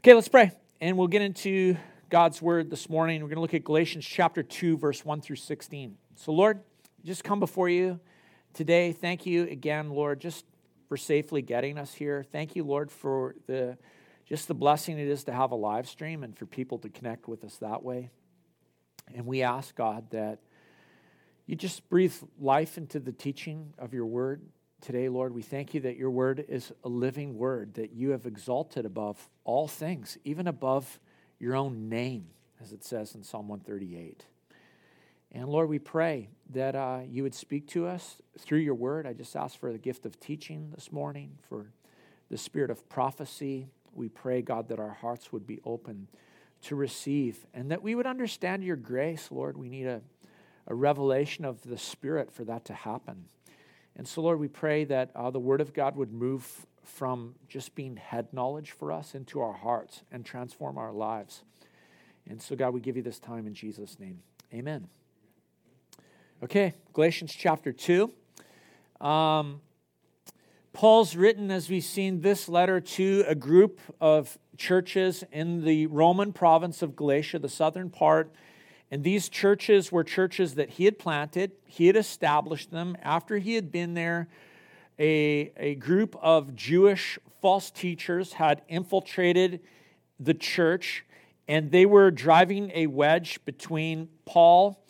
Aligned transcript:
Okay, 0.00 0.14
let's 0.14 0.28
pray. 0.28 0.52
And 0.80 0.96
we'll 0.96 1.08
get 1.08 1.22
into 1.22 1.76
God's 2.08 2.40
word 2.40 2.70
this 2.70 2.88
morning. 2.88 3.20
We're 3.20 3.30
going 3.30 3.38
to 3.38 3.40
look 3.40 3.54
at 3.54 3.64
Galatians 3.64 4.06
chapter 4.06 4.44
2, 4.44 4.76
verse 4.76 5.04
1 5.04 5.20
through 5.22 5.34
16. 5.34 5.96
So, 6.14 6.30
Lord, 6.30 6.60
just 7.04 7.24
come 7.24 7.40
before 7.40 7.68
you 7.68 7.98
today. 8.54 8.92
Thank 8.92 9.26
you 9.26 9.48
again, 9.48 9.90
Lord, 9.90 10.20
just 10.20 10.44
for 10.88 10.96
safely 10.96 11.42
getting 11.42 11.78
us 11.78 11.94
here. 11.94 12.24
Thank 12.30 12.54
you, 12.54 12.62
Lord, 12.62 12.92
for 12.92 13.34
the 13.48 13.76
just 14.24 14.46
the 14.46 14.54
blessing 14.54 15.00
it 15.00 15.08
is 15.08 15.24
to 15.24 15.32
have 15.32 15.50
a 15.50 15.56
live 15.56 15.88
stream 15.88 16.22
and 16.22 16.38
for 16.38 16.46
people 16.46 16.78
to 16.78 16.88
connect 16.88 17.26
with 17.26 17.42
us 17.42 17.56
that 17.56 17.82
way. 17.82 18.10
And 19.12 19.26
we 19.26 19.42
ask, 19.42 19.74
God, 19.74 20.12
that 20.12 20.38
you 21.46 21.56
just 21.56 21.88
breathe 21.90 22.14
life 22.38 22.78
into 22.78 23.00
the 23.00 23.10
teaching 23.10 23.74
of 23.76 23.92
your 23.92 24.06
word 24.06 24.42
today, 24.80 25.08
Lord. 25.08 25.34
We 25.34 25.42
thank 25.42 25.74
you 25.74 25.80
that 25.80 25.96
your 25.96 26.10
word 26.10 26.44
is 26.48 26.72
a 26.84 26.88
living 26.88 27.36
word 27.36 27.74
that 27.74 27.92
you 27.92 28.10
have 28.10 28.26
exalted 28.26 28.86
above 28.86 29.28
all 29.44 29.68
things, 29.68 30.18
even 30.24 30.46
above 30.46 31.00
your 31.38 31.54
own 31.54 31.88
name, 31.88 32.26
as 32.62 32.72
it 32.72 32.84
says 32.84 33.14
in 33.14 33.22
Psalm 33.22 33.48
138. 33.48 34.24
And 35.32 35.48
Lord, 35.48 35.68
we 35.68 35.78
pray 35.78 36.28
that 36.50 36.74
uh, 36.74 37.00
you 37.06 37.22
would 37.22 37.34
speak 37.34 37.66
to 37.68 37.86
us 37.86 38.16
through 38.38 38.60
your 38.60 38.74
word. 38.74 39.06
I 39.06 39.12
just 39.12 39.36
ask 39.36 39.58
for 39.58 39.72
the 39.72 39.78
gift 39.78 40.06
of 40.06 40.18
teaching 40.18 40.72
this 40.74 40.90
morning, 40.90 41.38
for 41.48 41.66
the 42.30 42.38
spirit 42.38 42.70
of 42.70 42.88
prophecy. 42.88 43.68
We 43.92 44.08
pray, 44.08 44.42
God, 44.42 44.68
that 44.68 44.78
our 44.78 44.94
hearts 44.94 45.32
would 45.32 45.46
be 45.46 45.60
open 45.64 46.08
to 46.62 46.74
receive 46.74 47.46
and 47.54 47.70
that 47.70 47.82
we 47.82 47.94
would 47.94 48.06
understand 48.06 48.64
your 48.64 48.76
grace, 48.76 49.28
Lord. 49.30 49.56
We 49.56 49.68
need 49.68 49.86
a, 49.86 50.00
a 50.66 50.74
revelation 50.74 51.44
of 51.44 51.62
the 51.62 51.78
Spirit 51.78 52.32
for 52.32 52.44
that 52.44 52.64
to 52.66 52.74
happen. 52.74 53.26
And 53.98 54.06
so, 54.06 54.22
Lord, 54.22 54.38
we 54.38 54.46
pray 54.46 54.84
that 54.84 55.10
uh, 55.14 55.30
the 55.30 55.40
Word 55.40 55.60
of 55.60 55.74
God 55.74 55.96
would 55.96 56.12
move 56.12 56.66
from 56.84 57.34
just 57.48 57.74
being 57.74 57.96
head 57.96 58.28
knowledge 58.32 58.70
for 58.70 58.92
us 58.92 59.14
into 59.14 59.40
our 59.40 59.52
hearts 59.52 60.02
and 60.12 60.24
transform 60.24 60.78
our 60.78 60.92
lives. 60.92 61.42
And 62.28 62.40
so, 62.40 62.54
God, 62.54 62.72
we 62.72 62.80
give 62.80 62.96
you 62.96 63.02
this 63.02 63.18
time 63.18 63.46
in 63.46 63.54
Jesus' 63.54 63.98
name. 63.98 64.20
Amen. 64.54 64.86
Okay, 66.44 66.74
Galatians 66.92 67.34
chapter 67.34 67.72
2. 67.72 68.12
Um, 69.00 69.60
Paul's 70.72 71.16
written, 71.16 71.50
as 71.50 71.68
we've 71.68 71.82
seen, 71.82 72.20
this 72.20 72.48
letter 72.48 72.80
to 72.80 73.24
a 73.26 73.34
group 73.34 73.80
of 74.00 74.38
churches 74.56 75.24
in 75.32 75.64
the 75.64 75.86
Roman 75.86 76.32
province 76.32 76.82
of 76.82 76.94
Galatia, 76.94 77.40
the 77.40 77.48
southern 77.48 77.90
part. 77.90 78.32
And 78.90 79.04
these 79.04 79.28
churches 79.28 79.92
were 79.92 80.04
churches 80.04 80.54
that 80.54 80.70
he 80.70 80.84
had 80.86 80.98
planted, 80.98 81.52
he 81.66 81.86
had 81.86 81.96
established 81.96 82.70
them. 82.70 82.96
After 83.02 83.38
he 83.38 83.54
had 83.54 83.70
been 83.70 83.94
there, 83.94 84.28
a, 84.98 85.52
a 85.56 85.74
group 85.76 86.16
of 86.20 86.56
Jewish 86.56 87.18
false 87.40 87.70
teachers 87.70 88.32
had 88.32 88.62
infiltrated 88.68 89.60
the 90.18 90.34
church, 90.34 91.04
and 91.46 91.70
they 91.70 91.86
were 91.86 92.10
driving 92.10 92.72
a 92.74 92.86
wedge 92.86 93.44
between 93.44 94.08
Paul 94.24 94.82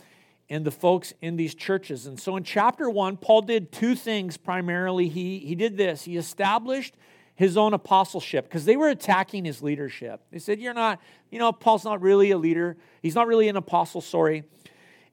and 0.49 0.65
the 0.65 0.71
folks 0.71 1.13
in 1.21 1.37
these 1.37 1.55
churches. 1.55 2.07
And 2.07 2.19
so 2.19 2.37
in 2.37 2.45
chapter 2.45 2.89
one, 2.89 3.17
Paul 3.17 3.43
did 3.43 3.71
two 3.71 3.95
things 3.95 4.37
primarily. 4.37 5.09
He, 5.09 5.41
he 5.41 5.55
did 5.55 5.77
this 5.77 6.05
he 6.05 6.17
established 6.17 6.95
his 7.39 7.57
own 7.57 7.73
apostleship 7.73 8.47
because 8.47 8.65
they 8.65 8.77
were 8.77 8.89
attacking 8.89 9.45
his 9.45 9.63
leadership. 9.63 10.21
They 10.33 10.41
said, 10.41 10.59
You're 10.59 10.75
not, 10.75 11.01
you 11.31 11.39
know, 11.39 11.53
Paul's 11.53 11.85
not 11.85 12.03
really 12.03 12.33
a 12.33 12.37
leader. 12.37 12.77
He's 13.01 13.15
not 13.15 13.29
really 13.29 13.47
an 13.47 13.55
apostle, 13.55 14.01
sorry. 14.01 14.43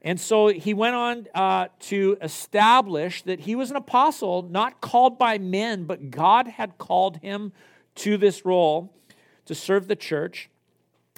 And 0.02 0.20
so 0.20 0.48
he 0.48 0.74
went 0.74 0.96
on 0.96 1.28
uh, 1.36 1.68
to 1.82 2.18
establish 2.24 3.22
that 3.24 3.42
he 3.42 3.56
was 3.56 3.70
an 3.70 3.76
apostle, 3.76 4.42
not 4.42 4.82
called 4.82 5.20
by 5.20 5.38
men, 5.38 5.84
but 5.84 6.10
God 6.10 6.48
had 6.48 6.80
called 6.80 7.18
him 7.18 7.54
to 7.94 8.18
this 8.18 8.44
role 8.44 8.92
to 9.46 9.54
serve 9.54 9.88
the 9.88 9.96
church. 9.96 10.50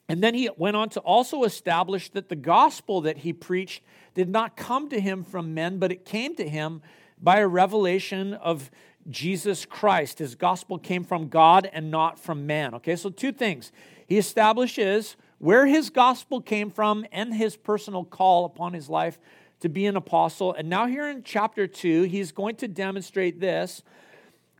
And 0.09 0.21
then 0.21 0.33
he 0.33 0.49
went 0.57 0.75
on 0.75 0.89
to 0.89 0.99
also 0.99 1.45
establish 1.45 2.09
that 2.09 2.27
the 2.27 2.35
gospel 2.35 2.99
that 3.01 3.19
he 3.19 3.31
preached 3.31 3.81
did 4.13 4.27
not 4.27 4.57
come 4.57 4.89
to 4.89 4.99
him 4.99 5.23
from 5.23 5.53
men, 5.53 5.79
but 5.79 5.89
it 5.89 6.03
came 6.03 6.35
to 6.35 6.49
him 6.49 6.81
by 7.17 7.39
a 7.39 7.47
revelation 7.47 8.33
of 8.33 8.69
Jesus 9.09 9.65
Christ. 9.65 10.19
His 10.19 10.35
gospel 10.35 10.77
came 10.77 11.03
from 11.03 11.29
God 11.29 11.69
and 11.71 11.91
not 11.91 12.19
from 12.19 12.45
man. 12.45 12.73
Okay, 12.75 12.95
so 12.95 13.09
two 13.09 13.31
things. 13.31 13.71
He 14.05 14.17
establishes 14.17 15.15
where 15.39 15.65
his 15.65 15.89
gospel 15.89 16.41
came 16.41 16.69
from 16.69 17.05
and 17.11 17.33
his 17.33 17.55
personal 17.55 18.03
call 18.03 18.45
upon 18.45 18.73
his 18.73 18.89
life 18.89 19.19
to 19.59 19.69
be 19.69 19.85
an 19.85 19.95
apostle. 19.95 20.53
And 20.53 20.69
now, 20.69 20.85
here 20.87 21.09
in 21.09 21.23
chapter 21.23 21.67
2, 21.67 22.03
he's 22.03 22.31
going 22.31 22.55
to 22.57 22.67
demonstrate 22.67 23.39
this 23.39 23.83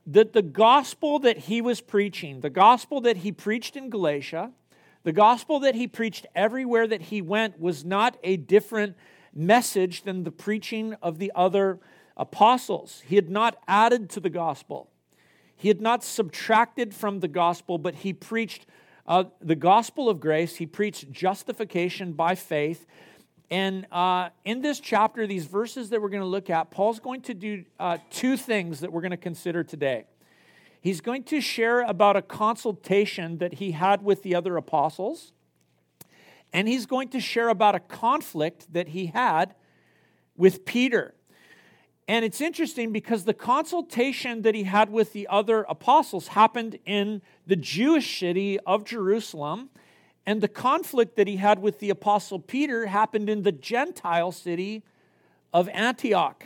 that 0.06 0.32
the 0.32 0.42
gospel 0.42 1.18
that 1.18 1.36
he 1.36 1.60
was 1.60 1.82
preaching, 1.82 2.40
the 2.40 2.48
gospel 2.48 3.02
that 3.02 3.18
he 3.18 3.30
preached 3.30 3.76
in 3.76 3.90
Galatia, 3.90 4.50
the 5.02 5.12
gospel 5.12 5.60
that 5.60 5.74
he 5.74 5.86
preached 5.86 6.26
everywhere 6.34 6.86
that 6.86 7.02
he 7.02 7.20
went 7.20 7.60
was 7.60 7.84
not 7.84 8.16
a 8.24 8.38
different 8.38 8.96
message 9.34 10.02
than 10.04 10.24
the 10.24 10.30
preaching 10.30 10.94
of 11.02 11.18
the 11.18 11.30
other 11.34 11.78
apostles. 12.18 13.02
He 13.06 13.16
had 13.16 13.30
not 13.30 13.56
added 13.68 14.10
to 14.10 14.20
the 14.20 14.30
gospel, 14.30 14.90
he 15.56 15.68
had 15.68 15.80
not 15.80 16.04
subtracted 16.04 16.94
from 16.94 17.20
the 17.20 17.28
gospel, 17.28 17.78
but 17.78 17.96
he 17.96 18.12
preached 18.12 18.66
uh, 19.06 19.24
the 19.40 19.56
gospel 19.56 20.08
of 20.08 20.20
grace. 20.20 20.56
He 20.56 20.66
preached 20.66 21.10
justification 21.10 22.12
by 22.12 22.34
faith. 22.34 22.86
And 23.50 23.86
uh, 23.90 24.28
in 24.44 24.60
this 24.60 24.78
chapter, 24.78 25.26
these 25.26 25.46
verses 25.46 25.88
that 25.90 26.02
we're 26.02 26.10
going 26.10 26.22
to 26.22 26.28
look 26.28 26.50
at, 26.50 26.70
Paul's 26.70 27.00
going 27.00 27.22
to 27.22 27.34
do 27.34 27.64
uh, 27.80 27.96
two 28.10 28.36
things 28.36 28.80
that 28.80 28.92
we're 28.92 29.00
going 29.00 29.12
to 29.12 29.16
consider 29.16 29.64
today. 29.64 30.04
He's 30.80 31.00
going 31.00 31.24
to 31.24 31.40
share 31.40 31.80
about 31.80 32.16
a 32.16 32.22
consultation 32.22 33.38
that 33.38 33.54
he 33.54 33.72
had 33.72 34.02
with 34.02 34.22
the 34.22 34.34
other 34.34 34.56
apostles, 34.56 35.32
and 36.52 36.68
he's 36.68 36.86
going 36.86 37.08
to 37.08 37.20
share 37.20 37.48
about 37.48 37.74
a 37.74 37.80
conflict 37.80 38.72
that 38.72 38.88
he 38.88 39.06
had 39.06 39.54
with 40.36 40.64
Peter. 40.64 41.14
And 42.08 42.24
it's 42.24 42.40
interesting 42.40 42.90
because 42.90 43.24
the 43.24 43.34
consultation 43.34 44.40
that 44.40 44.54
he 44.54 44.62
had 44.64 44.88
with 44.88 45.12
the 45.12 45.28
other 45.28 45.66
apostles 45.68 46.28
happened 46.28 46.78
in 46.86 47.20
the 47.46 47.54
Jewish 47.54 48.18
city 48.18 48.58
of 48.60 48.84
Jerusalem, 48.84 49.68
and 50.24 50.40
the 50.40 50.48
conflict 50.48 51.16
that 51.16 51.26
he 51.26 51.36
had 51.36 51.58
with 51.58 51.80
the 51.80 51.90
apostle 51.90 52.38
Peter 52.38 52.86
happened 52.86 53.28
in 53.28 53.42
the 53.42 53.52
Gentile 53.52 54.32
city 54.32 54.82
of 55.52 55.68
Antioch. 55.68 56.44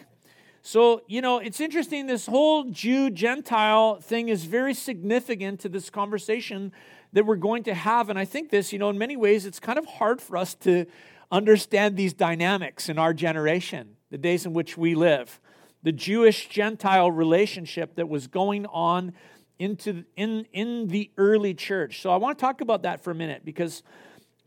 So, 0.62 1.03
you 1.09 1.21
know, 1.21 1.39
it's 1.39 1.61
interesting. 1.61 2.06
This 2.06 2.27
whole 2.27 2.65
Jew 2.65 3.11
Gentile 3.11 4.00
thing 4.00 4.29
is 4.29 4.44
very 4.44 4.75
significant 4.75 5.61
to 5.61 5.69
this 5.69 5.91
conversation 5.91 6.73
that 7.12 7.27
we're 7.27 7.34
going 7.34 7.65
to 7.65 7.75
have. 7.75 8.09
And 8.09 8.19
I 8.19 8.25
think 8.25 8.50
this, 8.50 8.73
you 8.73 8.79
know, 8.79 8.91
in 8.91 8.99
many 8.99 9.17
ways, 9.17 9.47
it's 9.47 9.59
kind 9.59 9.79
of 9.79 9.87
hard 9.87 10.21
for 10.21 10.37
us 10.37 10.55
to 10.56 10.87
understand 11.33 11.97
these 11.97 12.12
dynamics 12.12 12.89
in 12.89 12.99
our 12.99 13.12
generation, 13.12 13.97
the 14.11 14.19
days 14.19 14.47
in 14.47 14.53
which 14.53 14.77
we 14.77 14.94
live 14.94 15.41
the 15.82 15.93
Jewish 15.93 16.48
Gentile 16.48 17.10
relationship 17.10 17.97
that 17.97 18.09
was 18.09 18.26
going 18.26 18.66
on 18.66 19.12
into, 19.59 20.04
in, 20.16 20.47
in 20.53 20.88
the 20.88 21.10
early 21.16 21.54
church. 21.54 22.00
So 22.00 22.10
I 22.10 22.16
want 22.16 22.38
to 22.38 22.41
talk 22.43 22.60
about 22.60 22.82
that 22.82 23.03
for 23.03 23.10
a 23.10 23.15
minute 23.15 23.44
because 23.44 23.82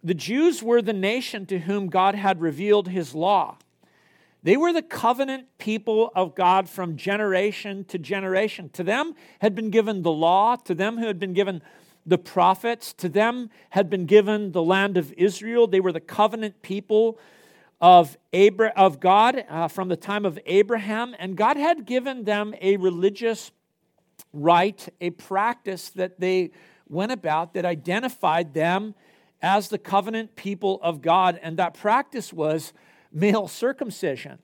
the 0.04 0.14
Jews 0.14 0.62
were 0.62 0.82
the 0.82 0.94
nation 0.94 1.46
to 1.48 1.60
whom 1.60 1.88
God 1.88 2.16
had 2.16 2.42
revealed 2.42 2.90
his 2.90 3.16
law. 3.16 3.58
They 4.44 4.58
were 4.58 4.72
the 4.72 4.84
covenant 4.84 5.48
people 5.58 6.12
of 6.16 6.36
God 6.36 6.70
from 6.70 6.98
generation 6.98 7.84
to 7.86 7.98
generation. 7.98 8.70
To 8.74 8.84
them 8.84 9.16
had 9.40 9.56
been 9.56 9.72
given 9.72 10.04
the 10.04 10.12
law, 10.12 10.56
to 10.58 10.76
them 10.76 11.00
who 11.00 11.08
had 11.08 11.18
been 11.18 11.34
given 11.34 11.64
the 12.06 12.20
prophets, 12.20 12.94
to 12.94 13.10
them 13.10 13.50
had 13.72 13.90
been 13.90 14.06
given 14.06 14.52
the 14.52 14.62
land 14.62 14.98
of 14.98 15.12
Israel. 15.14 15.66
They 15.66 15.80
were 15.80 15.92
the 15.92 16.00
covenant 16.00 16.62
people 16.62 17.18
of, 17.86 18.18
Abra- 18.34 18.74
of 18.76 19.00
God 19.00 19.46
uh, 19.48 19.68
from 19.68 19.90
the 19.90 19.96
time 19.96 20.26
of 20.26 20.40
Abraham, 20.48 21.16
and 21.20 21.38
God 21.38 21.56
had 21.56 21.86
given 21.86 22.24
them 22.24 22.56
a 22.60 22.78
religious 22.78 23.52
rite, 24.34 24.90
a 25.00 25.12
practice 25.12 25.90
that 25.90 26.20
they 26.20 26.50
went 26.90 27.12
about 27.12 27.54
that 27.54 27.64
identified 27.64 28.56
them 28.56 28.96
as 29.40 29.70
the 29.70 29.78
covenant 29.78 30.36
people 30.36 30.80
of 30.82 31.04
God, 31.04 31.40
and 31.44 31.58
that 31.58 31.76
practice 31.76 32.34
was 32.34 32.74
male 33.12 33.48
circumcision. 33.48 34.40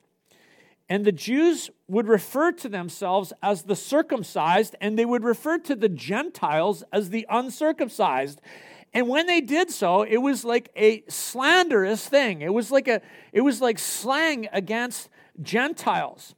And 0.88 1.04
the 1.04 1.12
Jews 1.12 1.72
would 1.88 2.08
refer 2.08 2.52
to 2.52 2.70
themselves 2.70 3.34
as 3.42 3.64
the 3.64 3.76
circumcised, 3.76 4.76
and 4.80 5.00
they 5.00 5.06
would 5.06 5.24
refer 5.24 5.58
to 5.58 5.76
the 5.76 5.90
Gentiles 5.90 6.84
as 6.94 7.10
the 7.10 7.26
uncircumcised. 7.28 8.40
And 8.94 9.08
when 9.08 9.26
they 9.26 9.42
did 9.42 9.72
so, 9.72 10.04
it 10.04 10.18
was 10.18 10.44
like 10.44 10.70
a 10.76 11.04
slanderous 11.08 12.08
thing. 12.08 12.42
It 12.42 12.54
was 12.54 12.72
like 12.72 12.88
a 12.88 13.02
it 13.32 13.42
was 13.42 13.62
like 13.62 13.80
slang 13.80 14.48
against 14.52 15.10
Gentiles. 15.42 16.36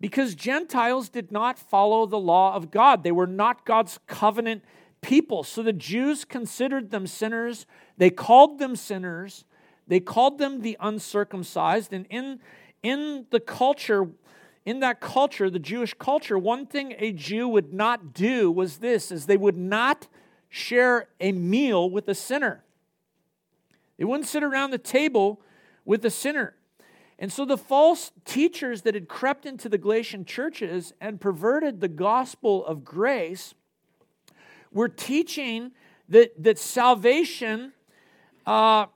Because 0.00 0.34
Gentiles 0.34 1.08
did 1.08 1.32
not 1.32 1.58
follow 1.58 2.06
the 2.06 2.18
law 2.18 2.54
of 2.54 2.70
God. 2.70 3.02
They 3.02 3.12
were 3.12 3.26
not 3.26 3.64
God's 3.64 3.98
covenant 4.06 4.62
people. 5.00 5.42
So 5.42 5.62
the 5.62 5.72
Jews 5.72 6.24
considered 6.24 6.90
them 6.90 7.06
sinners. 7.06 7.66
They 7.96 8.10
called 8.10 8.58
them 8.58 8.76
sinners. 8.76 9.44
They 9.86 10.00
called 10.00 10.38
them 10.38 10.60
the 10.60 10.76
uncircumcised. 10.80 11.92
And 11.92 12.06
in, 12.10 12.40
in 12.82 13.26
the 13.30 13.40
culture, 13.40 14.08
in 14.66 14.80
that 14.80 15.00
culture, 15.00 15.48
the 15.48 15.58
Jewish 15.58 15.94
culture, 15.94 16.38
one 16.38 16.66
thing 16.66 16.94
a 16.98 17.12
Jew 17.12 17.48
would 17.48 17.72
not 17.72 18.12
do 18.12 18.50
was 18.50 18.78
this 18.78 19.10
is 19.10 19.26
they 19.26 19.36
would 19.36 19.56
not 19.56 20.08
share 20.56 21.08
a 21.20 21.32
meal 21.32 21.90
with 21.90 22.08
a 22.08 22.14
sinner. 22.14 22.64
They 23.98 24.04
wouldn't 24.04 24.28
sit 24.28 24.42
around 24.42 24.70
the 24.70 24.78
table 24.78 25.42
with 25.84 26.04
a 26.04 26.10
sinner. 26.10 26.54
And 27.18 27.32
so 27.32 27.44
the 27.44 27.58
false 27.58 28.10
teachers 28.24 28.82
that 28.82 28.94
had 28.94 29.08
crept 29.08 29.46
into 29.46 29.68
the 29.68 29.78
Galatian 29.78 30.24
churches 30.24 30.92
and 31.00 31.20
perverted 31.20 31.80
the 31.80 31.88
gospel 31.88 32.64
of 32.66 32.84
grace 32.84 33.54
were 34.72 34.88
teaching 34.88 35.72
that, 36.08 36.42
that 36.42 36.58
salvation, 36.58 37.72
uh, 38.46 38.86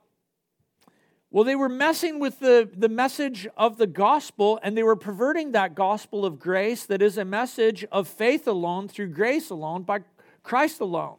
well, 1.31 1.43
they 1.43 1.55
were 1.55 1.69
messing 1.69 2.19
with 2.19 2.39
the, 2.39 2.69
the 2.75 2.89
message 2.89 3.47
of 3.55 3.77
the 3.77 3.87
gospel 3.87 4.59
and 4.61 4.77
they 4.77 4.83
were 4.83 4.95
perverting 4.95 5.51
that 5.53 5.75
gospel 5.75 6.25
of 6.25 6.39
grace 6.39 6.85
that 6.85 7.01
is 7.01 7.17
a 7.17 7.25
message 7.25 7.85
of 7.91 8.07
faith 8.07 8.47
alone, 8.47 8.87
through 8.87 9.07
grace 9.09 9.49
alone, 9.49 9.83
by 9.83 9.99
Christ 10.43 10.79
alone. 10.79 11.17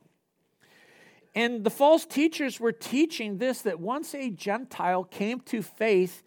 And 1.34 1.64
the 1.64 1.70
false 1.70 2.04
teachers 2.04 2.60
were 2.60 2.72
teaching 2.72 3.38
this 3.38 3.62
that 3.62 3.80
once 3.80 4.14
a 4.14 4.30
Gentile 4.30 5.04
came 5.04 5.40
to 5.40 5.62
faith 5.62 6.22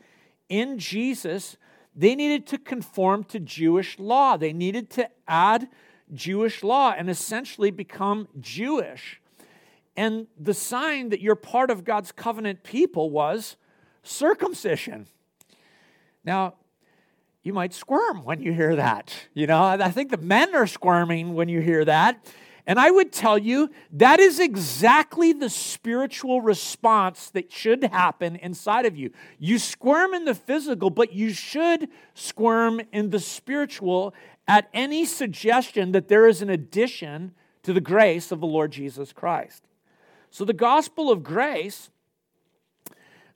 in 0.50 0.80
Jesus, 0.80 1.58
they 1.96 2.16
needed 2.16 2.48
to 2.48 2.58
conform 2.58 3.24
to 3.26 3.40
Jewish 3.40 4.00
law. 4.00 4.36
They 4.36 4.52
needed 4.52 4.90
to 4.92 5.10
add 5.28 5.68
Jewish 6.14 6.64
law 6.64 6.94
and 6.98 7.10
essentially 7.10 7.72
become 7.72 8.28
Jewish. 8.40 9.22
And 9.96 10.28
the 10.40 10.54
sign 10.54 11.10
that 11.10 11.22
you're 11.22 11.36
part 11.36 11.70
of 11.70 11.84
God's 11.84 12.12
covenant 12.12 12.64
people 12.64 13.10
was 13.10 13.56
circumcision. 14.04 15.08
Now, 16.24 16.56
you 17.44 17.54
might 17.54 17.74
squirm 17.74 18.24
when 18.24 18.42
you 18.42 18.52
hear 18.52 18.76
that. 18.76 19.14
You 19.36 19.46
know, 19.46 19.64
I 19.64 19.92
think 19.92 20.10
the 20.10 20.18
men 20.18 20.56
are 20.56 20.68
squirming 20.68 21.36
when 21.36 21.48
you 21.48 21.62
hear 21.62 21.86
that 21.86 22.26
and 22.68 22.80
I 22.80 22.90
would 22.90 23.12
tell 23.12 23.38
you 23.38 23.70
that 23.92 24.20
is 24.20 24.40
exactly 24.40 25.34
the 25.34 25.50
spiritual 25.50 26.42
response 26.42 27.30
that 27.32 27.52
should 27.52 27.84
happen 27.84 28.36
inside 28.38 28.86
of 28.86 28.98
you. 28.98 29.12
You 29.38 29.60
squirm 29.60 30.14
in 30.14 30.26
the 30.26 30.34
physical, 30.34 30.90
but 30.90 31.14
you 31.14 31.32
should 31.32 31.90
squirm 32.16 32.82
in 32.92 33.12
the 33.12 33.20
spiritual 33.20 34.16
at 34.48 34.70
any 34.74 35.06
suggestion 35.06 35.92
that 35.92 36.08
there 36.08 36.28
is 36.28 36.42
an 36.42 36.50
addition 36.50 37.34
to 37.64 37.74
the 37.74 37.82
grace 37.82 38.32
of 38.32 38.40
the 38.40 38.48
Lord 38.48 38.72
Jesus 38.72 39.14
Christ. 39.14 39.64
So, 40.32 40.44
the 40.44 40.54
gospel 40.54 41.12
of 41.12 41.24
grace 41.24 41.90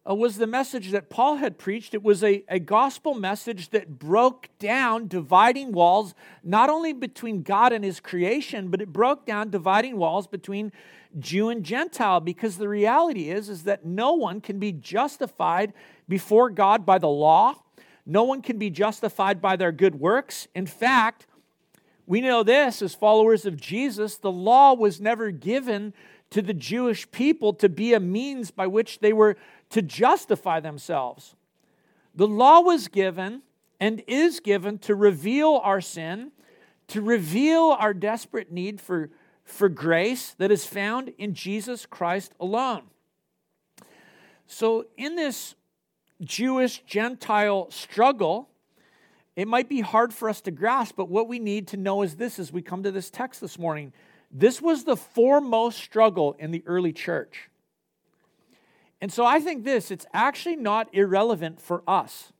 uh, 0.09 0.15
was 0.15 0.37
the 0.37 0.47
message 0.47 0.91
that 0.91 1.09
Paul 1.09 1.35
had 1.35 1.57
preached. 1.57 1.93
It 1.93 2.01
was 2.01 2.23
a, 2.23 2.43
a 2.49 2.59
gospel 2.59 3.13
message 3.13 3.69
that 3.69 3.99
broke 3.99 4.49
down 4.57 5.07
dividing 5.07 5.71
walls, 5.71 6.15
not 6.43 6.69
only 6.69 6.93
between 6.93 7.43
God 7.43 7.71
and 7.71 7.83
his 7.83 7.99
creation, 7.99 8.69
but 8.69 8.81
it 8.81 8.91
broke 8.91 9.25
down 9.25 9.49
dividing 9.49 9.97
walls 9.97 10.25
between 10.25 10.71
Jew 11.19 11.49
and 11.49 11.63
Gentile, 11.63 12.19
because 12.19 12.57
the 12.57 12.69
reality 12.69 13.29
is, 13.29 13.49
is 13.49 13.63
that 13.63 13.85
no 13.85 14.13
one 14.13 14.41
can 14.41 14.59
be 14.59 14.71
justified 14.71 15.73
before 16.07 16.49
God 16.49 16.85
by 16.85 16.97
the 16.97 17.07
law. 17.07 17.55
No 18.05 18.23
one 18.23 18.41
can 18.41 18.57
be 18.57 18.69
justified 18.69 19.41
by 19.41 19.55
their 19.55 19.71
good 19.71 19.95
works. 19.95 20.47
In 20.55 20.65
fact, 20.65 21.27
we 22.07 22.21
know 22.21 22.41
this 22.41 22.81
as 22.81 22.95
followers 22.95 23.45
of 23.45 23.55
Jesus, 23.55 24.17
the 24.17 24.31
law 24.31 24.73
was 24.73 24.99
never 24.99 25.29
given 25.29 25.93
to 26.31 26.41
the 26.41 26.53
Jewish 26.53 27.09
people 27.11 27.53
to 27.53 27.69
be 27.69 27.93
a 27.93 27.99
means 27.99 28.51
by 28.51 28.67
which 28.67 28.99
they 28.99 29.13
were 29.13 29.35
to 29.69 29.81
justify 29.81 30.59
themselves. 30.59 31.35
The 32.15 32.27
law 32.27 32.61
was 32.61 32.87
given 32.87 33.43
and 33.79 34.03
is 34.07 34.39
given 34.39 34.77
to 34.79 34.95
reveal 34.95 35.61
our 35.63 35.81
sin, 35.81 36.31
to 36.87 37.01
reveal 37.01 37.75
our 37.79 37.93
desperate 37.93 38.51
need 38.51 38.81
for, 38.81 39.09
for 39.43 39.69
grace 39.69 40.35
that 40.37 40.51
is 40.51 40.65
found 40.65 41.13
in 41.17 41.33
Jesus 41.33 41.85
Christ 41.85 42.33
alone. 42.39 42.83
So, 44.47 44.87
in 44.97 45.15
this 45.15 45.55
Jewish 46.21 46.83
Gentile 46.85 47.69
struggle, 47.69 48.49
it 49.35 49.47
might 49.47 49.69
be 49.69 49.81
hard 49.81 50.13
for 50.13 50.27
us 50.27 50.41
to 50.41 50.51
grasp, 50.51 50.95
but 50.97 51.07
what 51.07 51.29
we 51.29 51.39
need 51.39 51.67
to 51.69 51.77
know 51.77 52.01
is 52.01 52.15
this 52.15 52.39
as 52.39 52.51
we 52.51 52.61
come 52.61 52.83
to 52.83 52.91
this 52.91 53.09
text 53.09 53.39
this 53.39 53.57
morning. 53.57 53.93
This 54.31 54.61
was 54.61 54.83
the 54.83 54.97
foremost 54.97 55.77
struggle 55.77 56.35
in 56.39 56.51
the 56.51 56.63
early 56.65 56.91
church. 56.91 57.49
And 59.01 59.11
so 59.11 59.25
I 59.25 59.39
think 59.39 59.63
this, 59.63 59.91
it's 59.91 60.05
actually 60.13 60.57
not 60.57 60.93
irrelevant 60.93 61.61
for 61.61 61.83
us. 61.87 62.33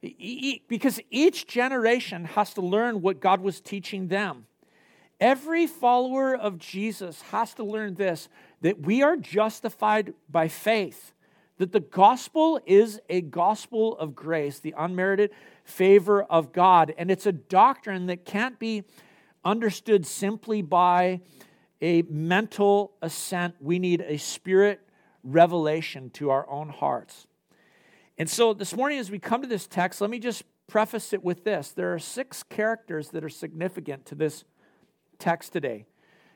Because 0.00 1.00
each 1.10 1.46
generation 1.46 2.24
has 2.24 2.54
to 2.54 2.60
learn 2.60 3.02
what 3.02 3.20
God 3.20 3.40
was 3.40 3.60
teaching 3.60 4.08
them. 4.08 4.46
Every 5.20 5.68
follower 5.68 6.34
of 6.36 6.58
Jesus 6.58 7.22
has 7.30 7.54
to 7.54 7.64
learn 7.64 7.94
this 7.94 8.28
that 8.62 8.80
we 8.80 9.02
are 9.02 9.16
justified 9.16 10.14
by 10.28 10.48
faith, 10.48 11.14
that 11.58 11.70
the 11.70 11.80
gospel 11.80 12.60
is 12.66 13.00
a 13.08 13.20
gospel 13.20 13.96
of 13.98 14.16
grace, 14.16 14.58
the 14.58 14.74
unmerited 14.76 15.30
favor 15.64 16.24
of 16.24 16.52
God. 16.52 16.92
And 16.98 17.10
it's 17.10 17.26
a 17.26 17.32
doctrine 17.32 18.06
that 18.06 18.24
can't 18.24 18.58
be 18.58 18.82
understood 19.44 20.06
simply 20.06 20.62
by 20.62 21.20
a 21.80 22.02
mental 22.02 22.92
assent. 23.00 23.54
We 23.60 23.78
need 23.78 24.00
a 24.00 24.16
spirit 24.16 24.80
revelation 25.24 26.10
to 26.10 26.30
our 26.30 26.48
own 26.48 26.68
hearts. 26.68 27.26
And 28.18 28.28
so 28.28 28.52
this 28.52 28.74
morning, 28.74 28.98
as 28.98 29.10
we 29.10 29.18
come 29.18 29.42
to 29.42 29.48
this 29.48 29.66
text, 29.66 30.00
let 30.00 30.10
me 30.10 30.18
just 30.18 30.44
preface 30.66 31.12
it 31.12 31.22
with 31.22 31.44
this. 31.44 31.70
There 31.70 31.92
are 31.92 31.98
six 31.98 32.42
characters 32.42 33.10
that 33.10 33.24
are 33.24 33.28
significant 33.28 34.06
to 34.06 34.14
this 34.14 34.44
text 35.18 35.52
today. 35.52 35.86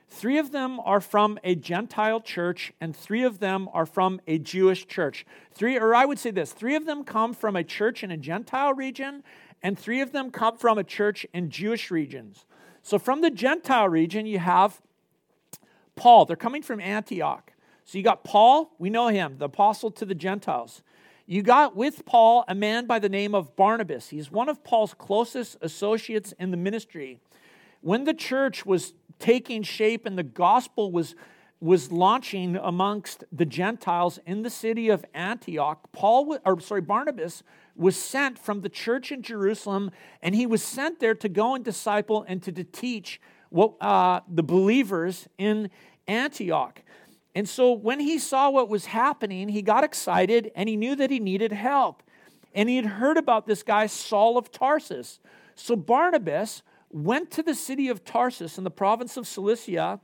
Three 0.09 0.37
of 0.37 0.51
them 0.51 0.79
are 0.79 1.01
from 1.01 1.37
a 1.43 1.55
Gentile 1.55 2.21
church, 2.21 2.71
and 2.79 2.95
three 2.95 3.23
of 3.23 3.39
them 3.39 3.67
are 3.73 3.85
from 3.85 4.21
a 4.25 4.37
Jewish 4.37 4.87
church. 4.87 5.25
Three, 5.51 5.77
or 5.77 5.93
I 5.93 6.05
would 6.05 6.17
say 6.17 6.31
this 6.31 6.53
three 6.53 6.75
of 6.75 6.85
them 6.85 7.03
come 7.03 7.33
from 7.33 7.55
a 7.55 7.63
church 7.63 8.03
in 8.03 8.11
a 8.11 8.17
Gentile 8.17 8.73
region, 8.73 9.23
and 9.61 9.77
three 9.77 10.01
of 10.01 10.13
them 10.13 10.31
come 10.31 10.57
from 10.57 10.77
a 10.77 10.83
church 10.83 11.25
in 11.33 11.49
Jewish 11.49 11.91
regions. 11.91 12.45
So 12.83 12.97
from 12.97 13.21
the 13.21 13.29
Gentile 13.29 13.89
region, 13.89 14.25
you 14.25 14.39
have 14.39 14.81
Paul. 15.95 16.25
They're 16.25 16.37
coming 16.37 16.61
from 16.61 16.79
Antioch. 16.79 17.51
So 17.87 17.97
you 17.97 18.03
got 18.03 18.25
Paul, 18.25 18.75
we 18.79 18.89
know 18.89 19.07
him, 19.07 19.37
the 19.37 19.45
apostle 19.45 19.91
to 19.91 20.03
the 20.03 20.13
Gentiles. 20.13 20.83
You 21.25 21.41
got 21.41 21.73
with 21.73 22.05
Paul 22.05 22.43
a 22.49 22.53
man 22.53 22.85
by 22.85 22.99
the 22.99 23.07
name 23.07 23.33
of 23.33 23.55
Barnabas. 23.55 24.09
He's 24.09 24.29
one 24.29 24.49
of 24.49 24.61
Paul's 24.61 24.93
closest 24.93 25.55
associates 25.61 26.33
in 26.37 26.51
the 26.51 26.57
ministry. 26.57 27.21
When 27.79 28.03
the 28.03 28.13
church 28.13 28.65
was 28.65 28.93
taking 29.19 29.63
shape 29.63 30.05
and 30.05 30.17
the 30.17 30.23
gospel 30.23 30.91
was, 30.91 31.15
was 31.61 31.89
launching 31.89 32.57
amongst 32.57 33.23
the 33.31 33.45
Gentiles 33.45 34.19
in 34.25 34.41
the 34.41 34.49
city 34.49 34.89
of 34.89 35.05
Antioch, 35.13 35.89
Paul, 35.93 36.37
or 36.45 36.59
sorry, 36.59 36.81
Barnabas 36.81 37.41
was 37.73 37.95
sent 37.95 38.37
from 38.37 38.61
the 38.61 38.69
church 38.69 39.13
in 39.13 39.21
Jerusalem, 39.21 39.91
and 40.21 40.35
he 40.35 40.45
was 40.45 40.61
sent 40.61 40.99
there 40.99 41.15
to 41.15 41.29
go 41.29 41.55
and 41.55 41.63
disciple 41.63 42.25
and 42.27 42.43
to, 42.43 42.51
to 42.51 42.65
teach 42.65 43.21
what, 43.49 43.75
uh, 43.79 44.19
the 44.27 44.43
believers 44.43 45.29
in 45.37 45.69
Antioch. 46.05 46.81
And 47.37 47.47
so 47.47 47.71
when 47.71 47.99
he 47.99 48.17
saw 48.17 48.49
what 48.49 48.67
was 48.67 48.87
happening, 48.87 49.49
he 49.49 49.61
got 49.61 49.83
excited 49.83 50.51
and 50.55 50.67
he 50.67 50.75
knew 50.75 50.95
that 50.95 51.11
he 51.11 51.19
needed 51.19 51.51
help. 51.51 52.01
And 52.55 52.67
he 52.67 52.77
had 52.77 52.85
heard 52.85 53.15
about 53.15 53.45
this 53.45 53.61
guy, 53.61 53.85
Saul 53.85 54.39
of 54.39 54.51
Tarsus. 54.51 55.19
So 55.53 55.75
Barnabas 55.75 56.63
went 56.89 57.29
to 57.29 57.43
the 57.43 57.53
city 57.53 57.89
of 57.89 58.03
Tarsus 58.03 58.57
in 58.57 58.63
the 58.63 58.71
province 58.71 59.17
of 59.17 59.27
Cilicia 59.27 59.99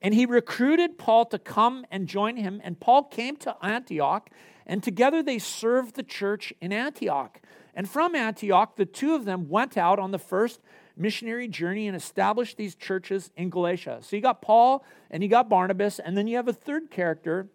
and 0.00 0.14
he 0.14 0.24
recruited 0.24 0.96
Paul 0.96 1.26
to 1.26 1.38
come 1.38 1.84
and 1.90 2.08
join 2.08 2.36
him. 2.36 2.62
And 2.64 2.80
Paul 2.80 3.04
came 3.04 3.36
to 3.36 3.54
Antioch, 3.62 4.30
and 4.66 4.82
together 4.82 5.22
they 5.22 5.38
served 5.38 5.96
the 5.96 6.02
church 6.02 6.54
in 6.62 6.72
Antioch. 6.72 7.42
And 7.74 7.90
from 7.90 8.14
Antioch, 8.14 8.76
the 8.76 8.86
two 8.86 9.14
of 9.14 9.26
them 9.26 9.50
went 9.50 9.76
out 9.76 9.98
on 9.98 10.12
the 10.12 10.18
first 10.18 10.60
missionary 11.00 11.48
journey 11.48 11.88
and 11.88 11.96
established 11.96 12.56
these 12.56 12.74
churches 12.74 13.30
in 13.36 13.50
Galatia. 13.50 13.98
So 14.02 14.16
you 14.16 14.22
got 14.22 14.42
Paul 14.42 14.84
and 15.10 15.22
you 15.22 15.28
got 15.28 15.48
Barnabas, 15.48 15.98
and 15.98 16.16
then 16.16 16.26
you 16.26 16.36
have 16.36 16.48
a 16.48 16.52
third 16.52 16.90
character 16.90 17.48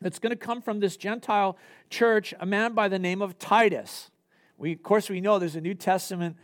that's 0.00 0.18
going 0.18 0.30
to 0.30 0.36
come 0.36 0.62
from 0.62 0.80
this 0.80 0.96
Gentile 0.96 1.56
church, 1.90 2.32
a 2.38 2.46
man 2.46 2.72
by 2.74 2.88
the 2.88 2.98
name 2.98 3.22
of 3.22 3.38
Titus. 3.38 4.10
We, 4.56 4.72
of 4.72 4.82
course, 4.82 5.10
we 5.10 5.20
know 5.20 5.38
there's 5.38 5.56
a 5.56 5.60
New 5.60 5.74
Testament 5.74 6.36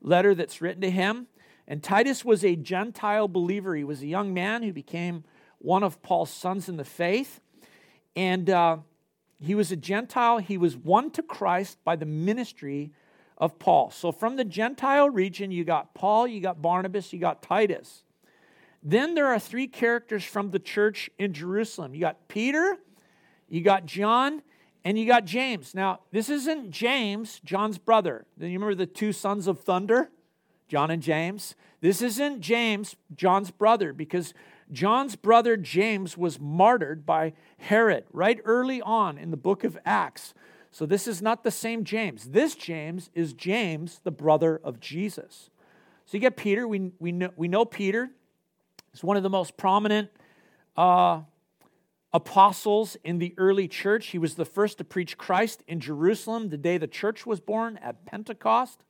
letter 0.00 0.34
that's 0.34 0.60
written 0.60 0.80
to 0.82 0.90
him. 0.90 1.26
And 1.68 1.82
Titus 1.82 2.24
was 2.24 2.44
a 2.44 2.56
Gentile 2.56 3.28
believer. 3.28 3.76
He 3.76 3.84
was 3.84 4.02
a 4.02 4.06
young 4.06 4.34
man 4.34 4.62
who 4.62 4.72
became 4.72 5.24
one 5.58 5.82
of 5.82 6.02
Paul's 6.02 6.30
sons 6.30 6.68
in 6.68 6.76
the 6.76 6.84
faith. 6.84 7.40
And 8.16 8.50
uh, 8.50 8.78
he 9.38 9.54
was 9.54 9.70
a 9.70 9.76
Gentile. 9.76 10.38
He 10.38 10.58
was 10.58 10.76
won 10.76 11.10
to 11.12 11.22
Christ 11.22 11.78
by 11.84 11.96
the 11.96 12.06
ministry 12.06 12.92
of 13.40 13.58
Paul. 13.58 13.90
So 13.90 14.12
from 14.12 14.36
the 14.36 14.44
Gentile 14.44 15.08
region, 15.08 15.50
you 15.50 15.64
got 15.64 15.94
Paul, 15.94 16.28
you 16.28 16.40
got 16.40 16.60
Barnabas, 16.60 17.12
you 17.12 17.18
got 17.18 17.42
Titus. 17.42 18.04
Then 18.82 19.14
there 19.14 19.26
are 19.26 19.38
three 19.38 19.66
characters 19.66 20.24
from 20.24 20.50
the 20.50 20.58
church 20.58 21.10
in 21.18 21.32
Jerusalem. 21.32 21.94
You 21.94 22.00
got 22.00 22.28
Peter, 22.28 22.76
you 23.48 23.62
got 23.62 23.86
John, 23.86 24.42
and 24.84 24.98
you 24.98 25.06
got 25.06 25.24
James. 25.24 25.74
Now, 25.74 26.00
this 26.12 26.28
isn't 26.28 26.70
James, 26.70 27.40
John's 27.44 27.78
brother. 27.78 28.26
Then 28.36 28.50
you 28.50 28.58
remember 28.58 28.74
the 28.74 28.86
two 28.86 29.12
sons 29.12 29.46
of 29.46 29.60
thunder, 29.60 30.10
John 30.68 30.90
and 30.90 31.02
James? 31.02 31.54
This 31.80 32.02
isn't 32.02 32.42
James, 32.42 32.94
John's 33.14 33.50
brother, 33.50 33.92
because 33.92 34.34
John's 34.70 35.16
brother 35.16 35.56
James 35.56 36.16
was 36.16 36.38
martyred 36.38 37.04
by 37.04 37.32
Herod 37.58 38.04
right 38.12 38.38
early 38.44 38.80
on 38.80 39.18
in 39.18 39.30
the 39.30 39.36
book 39.36 39.64
of 39.64 39.78
Acts. 39.84 40.32
So 40.70 40.86
this 40.86 41.06
is 41.08 41.20
not 41.20 41.42
the 41.42 41.50
same 41.50 41.84
James. 41.84 42.26
This 42.26 42.54
James 42.54 43.10
is 43.14 43.32
James, 43.32 44.00
the 44.04 44.10
brother 44.10 44.60
of 44.62 44.80
Jesus. 44.80 45.50
So 46.06 46.16
you 46.16 46.20
get 46.20 46.36
Peter. 46.36 46.66
We, 46.66 46.92
we, 46.98 47.12
know, 47.12 47.30
we 47.36 47.48
know 47.48 47.64
Peter. 47.64 48.10
is 48.94 49.02
one 49.02 49.16
of 49.16 49.22
the 49.22 49.30
most 49.30 49.56
prominent 49.56 50.10
uh, 50.76 51.20
apostles 52.12 52.96
in 53.04 53.18
the 53.18 53.34
early 53.36 53.68
church. 53.68 54.08
He 54.08 54.18
was 54.18 54.34
the 54.34 54.44
first 54.44 54.78
to 54.78 54.84
preach 54.84 55.18
Christ 55.18 55.62
in 55.66 55.80
Jerusalem 55.80 56.48
the 56.48 56.56
day 56.56 56.78
the 56.78 56.86
church 56.86 57.26
was 57.26 57.40
born 57.40 57.76
at 57.78 58.06
Pentecost. 58.06 58.80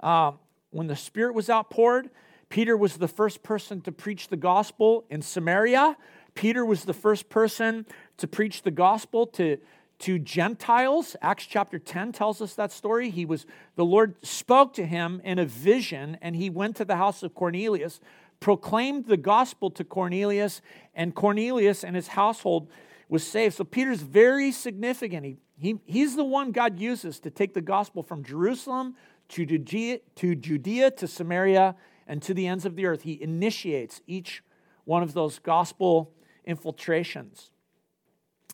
Uh, 0.00 0.32
when 0.70 0.86
the 0.86 0.96
Spirit 0.96 1.34
was 1.34 1.48
outpoured, 1.48 2.10
Peter 2.48 2.76
was 2.76 2.96
the 2.96 3.08
first 3.08 3.42
person 3.42 3.80
to 3.80 3.92
preach 3.92 4.28
the 4.28 4.36
gospel 4.36 5.04
in 5.08 5.22
Samaria. 5.22 5.96
Peter 6.34 6.64
was 6.64 6.84
the 6.84 6.94
first 6.94 7.28
person 7.28 7.86
to 8.16 8.26
preach 8.26 8.62
the 8.62 8.70
gospel 8.70 9.26
to, 9.26 9.58
to 10.00 10.18
Gentiles. 10.18 11.16
Acts 11.22 11.46
chapter 11.46 11.78
10 11.78 12.12
tells 12.12 12.40
us 12.42 12.54
that 12.54 12.72
story. 12.72 13.10
He 13.10 13.24
was 13.24 13.46
the 13.76 13.84
Lord 13.84 14.14
spoke 14.24 14.74
to 14.74 14.86
him 14.86 15.20
in 15.24 15.38
a 15.38 15.44
vision 15.44 16.18
and 16.20 16.36
he 16.36 16.50
went 16.50 16.76
to 16.76 16.84
the 16.84 16.96
house 16.96 17.22
of 17.22 17.34
Cornelius 17.34 18.00
proclaimed 18.42 19.06
the 19.06 19.16
gospel 19.16 19.70
to 19.70 19.84
Cornelius, 19.84 20.60
and 20.94 21.14
Cornelius 21.14 21.84
and 21.84 21.96
his 21.96 22.08
household 22.08 22.68
was 23.08 23.26
saved. 23.26 23.54
So 23.54 23.64
Peter's 23.64 24.02
very 24.02 24.50
significant. 24.52 25.24
He, 25.24 25.36
he, 25.56 25.78
he's 25.86 26.16
the 26.16 26.24
one 26.24 26.50
God 26.50 26.78
uses 26.78 27.20
to 27.20 27.30
take 27.30 27.54
the 27.54 27.62
gospel 27.62 28.02
from 28.02 28.22
Jerusalem 28.22 28.96
to 29.28 29.46
Judea, 29.46 30.00
to 30.16 30.34
Judea 30.34 30.90
to 30.90 31.06
Samaria 31.06 31.76
and 32.06 32.20
to 32.22 32.34
the 32.34 32.46
ends 32.46 32.66
of 32.66 32.74
the 32.74 32.84
earth. 32.84 33.02
He 33.02 33.22
initiates 33.22 34.02
each 34.06 34.42
one 34.84 35.02
of 35.02 35.14
those 35.14 35.38
gospel 35.38 36.12
infiltrations. 36.44 37.50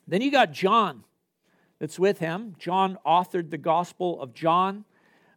Then 0.07 0.21
you 0.21 0.31
got 0.31 0.51
John 0.51 1.03
that's 1.79 1.97
with 1.97 2.19
him. 2.19 2.55
John 2.59 2.97
authored 3.05 3.49
the 3.49 3.57
Gospel 3.57 4.21
of 4.21 4.33
John. 4.33 4.85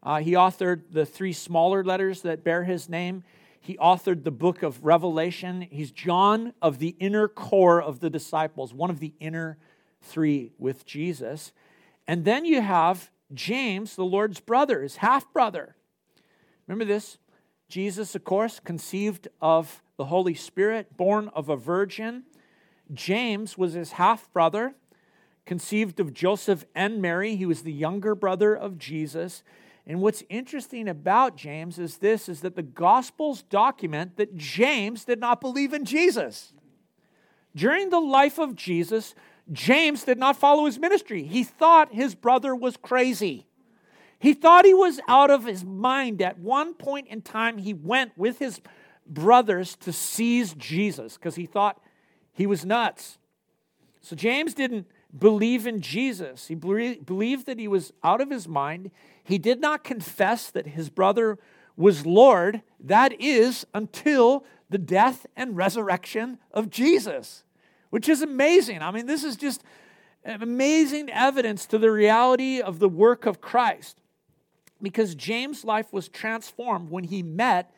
Uh, 0.03 0.19
he 0.19 0.33
authored 0.33 0.83
the 0.91 1.07
three 1.07 1.33
smaller 1.33 1.85
letters 1.85 2.23
that 2.23 2.45
bear 2.45 2.65
his 2.65 2.89
name. 2.89 3.23
He 3.61 3.77
authored 3.77 4.25
the 4.25 4.33
book 4.33 4.65
of 4.65 4.85
Revelation. 4.85 5.69
He's 5.71 5.93
John 5.93 6.53
of 6.61 6.81
the 6.81 6.97
inner 6.99 7.29
core 7.29 7.81
of 7.81 8.01
the 8.01 8.11
disciples, 8.11 8.75
one 8.75 8.91
of 8.91 8.99
the 8.99 9.15
inner 9.21 9.57
three 10.01 10.51
with 10.59 10.85
Jesus. 10.85 11.53
And 12.09 12.25
then 12.25 12.45
you 12.45 12.61
have 12.61 13.11
James, 13.33 13.95
the 13.95 14.05
Lord's 14.05 14.41
brother, 14.41 14.83
his 14.83 14.97
half 14.97 15.33
brother. 15.33 15.77
Remember 16.67 16.85
this? 16.85 17.19
Jesus, 17.69 18.15
of 18.15 18.25
course, 18.25 18.61
conceived 18.61 19.29
of 19.41 19.83
the 19.97 20.07
Holy 20.07 20.35
Spirit, 20.35 20.97
born 20.97 21.31
of 21.35 21.49
a 21.49 21.57
virgin. 21.57 22.25
James 22.93 23.57
was 23.57 23.75
his 23.75 23.93
half 23.93 24.31
brother, 24.33 24.75
conceived 25.47 26.01
of 26.01 26.15
Joseph 26.15 26.65
and 26.75 27.03
Mary. 27.03 27.37
He 27.37 27.47
was 27.47 27.63
the 27.63 27.73
younger 27.73 28.15
brother 28.15 28.55
of 28.55 28.79
Jesus. 28.79 29.43
And 29.87 30.01
what's 30.01 30.23
interesting 30.29 30.89
about 30.89 31.37
James 31.37 31.79
is 31.79 31.99
this 31.99 32.29
is 32.29 32.41
that 32.43 32.55
the 32.55 32.63
gospels 32.63 33.43
document 33.43 34.17
that 34.17 34.37
James 34.37 35.05
did 35.05 35.19
not 35.19 35.41
believe 35.41 35.73
in 35.73 35.85
Jesus. 35.85 36.53
During 37.55 37.91
the 37.91 38.01
life 38.01 38.39
of 38.39 38.55
Jesus, 38.55 39.15
James 39.51 40.05
did 40.05 40.19
not 40.19 40.37
follow 40.37 40.67
his 40.67 40.79
ministry. 40.79 41.25
He 41.25 41.43
thought 41.43 41.93
his 41.93 42.15
brother 42.15 42.55
was 42.55 42.77
crazy. 42.77 43.47
He 44.19 44.35
thought 44.35 44.65
he 44.65 44.73
was 44.73 45.01
out 45.09 45.31
of 45.31 45.45
his 45.45 45.65
mind. 45.65 46.23
At 46.23 46.39
one 46.39 46.75
point 46.75 47.09
in 47.09 47.23
time, 47.23 47.59
he 47.59 47.75
went 47.75 48.13
with 48.17 48.39
his 48.39 48.61
brothers 49.05 49.75
to 49.77 49.93
seize 49.93 50.55
Jesus 50.55 51.17
because 51.17 51.35
he 51.35 51.45
thought 51.45 51.81
he 52.33 52.47
was 52.47 52.65
nuts. 52.65 53.19
So 54.01 54.15
James 54.15 54.55
didn't 54.55 54.87
believe 55.17 55.67
in 55.67 55.81
Jesus. 55.81 56.49
He 56.49 56.55
believed 56.55 57.47
that 57.47 57.59
he 57.59 57.69
was 57.69 57.93
out 58.03 58.21
of 58.21 58.31
his 58.31 58.49
mind. 58.49 58.91
He 59.23 59.39
did 59.39 59.61
not 59.61 59.85
confess 59.85 60.51
that 60.51 60.69
his 60.69 60.89
brother 60.91 61.39
was 61.77 62.07
Lord. 62.07 62.63
That 62.81 63.21
is 63.21 63.67
until 63.75 64.45
the 64.71 64.79
death 64.79 65.27
and 65.37 65.57
resurrection 65.57 66.39
of 66.51 66.71
Jesus, 66.71 67.45
which 67.91 68.09
is 68.09 68.23
amazing. 68.23 68.83
I 68.83 68.91
mean, 68.91 69.07
this 69.07 69.23
is 69.23 69.37
just 69.37 69.63
amazing 70.25 71.11
evidence 71.11 71.67
to 71.67 71.79
the 71.79 71.91
reality 71.91 72.61
of 72.61 72.79
the 72.79 72.89
work 72.89 73.27
of 73.27 73.41
Christ. 73.41 73.99
Because 74.81 75.15
James' 75.15 75.65
life 75.65 75.93
was 75.93 76.09
transformed 76.09 76.91
when 76.91 77.05
he 77.05 77.23
met 77.23 77.71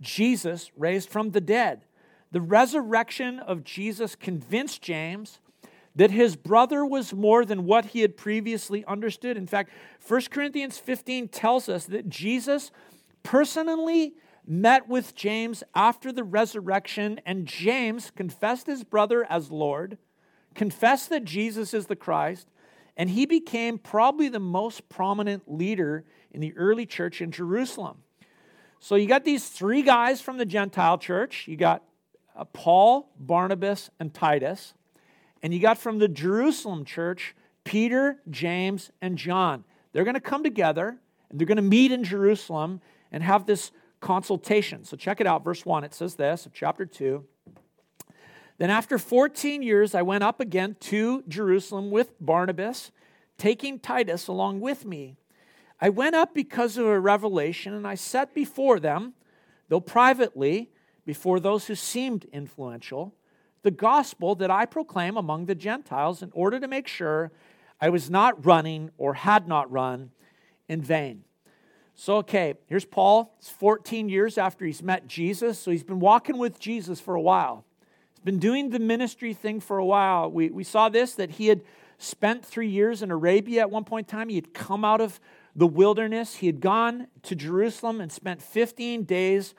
Jesus 0.00 0.70
raised 0.76 1.08
from 1.10 1.30
the 1.30 1.40
dead. 1.40 1.84
The 2.32 2.40
resurrection 2.40 3.38
of 3.38 3.64
Jesus 3.64 4.16
convinced 4.16 4.82
James 4.82 5.40
that 5.98 6.12
his 6.12 6.36
brother 6.36 6.86
was 6.86 7.12
more 7.12 7.44
than 7.44 7.64
what 7.64 7.86
he 7.86 8.02
had 8.02 8.16
previously 8.16 8.84
understood. 8.84 9.36
In 9.36 9.48
fact, 9.48 9.72
1 10.06 10.22
Corinthians 10.30 10.78
15 10.78 11.26
tells 11.26 11.68
us 11.68 11.86
that 11.86 12.08
Jesus 12.08 12.70
personally 13.24 14.14
met 14.46 14.88
with 14.88 15.16
James 15.16 15.64
after 15.74 16.12
the 16.12 16.22
resurrection, 16.22 17.20
and 17.26 17.46
James 17.46 18.12
confessed 18.14 18.68
his 18.68 18.84
brother 18.84 19.26
as 19.28 19.50
Lord, 19.50 19.98
confessed 20.54 21.10
that 21.10 21.24
Jesus 21.24 21.74
is 21.74 21.86
the 21.86 21.96
Christ, 21.96 22.46
and 22.96 23.10
he 23.10 23.26
became 23.26 23.76
probably 23.76 24.28
the 24.28 24.38
most 24.38 24.88
prominent 24.88 25.50
leader 25.52 26.04
in 26.30 26.40
the 26.40 26.56
early 26.56 26.86
church 26.86 27.20
in 27.20 27.32
Jerusalem. 27.32 28.04
So 28.78 28.94
you 28.94 29.08
got 29.08 29.24
these 29.24 29.48
three 29.48 29.82
guys 29.82 30.20
from 30.20 30.38
the 30.38 30.46
Gentile 30.46 30.96
church. 30.96 31.48
You 31.48 31.56
got 31.56 31.82
uh, 32.36 32.44
Paul, 32.44 33.10
Barnabas, 33.18 33.90
and 33.98 34.14
Titus. 34.14 34.74
And 35.42 35.54
you 35.54 35.60
got 35.60 35.78
from 35.78 35.98
the 35.98 36.08
Jerusalem 36.08 36.84
church 36.84 37.34
Peter, 37.64 38.18
James, 38.30 38.90
and 39.02 39.18
John. 39.18 39.64
They're 39.92 40.04
going 40.04 40.14
to 40.14 40.20
come 40.20 40.42
together 40.42 40.98
and 41.30 41.38
they're 41.38 41.46
going 41.46 41.56
to 41.56 41.62
meet 41.62 41.92
in 41.92 42.04
Jerusalem 42.04 42.80
and 43.12 43.22
have 43.22 43.46
this 43.46 43.70
consultation. 44.00 44.84
So 44.84 44.96
check 44.96 45.20
it 45.20 45.26
out, 45.26 45.44
verse 45.44 45.66
1. 45.66 45.84
It 45.84 45.94
says 45.94 46.14
this 46.14 46.48
chapter 46.52 46.86
2. 46.86 47.24
Then 48.58 48.70
after 48.70 48.98
14 48.98 49.62
years, 49.62 49.94
I 49.94 50.02
went 50.02 50.24
up 50.24 50.40
again 50.40 50.76
to 50.80 51.22
Jerusalem 51.28 51.90
with 51.90 52.12
Barnabas, 52.20 52.90
taking 53.36 53.78
Titus 53.78 54.26
along 54.26 54.60
with 54.60 54.84
me. 54.84 55.16
I 55.80 55.90
went 55.90 56.16
up 56.16 56.34
because 56.34 56.76
of 56.76 56.86
a 56.86 56.98
revelation, 56.98 57.72
and 57.72 57.86
I 57.86 57.94
set 57.94 58.34
before 58.34 58.80
them, 58.80 59.14
though 59.68 59.80
privately, 59.80 60.70
before 61.04 61.38
those 61.38 61.68
who 61.68 61.76
seemed 61.76 62.24
influential, 62.32 63.14
the 63.68 63.72
gospel 63.72 64.34
that 64.34 64.50
I 64.50 64.64
proclaim 64.64 65.18
among 65.18 65.44
the 65.44 65.54
Gentiles 65.54 66.22
in 66.22 66.30
order 66.32 66.58
to 66.58 66.66
make 66.66 66.88
sure 66.88 67.30
I 67.78 67.90
was 67.90 68.08
not 68.08 68.46
running 68.46 68.90
or 68.96 69.12
had 69.12 69.46
not 69.46 69.70
run 69.70 70.10
in 70.70 70.80
vain. 70.80 71.24
So, 71.94 72.16
okay, 72.16 72.54
here's 72.64 72.86
Paul. 72.86 73.34
It's 73.38 73.50
14 73.50 74.08
years 74.08 74.38
after 74.38 74.64
he's 74.64 74.82
met 74.82 75.06
Jesus. 75.06 75.58
So 75.58 75.70
he's 75.70 75.84
been 75.84 76.00
walking 76.00 76.38
with 76.38 76.58
Jesus 76.58 76.98
for 76.98 77.14
a 77.14 77.20
while. 77.20 77.66
He's 78.14 78.24
been 78.24 78.38
doing 78.38 78.70
the 78.70 78.78
ministry 78.78 79.34
thing 79.34 79.60
for 79.60 79.76
a 79.76 79.84
while. 79.84 80.30
We, 80.30 80.48
we 80.48 80.64
saw 80.64 80.88
this 80.88 81.14
that 81.16 81.32
he 81.32 81.48
had 81.48 81.60
spent 81.98 82.42
three 82.42 82.70
years 82.70 83.02
in 83.02 83.10
Arabia 83.10 83.60
at 83.60 83.70
one 83.70 83.84
point 83.84 84.06
in 84.06 84.10
time. 84.10 84.30
He 84.30 84.36
had 84.36 84.54
come 84.54 84.82
out 84.82 85.02
of 85.02 85.20
the 85.54 85.66
wilderness. 85.66 86.36
He 86.36 86.46
had 86.46 86.62
gone 86.62 87.08
to 87.24 87.34
Jerusalem 87.34 88.00
and 88.00 88.10
spent 88.10 88.40
15 88.40 89.02
days 89.02 89.54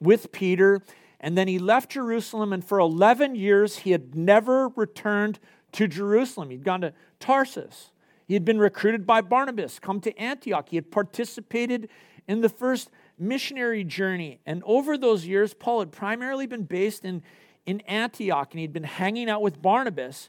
with 0.00 0.32
Peter. 0.32 0.82
And 1.24 1.38
then 1.38 1.48
he 1.48 1.58
left 1.58 1.92
Jerusalem, 1.92 2.52
and 2.52 2.62
for 2.62 2.78
11 2.78 3.34
years, 3.34 3.78
he 3.78 3.92
had 3.92 4.14
never 4.14 4.68
returned 4.68 5.38
to 5.72 5.88
Jerusalem. 5.88 6.50
He'd 6.50 6.64
gone 6.64 6.82
to 6.82 6.92
Tarsus. 7.18 7.92
He 8.26 8.34
had 8.34 8.44
been 8.44 8.58
recruited 8.58 9.06
by 9.06 9.22
Barnabas, 9.22 9.78
come 9.78 10.02
to 10.02 10.14
Antioch. 10.18 10.68
He 10.68 10.76
had 10.76 10.90
participated 10.90 11.88
in 12.28 12.42
the 12.42 12.50
first 12.50 12.90
missionary 13.18 13.84
journey. 13.84 14.40
And 14.44 14.62
over 14.66 14.98
those 14.98 15.24
years, 15.24 15.54
Paul 15.54 15.78
had 15.78 15.92
primarily 15.92 16.46
been 16.46 16.64
based 16.64 17.06
in, 17.06 17.22
in 17.64 17.80
Antioch, 17.88 18.48
and 18.50 18.60
he'd 18.60 18.74
been 18.74 18.84
hanging 18.84 19.30
out 19.30 19.40
with 19.40 19.62
Barnabas. 19.62 20.28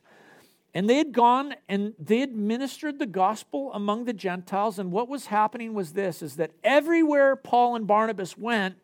And 0.74 0.90
they 0.90 0.96
had 0.96 1.12
gone 1.12 1.56
and 1.68 1.94
they 2.00 2.20
had 2.20 2.34
ministered 2.34 3.00
the 3.00 3.06
gospel 3.06 3.70
among 3.74 4.06
the 4.06 4.14
Gentiles. 4.14 4.80
And 4.80 4.94
what 4.94 5.10
was 5.10 5.26
happening 5.26 5.74
was 5.74 5.92
this 5.92 6.22
is 6.22 6.38
that 6.38 6.52
everywhere 6.64 7.36
Paul 7.36 7.76
and 7.76 7.86
Barnabas 7.86 8.38
went, 8.38 8.76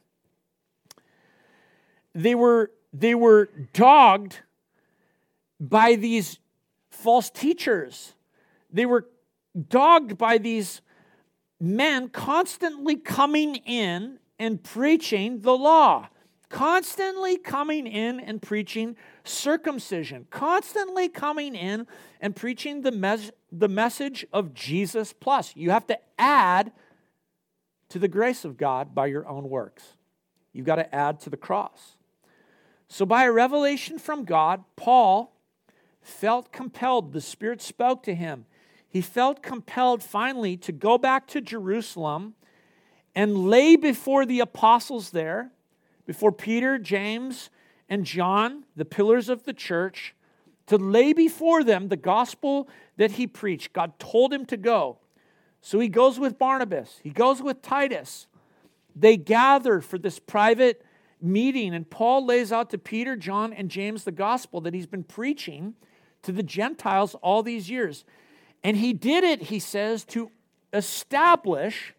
they 2.13 2.35
were, 2.35 2.71
they 2.93 3.15
were 3.15 3.49
dogged 3.73 4.39
by 5.59 5.95
these 5.95 6.39
false 6.89 7.29
teachers. 7.29 8.13
They 8.71 8.85
were 8.85 9.07
dogged 9.69 10.17
by 10.17 10.37
these 10.37 10.81
men 11.59 12.09
constantly 12.09 12.95
coming 12.95 13.55
in 13.55 14.19
and 14.39 14.63
preaching 14.63 15.41
the 15.41 15.55
law, 15.55 16.09
constantly 16.49 17.37
coming 17.37 17.85
in 17.85 18.19
and 18.19 18.41
preaching 18.41 18.95
circumcision, 19.23 20.25
constantly 20.31 21.07
coming 21.07 21.55
in 21.55 21.85
and 22.19 22.35
preaching 22.35 22.81
the, 22.81 22.91
mes- 22.91 23.31
the 23.51 23.67
message 23.67 24.25
of 24.33 24.53
Jesus 24.53 25.13
plus. 25.13 25.55
You 25.55 25.69
have 25.69 25.85
to 25.87 25.99
add 26.17 26.71
to 27.89 27.99
the 27.99 28.07
grace 28.07 28.45
of 28.45 28.57
God 28.57 28.95
by 28.95 29.07
your 29.07 29.27
own 29.27 29.49
works. 29.49 29.83
You've 30.53 30.65
got 30.65 30.75
to 30.75 30.95
add 30.95 31.19
to 31.21 31.29
the 31.29 31.37
cross. 31.37 31.97
So, 32.93 33.05
by 33.05 33.23
a 33.23 33.31
revelation 33.31 33.99
from 33.99 34.25
God, 34.25 34.65
Paul 34.75 35.33
felt 36.01 36.51
compelled. 36.51 37.13
The 37.13 37.21
Spirit 37.21 37.61
spoke 37.61 38.03
to 38.03 38.13
him. 38.13 38.45
He 38.85 38.99
felt 38.99 39.41
compelled 39.41 40.03
finally 40.03 40.57
to 40.57 40.73
go 40.73 40.97
back 40.97 41.25
to 41.27 41.39
Jerusalem 41.39 42.33
and 43.15 43.47
lay 43.47 43.77
before 43.77 44.25
the 44.25 44.41
apostles 44.41 45.11
there, 45.11 45.51
before 46.05 46.33
Peter, 46.33 46.77
James, 46.77 47.49
and 47.87 48.03
John, 48.03 48.65
the 48.75 48.83
pillars 48.83 49.29
of 49.29 49.45
the 49.45 49.53
church, 49.53 50.13
to 50.67 50.75
lay 50.75 51.13
before 51.13 51.63
them 51.63 51.87
the 51.87 51.95
gospel 51.95 52.67
that 52.97 53.11
he 53.11 53.25
preached. 53.25 53.71
God 53.71 53.99
told 53.99 54.33
him 54.33 54.45
to 54.47 54.57
go. 54.57 54.97
So 55.61 55.79
he 55.79 55.87
goes 55.87 56.19
with 56.19 56.37
Barnabas, 56.37 56.99
he 57.01 57.11
goes 57.11 57.41
with 57.41 57.61
Titus. 57.61 58.27
They 58.93 59.15
gather 59.15 59.79
for 59.79 59.97
this 59.97 60.19
private 60.19 60.83
meeting, 61.21 61.73
and 61.73 61.89
Paul 61.89 62.25
lays 62.25 62.51
out 62.51 62.69
to 62.71 62.77
Peter, 62.77 63.15
John, 63.15 63.53
and 63.53 63.69
James 63.69 64.03
the 64.03 64.11
gospel 64.11 64.61
that 64.61 64.73
he's 64.73 64.87
been 64.87 65.03
preaching 65.03 65.75
to 66.23 66.31
the 66.31 66.43
Gentiles 66.43 67.15
all 67.21 67.43
these 67.43 67.69
years. 67.69 68.03
And 68.63 68.77
he 68.77 68.93
did 68.93 69.23
it, 69.23 69.43
he 69.43 69.59
says, 69.59 70.03
to 70.05 70.31
establish 70.73 71.93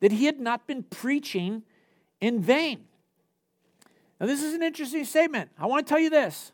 that 0.00 0.12
he 0.12 0.24
had 0.26 0.40
not 0.40 0.66
been 0.66 0.82
preaching 0.84 1.62
in 2.20 2.40
vain. 2.40 2.84
Now, 4.20 4.26
this 4.26 4.42
is 4.42 4.54
an 4.54 4.62
interesting 4.62 5.04
statement. 5.04 5.50
I 5.58 5.66
want 5.66 5.86
to 5.86 5.88
tell 5.88 6.00
you 6.00 6.10
this 6.10 6.52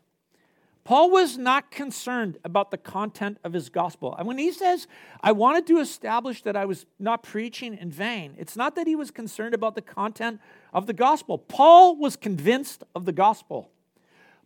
Paul 0.87 1.11
was 1.11 1.37
not 1.37 1.69
concerned 1.69 2.37
about 2.45 2.71
the 2.71 2.77
content 2.77 3.39
of 3.43 3.51
his 3.51 3.67
gospel. 3.67 4.15
And 4.17 4.25
when 4.25 4.37
he 4.37 4.53
says, 4.53 4.87
I 5.19 5.33
wanted 5.33 5.67
to 5.67 5.79
establish 5.79 6.43
that 6.43 6.55
I 6.55 6.63
was 6.63 6.85
not 6.97 7.23
preaching 7.23 7.77
in 7.77 7.91
vain, 7.91 8.35
it's 8.37 8.55
not 8.55 8.75
that 8.75 8.87
he 8.87 8.95
was 8.95 9.11
concerned 9.11 9.53
about 9.53 9.75
the 9.75 9.81
content 9.81 10.39
of 10.71 10.87
the 10.87 10.93
gospel. 10.93 11.39
Paul 11.39 11.97
was 11.97 12.15
convinced 12.15 12.85
of 12.95 13.03
the 13.03 13.11
gospel. 13.11 13.69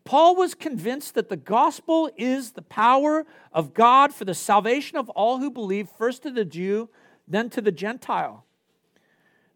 Paul 0.03 0.35
was 0.35 0.55
convinced 0.55 1.13
that 1.13 1.29
the 1.29 1.37
gospel 1.37 2.09
is 2.17 2.53
the 2.53 2.63
power 2.63 3.23
of 3.53 3.75
God 3.75 4.11
for 4.11 4.25
the 4.25 4.33
salvation 4.33 4.97
of 4.97 5.11
all 5.11 5.37
who 5.37 5.51
believe, 5.51 5.89
first 5.95 6.23
to 6.23 6.31
the 6.31 6.43
Jew, 6.43 6.89
then 7.27 7.51
to 7.51 7.61
the 7.61 7.71
Gentile. 7.71 8.45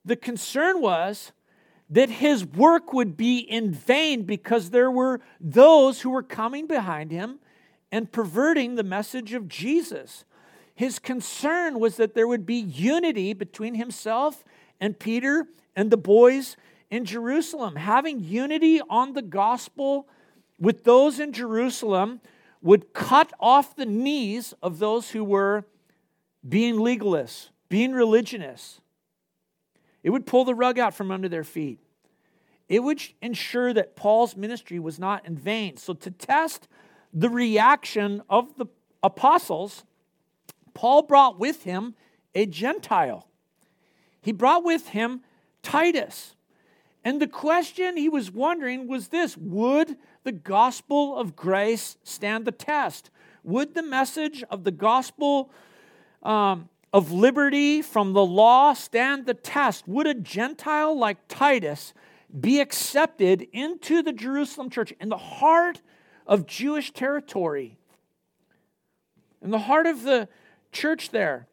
The 0.05 0.15
concern 0.15 0.81
was 0.81 1.31
that 1.89 2.09
his 2.09 2.45
work 2.45 2.93
would 2.93 3.15
be 3.15 3.39
in 3.39 3.71
vain 3.71 4.23
because 4.23 4.69
there 4.69 4.89
were 4.89 5.21
those 5.39 6.01
who 6.01 6.09
were 6.09 6.23
coming 6.23 6.65
behind 6.67 7.11
him 7.11 7.39
and 7.91 8.11
perverting 8.11 8.75
the 8.75 8.83
message 8.83 9.33
of 9.33 9.47
Jesus. 9.47 10.25
His 10.73 10.99
concern 10.99 11.79
was 11.79 11.97
that 11.97 12.15
there 12.15 12.27
would 12.27 12.45
be 12.45 12.55
unity 12.55 13.33
between 13.33 13.75
himself 13.75 14.43
and 14.79 14.99
Peter 14.99 15.47
and 15.75 15.91
the 15.91 15.97
boys 15.97 16.57
in 16.89 17.05
Jerusalem. 17.05 17.75
Having 17.75 18.23
unity 18.23 18.81
on 18.89 19.13
the 19.13 19.21
gospel 19.21 20.07
with 20.59 20.83
those 20.83 21.19
in 21.19 21.31
Jerusalem 21.31 22.19
would 22.61 22.93
cut 22.93 23.31
off 23.39 23.75
the 23.75 23.85
knees 23.85 24.53
of 24.61 24.79
those 24.79 25.11
who 25.11 25.23
were 25.23 25.65
being 26.47 26.75
legalists, 26.75 27.49
being 27.69 27.93
religionists. 27.93 28.81
It 30.05 30.11
would 30.11 30.27
pull 30.27 30.45
the 30.45 30.53
rug 30.53 30.77
out 30.77 30.93
from 30.93 31.09
under 31.09 31.27
their 31.27 31.43
feet. 31.43 31.79
It 32.69 32.81
would 32.83 33.01
ensure 33.23 33.73
that 33.73 33.95
Paul's 33.95 34.35
ministry 34.37 34.77
was 34.77 34.99
not 34.99 35.25
in 35.25 35.35
vain. 35.35 35.77
So, 35.77 35.95
to 35.95 36.11
test 36.11 36.67
the 37.11 37.27
reaction 37.27 38.21
of 38.29 38.55
the 38.55 38.67
apostles, 39.01 39.83
Paul 40.75 41.01
brought 41.01 41.39
with 41.39 41.63
him 41.63 41.95
a 42.35 42.45
Gentile. 42.45 43.27
He 44.21 44.31
brought 44.31 44.63
with 44.63 44.89
him 44.89 45.21
Titus. 45.63 46.35
And 47.03 47.19
the 47.19 47.27
question 47.27 47.97
he 47.97 48.07
was 48.07 48.29
wondering 48.29 48.87
was 48.87 49.07
this 49.07 49.35
Would 49.35 49.97
the 50.23 50.31
gospel 50.31 51.17
of 51.17 51.35
grace 51.35 51.97
stand 52.03 52.45
the 52.45 52.51
test? 52.51 53.09
Would 53.43 53.73
the 53.73 53.81
message 53.81 54.43
of 54.51 54.65
the 54.65 54.71
gospel 54.71 55.49
um, 56.21 56.69
of 56.95 57.11
liberty 57.11 57.81
from 57.81 58.13
the 58.13 58.25
law 58.25 58.71
stand 58.71 59.25
the 59.25 59.33
test? 59.33 59.85
Would 59.85 60.07
a 60.07 60.13
Gentile 60.13 60.97
like 60.97 61.27
Titus 61.27 61.93
be 62.39 62.61
accepted 62.61 63.45
into 63.51 64.01
the 64.01 64.13
Jerusalem 64.13 64.69
church 64.69 64.93
in 65.01 65.09
the 65.09 65.17
heart 65.17 65.81
of 66.25 66.47
Jewish 66.47 66.93
territory? 66.93 67.77
In 69.41 69.51
the 69.51 69.59
heart 69.59 69.87
of 69.87 70.03
the 70.03 70.29
church 70.71 71.09
there, 71.09 71.49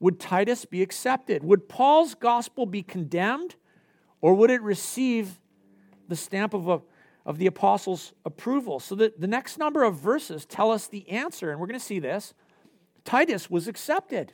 would 0.00 0.18
Titus 0.18 0.64
be 0.64 0.80
accepted? 0.80 1.44
Would 1.44 1.68
Paul's 1.68 2.14
gospel 2.14 2.64
be 2.64 2.82
condemned 2.82 3.56
or 4.22 4.32
would 4.32 4.50
it 4.50 4.62
receive 4.62 5.38
the 6.08 6.16
stamp 6.16 6.54
of, 6.54 6.66
a, 6.66 6.80
of 7.26 7.36
the 7.36 7.46
apostles' 7.46 8.14
approval? 8.24 8.80
So 8.80 8.94
that 8.94 9.20
the 9.20 9.26
next 9.26 9.58
number 9.58 9.84
of 9.84 9.96
verses 9.96 10.46
tell 10.46 10.70
us 10.70 10.86
the 10.86 11.06
answer, 11.10 11.50
and 11.50 11.60
we're 11.60 11.66
going 11.66 11.78
to 11.78 11.84
see 11.84 11.98
this. 11.98 12.32
Titus 13.04 13.50
was 13.50 13.68
accepted 13.68 14.32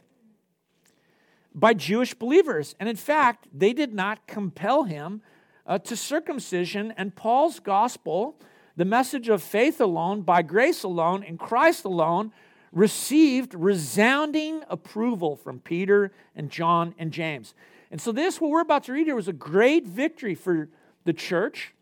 by 1.54 1.74
Jewish 1.74 2.14
believers. 2.14 2.74
And 2.80 2.88
in 2.88 2.96
fact, 2.96 3.46
they 3.52 3.72
did 3.72 3.94
not 3.94 4.26
compel 4.26 4.84
him 4.84 5.22
uh, 5.66 5.78
to 5.78 5.96
circumcision. 5.96 6.92
And 6.96 7.14
Paul's 7.14 7.60
gospel, 7.60 8.36
the 8.76 8.84
message 8.84 9.28
of 9.28 9.42
faith 9.42 9.80
alone, 9.80 10.22
by 10.22 10.42
grace 10.42 10.82
alone, 10.82 11.22
in 11.22 11.38
Christ 11.38 11.84
alone, 11.84 12.32
received 12.72 13.54
resounding 13.54 14.62
approval 14.68 15.36
from 15.36 15.60
Peter 15.60 16.10
and 16.34 16.50
John 16.50 16.94
and 16.98 17.12
James. 17.12 17.54
And 17.90 18.00
so, 18.00 18.10
this, 18.10 18.40
what 18.40 18.50
we're 18.50 18.60
about 18.60 18.84
to 18.84 18.92
read 18.92 19.06
here, 19.06 19.14
was 19.14 19.28
a 19.28 19.32
great 19.32 19.86
victory 19.86 20.34
for 20.34 20.68
the 21.04 21.12
church, 21.12 21.72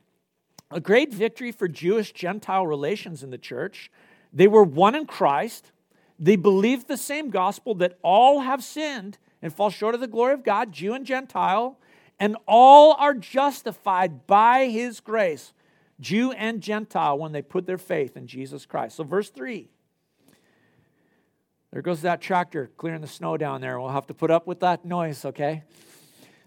a 0.71 0.81
great 0.81 1.13
victory 1.13 1.51
for 1.51 1.67
Jewish 1.67 2.13
Gentile 2.13 2.67
relations 2.67 3.23
in 3.23 3.31
the 3.31 3.39
church. 3.39 3.91
They 4.33 4.47
were 4.47 4.65
one 4.65 4.95
in 4.95 5.07
Christ. 5.07 5.73
They 6.19 6.37
believed 6.37 6.89
the 6.89 6.99
same 6.99 7.31
gospel 7.31 7.75
that 7.77 7.99
all 8.03 8.41
have 8.41 8.63
sinned 8.63 9.17
and 9.43 9.53
fall 9.53 9.69
short 9.69 9.95
of 9.95 10.01
the 10.01 10.07
glory 10.07 10.33
of 10.33 10.45
God, 10.45 10.73
Jew 10.73 10.95
and 10.95 11.05
Gentile, 11.05 11.79
and 12.19 12.37
all 12.47 12.95
are 12.99 13.15
justified 13.15 14.27
by 14.27 14.67
his 14.67 15.01
grace, 15.01 15.53
Jew 16.01 16.33
and 16.33 16.61
Gentile, 16.61 17.19
when 17.19 17.33
they 17.33 17.43
put 17.43 17.67
their 17.67 17.79
faith 17.79 18.17
in 18.17 18.27
Jesus 18.27 18.65
Christ. 18.65 18.97
So, 18.97 19.05
verse 19.05 19.29
3. 19.31 19.69
There 21.73 21.83
goes 21.83 22.03
that 22.03 22.21
tractor 22.21 22.71
clearing 22.77 23.01
the 23.01 23.07
snow 23.07 23.37
down 23.37 23.61
there. 23.61 23.81
We'll 23.81 23.91
have 23.91 24.07
to 24.09 24.15
put 24.15 24.31
up 24.31 24.47
with 24.47 24.61
that 24.61 24.85
noise, 24.85 25.25
okay? 25.25 25.65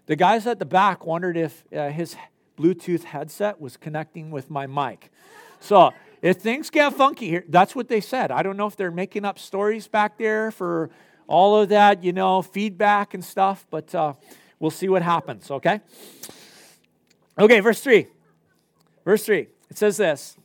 The 0.06 0.14
guys 0.14 0.46
at 0.46 0.60
the 0.60 0.64
back 0.64 1.04
wondered 1.04 1.36
if 1.36 1.64
uh, 1.74 1.90
his 1.90 2.16
Bluetooth 2.56 3.02
headset 3.02 3.60
was 3.60 3.76
connecting 3.76 4.30
with 4.30 4.48
my 4.50 4.66
mic. 4.66 5.10
So, 5.60 5.92
if 6.22 6.38
things 6.38 6.70
get 6.70 6.92
funky 6.94 7.28
here, 7.28 7.44
that's 7.48 7.74
what 7.74 7.88
they 7.88 8.00
said. 8.00 8.30
I 8.30 8.42
don't 8.42 8.56
know 8.56 8.66
if 8.66 8.76
they're 8.76 8.90
making 8.90 9.24
up 9.24 9.38
stories 9.38 9.88
back 9.88 10.16
there 10.16 10.50
for 10.50 10.90
all 11.28 11.60
of 11.60 11.68
that, 11.70 12.04
you 12.04 12.12
know, 12.12 12.42
feedback 12.42 13.14
and 13.14 13.24
stuff, 13.24 13.66
but 13.70 13.94
uh, 13.94 14.14
we'll 14.58 14.70
see 14.70 14.88
what 14.88 15.02
happens, 15.02 15.50
okay? 15.50 15.80
Okay, 17.38 17.60
verse 17.60 17.80
3. 17.80 18.06
Verse 19.04 19.24
3. 19.24 19.48
It 19.70 19.78
says 19.78 19.96
this 19.96 20.36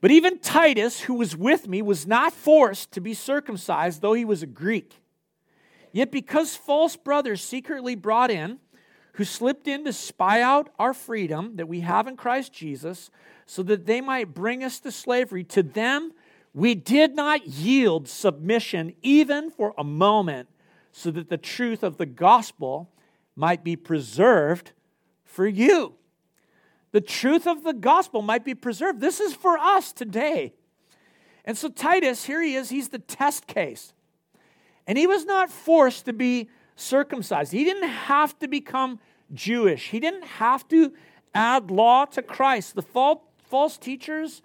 But 0.00 0.10
even 0.10 0.38
Titus, 0.38 1.00
who 1.00 1.14
was 1.14 1.36
with 1.36 1.68
me, 1.68 1.82
was 1.82 2.06
not 2.06 2.32
forced 2.32 2.92
to 2.92 3.00
be 3.00 3.14
circumcised, 3.14 4.00
though 4.00 4.14
he 4.14 4.24
was 4.24 4.42
a 4.42 4.46
Greek. 4.46 4.94
Yet 5.92 6.10
because 6.10 6.54
false 6.54 6.96
brothers 6.96 7.42
secretly 7.42 7.94
brought 7.94 8.30
in, 8.30 8.58
who 9.14 9.24
slipped 9.24 9.66
in 9.66 9.84
to 9.86 9.92
spy 9.94 10.42
out 10.42 10.68
our 10.78 10.92
freedom 10.92 11.56
that 11.56 11.68
we 11.68 11.80
have 11.80 12.06
in 12.06 12.16
Christ 12.16 12.52
Jesus, 12.52 13.10
so 13.46 13.62
that 13.62 13.86
they 13.86 14.00
might 14.00 14.34
bring 14.34 14.62
us 14.62 14.78
to 14.80 14.92
slavery, 14.92 15.42
to 15.44 15.62
them 15.62 16.12
we 16.56 16.74
did 16.74 17.14
not 17.14 17.46
yield 17.46 18.08
submission 18.08 18.94
even 19.02 19.50
for 19.50 19.74
a 19.76 19.84
moment, 19.84 20.48
so 20.90 21.10
that 21.10 21.28
the 21.28 21.36
truth 21.36 21.82
of 21.82 21.98
the 21.98 22.06
gospel 22.06 22.90
might 23.36 23.62
be 23.62 23.76
preserved 23.76 24.72
for 25.22 25.46
you. 25.46 25.96
The 26.92 27.02
truth 27.02 27.46
of 27.46 27.62
the 27.62 27.74
gospel 27.74 28.22
might 28.22 28.42
be 28.42 28.54
preserved. 28.54 29.02
This 29.02 29.20
is 29.20 29.34
for 29.34 29.58
us 29.58 29.92
today. 29.92 30.54
And 31.44 31.58
so, 31.58 31.68
Titus, 31.68 32.24
here 32.24 32.40
he 32.40 32.54
is, 32.54 32.70
he's 32.70 32.88
the 32.88 33.00
test 33.00 33.46
case. 33.46 33.92
And 34.86 34.96
he 34.96 35.06
was 35.06 35.26
not 35.26 35.50
forced 35.50 36.06
to 36.06 36.14
be 36.14 36.48
circumcised, 36.74 37.52
he 37.52 37.64
didn't 37.64 37.90
have 37.90 38.38
to 38.38 38.48
become 38.48 38.98
Jewish, 39.34 39.90
he 39.90 40.00
didn't 40.00 40.24
have 40.24 40.66
to 40.68 40.94
add 41.34 41.70
law 41.70 42.06
to 42.06 42.22
Christ. 42.22 42.76
The 42.76 43.18
false 43.50 43.76
teachers, 43.76 44.40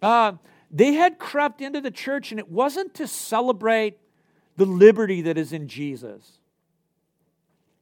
uh, 0.00 0.32
they 0.72 0.94
had 0.94 1.18
crept 1.18 1.60
into 1.60 1.80
the 1.80 1.90
church, 1.90 2.30
and 2.30 2.40
it 2.40 2.50
wasn't 2.50 2.94
to 2.94 3.06
celebrate 3.06 3.98
the 4.56 4.64
liberty 4.64 5.20
that 5.22 5.36
is 5.36 5.52
in 5.52 5.68
Jesus. 5.68 6.38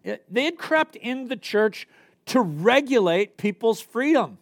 They 0.03 0.45
had 0.45 0.59
crept 0.59 0.97
in 0.97 1.29
the 1.29 1.37
church 1.37 1.87
to 2.27 2.41
regulate 2.41 3.37
people's 3.37 3.81
freedom, 3.81 4.39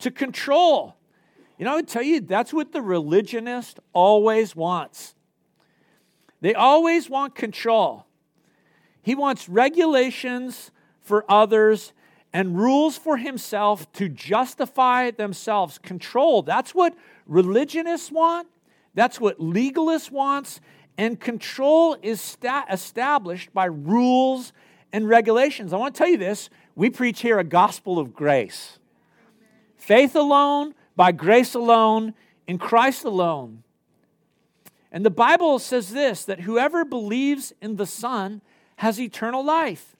to 0.00 0.10
control. 0.10 0.96
You 1.58 1.64
know, 1.64 1.72
I 1.72 1.76
would 1.76 1.88
tell 1.88 2.02
you, 2.02 2.20
that's 2.20 2.52
what 2.52 2.72
the 2.72 2.82
religionist 2.82 3.80
always 3.92 4.56
wants. 4.56 5.14
They 6.40 6.54
always 6.54 7.10
want 7.10 7.34
control. 7.34 8.06
He 9.02 9.14
wants 9.14 9.48
regulations 9.48 10.70
for 11.00 11.24
others 11.28 11.92
and 12.32 12.58
rules 12.58 12.96
for 12.96 13.16
himself 13.16 13.90
to 13.92 14.08
justify 14.08 15.10
themselves. 15.10 15.78
Control. 15.78 16.42
That's 16.42 16.74
what 16.74 16.94
religionists 17.26 18.10
want. 18.12 18.48
That's 18.94 19.20
what 19.20 19.38
legalists 19.38 20.10
wants. 20.10 20.60
And 20.96 21.18
control 21.18 21.96
is 22.02 22.20
sta- 22.20 22.66
established 22.70 23.52
by 23.54 23.66
rules 23.66 24.52
and 24.92 25.08
regulations. 25.08 25.72
I 25.72 25.76
want 25.76 25.94
to 25.94 25.98
tell 25.98 26.08
you 26.08 26.18
this 26.18 26.50
we 26.74 26.90
preach 26.90 27.20
here 27.20 27.38
a 27.38 27.44
gospel 27.44 27.98
of 27.98 28.14
grace. 28.14 28.78
Faith 29.76 30.14
alone, 30.14 30.74
by 30.96 31.12
grace 31.12 31.54
alone, 31.54 32.14
in 32.46 32.58
Christ 32.58 33.04
alone. 33.04 33.62
And 34.90 35.04
the 35.04 35.10
Bible 35.10 35.58
says 35.58 35.92
this 35.92 36.24
that 36.24 36.40
whoever 36.40 36.84
believes 36.84 37.52
in 37.60 37.76
the 37.76 37.86
Son 37.86 38.42
has 38.76 39.00
eternal 39.00 39.44
life. 39.44 39.96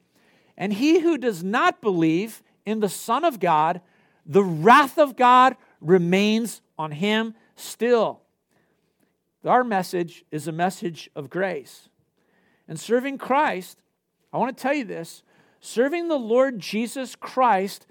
And 0.58 0.72
he 0.74 1.00
who 1.00 1.16
does 1.16 1.42
not 1.42 1.80
believe 1.80 2.42
in 2.66 2.80
the 2.80 2.88
Son 2.88 3.24
of 3.24 3.40
God, 3.40 3.80
the 4.26 4.44
wrath 4.44 4.98
of 4.98 5.16
God 5.16 5.56
remains 5.80 6.60
on 6.76 6.90
him 6.90 7.34
still. 7.54 8.20
Our 9.44 9.62
message 9.62 10.24
is 10.32 10.48
a 10.48 10.52
message 10.52 11.08
of 11.14 11.30
grace. 11.30 11.88
And 12.66 12.78
serving 12.78 13.18
Christ, 13.18 13.78
I 14.32 14.38
want 14.38 14.54
to 14.54 14.60
tell 14.60 14.74
you 14.74 14.84
this 14.84 15.22
serving 15.60 16.08
the 16.08 16.18
Lord 16.18 16.58
Jesus 16.58 17.14
Christ 17.16 17.86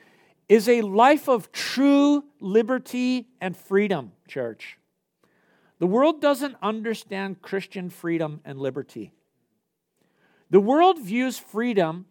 is 0.50 0.68
a 0.70 0.82
life 0.82 1.28
of 1.28 1.52
true 1.52 2.26
liberty 2.40 3.28
and 3.42 3.56
freedom, 3.56 4.12
church. 4.28 4.78
The 5.80 5.88
world 5.88 6.22
doesn't 6.22 6.56
understand 6.62 7.42
Christian 7.42 7.90
freedom 7.90 8.42
and 8.44 8.60
liberty. 8.60 9.14
The 10.50 10.60
world 10.60 11.00
views 11.00 11.38
freedom, 11.38 12.06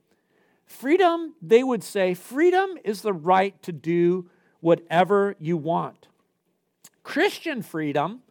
freedom, 0.67 1.35
they 1.41 1.63
would 1.63 1.83
say, 1.83 2.15
freedom 2.15 2.77
is 2.85 3.03
the 3.03 3.13
right 3.13 3.61
to 3.63 3.73
do 3.73 4.29
whatever 4.61 5.37
you 5.39 5.57
want. 5.57 6.09
Christian 7.03 7.63
freedom, 7.63 8.23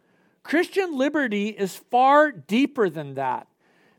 Christian 0.42 0.96
liberty 0.96 1.48
is 1.48 1.74
far 1.74 2.30
deeper 2.30 2.88
than 2.88 3.14
that. 3.14 3.48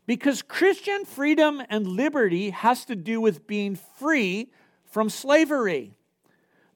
Because 0.06 0.40
Christian 0.40 1.04
freedom 1.04 1.60
and 1.68 1.86
liberty 1.86 2.50
has 2.50 2.86
to 2.86 2.96
do 2.96 3.20
with 3.20 3.46
being 3.46 3.76
free 3.76 4.50
from 4.86 5.10
slavery. 5.10 5.92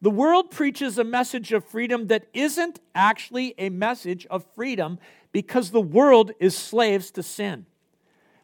The 0.03 0.11
world 0.11 0.51
preaches 0.51 0.98
a 0.98 1.05
message 1.05 1.53
of 1.53 1.64
freedom 1.64 2.09
that 2.09 2.27
isn't 2.35 2.81
actually 2.94 3.55
a 3.57 3.70
message 3.70 4.27
of 4.27 4.44
freedom 4.55 4.98
because 5.31 5.70
the 5.70 5.81
world 5.81 6.33
is 6.40 6.57
slaves 6.57 7.11
to 7.12 7.22
sin. 7.22 7.64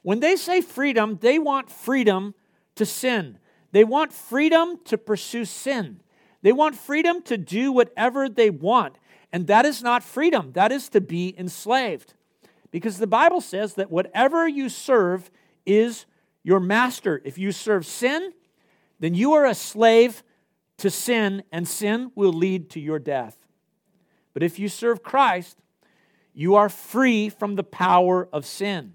When 0.02 0.20
they 0.20 0.36
say 0.36 0.60
freedom, 0.60 1.18
they 1.20 1.38
want 1.38 1.68
freedom 1.70 2.34
to 2.78 2.86
sin. 2.86 3.38
They 3.72 3.84
want 3.84 4.12
freedom 4.12 4.80
to 4.86 4.96
pursue 4.96 5.44
sin. 5.44 6.00
They 6.42 6.52
want 6.52 6.76
freedom 6.76 7.22
to 7.22 7.36
do 7.36 7.70
whatever 7.70 8.28
they 8.28 8.50
want. 8.50 8.96
And 9.32 9.46
that 9.48 9.66
is 9.66 9.82
not 9.82 10.02
freedom, 10.02 10.52
that 10.52 10.72
is 10.72 10.88
to 10.90 11.00
be 11.00 11.34
enslaved. 11.38 12.14
Because 12.70 12.98
the 12.98 13.06
Bible 13.06 13.40
says 13.40 13.74
that 13.74 13.90
whatever 13.90 14.48
you 14.48 14.68
serve 14.68 15.30
is 15.66 16.06
your 16.42 16.60
master. 16.60 17.20
If 17.24 17.36
you 17.36 17.52
serve 17.52 17.84
sin, 17.84 18.32
then 19.00 19.14
you 19.14 19.34
are 19.34 19.44
a 19.44 19.54
slave 19.54 20.22
to 20.78 20.90
sin, 20.90 21.42
and 21.50 21.66
sin 21.66 22.12
will 22.14 22.32
lead 22.32 22.70
to 22.70 22.80
your 22.80 22.98
death. 22.98 23.36
But 24.32 24.42
if 24.42 24.58
you 24.58 24.68
serve 24.68 25.02
Christ, 25.02 25.58
you 26.32 26.54
are 26.54 26.68
free 26.68 27.28
from 27.28 27.56
the 27.56 27.64
power 27.64 28.28
of 28.32 28.46
sin. 28.46 28.94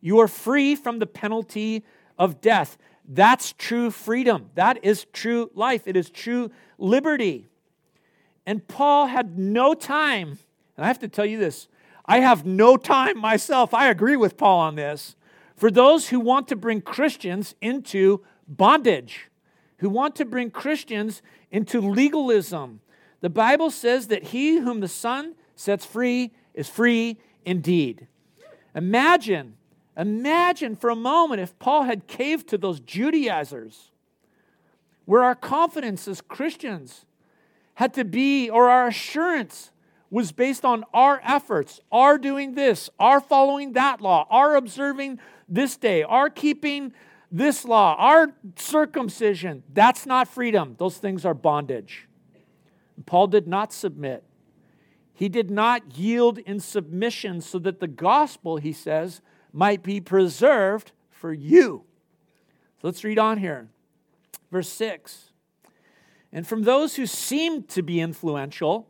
You 0.00 0.18
are 0.18 0.28
free 0.28 0.74
from 0.76 0.98
the 0.98 1.06
penalty 1.06 1.82
of 2.18 2.42
death. 2.42 2.76
That's 3.06 3.52
true 3.52 3.90
freedom. 3.90 4.50
That 4.54 4.84
is 4.84 5.06
true 5.12 5.50
life. 5.54 5.86
It 5.86 5.96
is 5.96 6.10
true 6.10 6.50
liberty. 6.78 7.46
And 8.46 8.66
Paul 8.66 9.06
had 9.06 9.38
no 9.38 9.74
time, 9.74 10.38
and 10.76 10.84
I 10.84 10.88
have 10.88 10.98
to 11.00 11.08
tell 11.08 11.26
you 11.26 11.38
this 11.38 11.68
I 12.04 12.20
have 12.20 12.44
no 12.44 12.76
time 12.76 13.18
myself. 13.18 13.74
I 13.74 13.88
agree 13.88 14.16
with 14.16 14.36
Paul 14.36 14.60
on 14.60 14.74
this. 14.74 15.16
For 15.56 15.70
those 15.70 16.08
who 16.08 16.18
want 16.18 16.48
to 16.48 16.56
bring 16.56 16.80
Christians 16.80 17.54
into 17.60 18.22
bondage 18.48 19.30
who 19.78 19.90
want 19.90 20.16
to 20.16 20.24
bring 20.24 20.50
Christians 20.50 21.22
into 21.50 21.80
legalism. 21.80 22.80
The 23.20 23.30
Bible 23.30 23.70
says 23.70 24.08
that 24.08 24.24
he 24.24 24.58
whom 24.58 24.80
the 24.80 24.88
Son 24.88 25.34
sets 25.56 25.84
free 25.84 26.32
is 26.54 26.68
free 26.68 27.18
indeed. 27.44 28.06
Imagine, 28.74 29.56
imagine 29.96 30.76
for 30.76 30.90
a 30.90 30.96
moment 30.96 31.40
if 31.40 31.58
Paul 31.58 31.84
had 31.84 32.06
caved 32.06 32.48
to 32.48 32.58
those 32.58 32.80
Judaizers, 32.80 33.90
where 35.04 35.22
our 35.22 35.34
confidence 35.34 36.08
as 36.08 36.20
Christians 36.20 37.04
had 37.74 37.94
to 37.94 38.04
be, 38.04 38.48
or 38.48 38.68
our 38.70 38.88
assurance 38.88 39.70
was 40.10 40.30
based 40.30 40.64
on 40.64 40.84
our 40.94 41.20
efforts, 41.24 41.80
our 41.90 42.18
doing 42.18 42.54
this, 42.54 42.88
our 42.98 43.20
following 43.20 43.72
that 43.72 44.00
law, 44.00 44.26
our 44.30 44.54
observing 44.54 45.18
this 45.48 45.76
day, 45.76 46.02
our 46.04 46.30
keeping 46.30 46.92
this 47.32 47.64
law, 47.64 47.96
our 47.98 48.32
circumcision, 48.56 49.64
that's 49.72 50.06
not 50.06 50.28
freedom. 50.28 50.76
Those 50.78 50.98
things 50.98 51.24
are 51.24 51.34
bondage. 51.34 52.06
Paul 53.06 53.26
did 53.26 53.48
not 53.48 53.72
submit. 53.72 54.22
He 55.12 55.28
did 55.28 55.50
not 55.50 55.98
yield 55.98 56.38
in 56.38 56.60
submission 56.60 57.40
so 57.40 57.58
that 57.58 57.80
the 57.80 57.88
gospel, 57.88 58.58
he 58.58 58.72
says, 58.72 59.20
might 59.54 59.84
be 59.84 60.00
preserved 60.00 60.90
for 61.10 61.32
you. 61.32 61.84
So 62.80 62.88
let's 62.88 63.04
read 63.04 63.18
on 63.18 63.38
here. 63.38 63.68
Verse 64.50 64.68
6. 64.68 65.30
And 66.32 66.46
from 66.46 66.64
those 66.64 66.96
who 66.96 67.06
seemed 67.06 67.68
to 67.70 67.82
be 67.82 68.00
influential, 68.00 68.88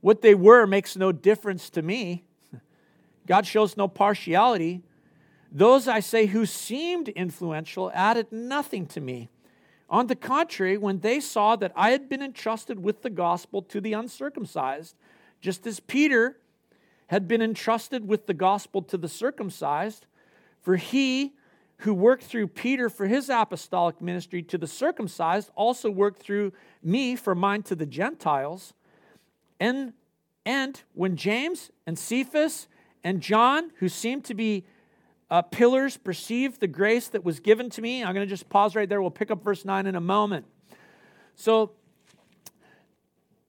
what 0.00 0.20
they 0.20 0.34
were 0.34 0.66
makes 0.66 0.96
no 0.96 1.12
difference 1.12 1.70
to 1.70 1.82
me. 1.82 2.24
God 3.26 3.46
shows 3.46 3.76
no 3.76 3.86
partiality. 3.86 4.82
Those, 5.52 5.86
I 5.86 6.00
say, 6.00 6.26
who 6.26 6.44
seemed 6.44 7.08
influential 7.10 7.92
added 7.94 8.32
nothing 8.32 8.86
to 8.86 9.00
me. 9.00 9.30
On 9.88 10.08
the 10.08 10.16
contrary, 10.16 10.76
when 10.76 10.98
they 10.98 11.20
saw 11.20 11.54
that 11.54 11.72
I 11.76 11.90
had 11.90 12.08
been 12.08 12.20
entrusted 12.20 12.82
with 12.82 13.02
the 13.02 13.10
gospel 13.10 13.62
to 13.62 13.80
the 13.80 13.92
uncircumcised, 13.92 14.96
just 15.40 15.64
as 15.64 15.78
Peter 15.78 16.38
had 17.08 17.28
been 17.28 17.42
entrusted 17.42 18.08
with 18.08 18.26
the 18.26 18.34
gospel 18.34 18.82
to 18.82 18.96
the 18.96 19.08
circumcised, 19.08 20.06
for 20.60 20.76
he 20.76 21.34
who 21.78 21.92
worked 21.92 22.24
through 22.24 22.48
Peter 22.48 22.88
for 22.88 23.06
his 23.06 23.28
apostolic 23.28 24.00
ministry 24.00 24.42
to 24.42 24.58
the 24.58 24.66
circumcised 24.66 25.50
also 25.54 25.90
worked 25.90 26.22
through 26.22 26.52
me 26.82 27.14
for 27.14 27.34
mine 27.34 27.62
to 27.62 27.74
the 27.74 27.86
Gentiles. 27.86 28.72
And, 29.60 29.92
and 30.44 30.80
when 30.94 31.16
James 31.16 31.70
and 31.86 31.98
Cephas 31.98 32.66
and 33.04 33.20
John, 33.20 33.70
who 33.78 33.88
seemed 33.88 34.24
to 34.24 34.34
be 34.34 34.64
uh, 35.30 35.42
pillars 35.42 35.96
perceived 35.96 36.60
the 36.60 36.66
grace 36.66 37.08
that 37.08 37.24
was 37.24 37.40
given 37.40 37.68
to 37.70 37.82
me. 37.82 38.04
I'm 38.04 38.14
going 38.14 38.26
to 38.26 38.30
just 38.30 38.48
pause 38.48 38.76
right 38.76 38.88
there. 38.88 39.00
We'll 39.02 39.10
pick 39.10 39.30
up 39.30 39.42
verse 39.42 39.64
9 39.64 39.86
in 39.86 39.96
a 39.96 40.00
moment. 40.00 40.46
So, 41.34 41.72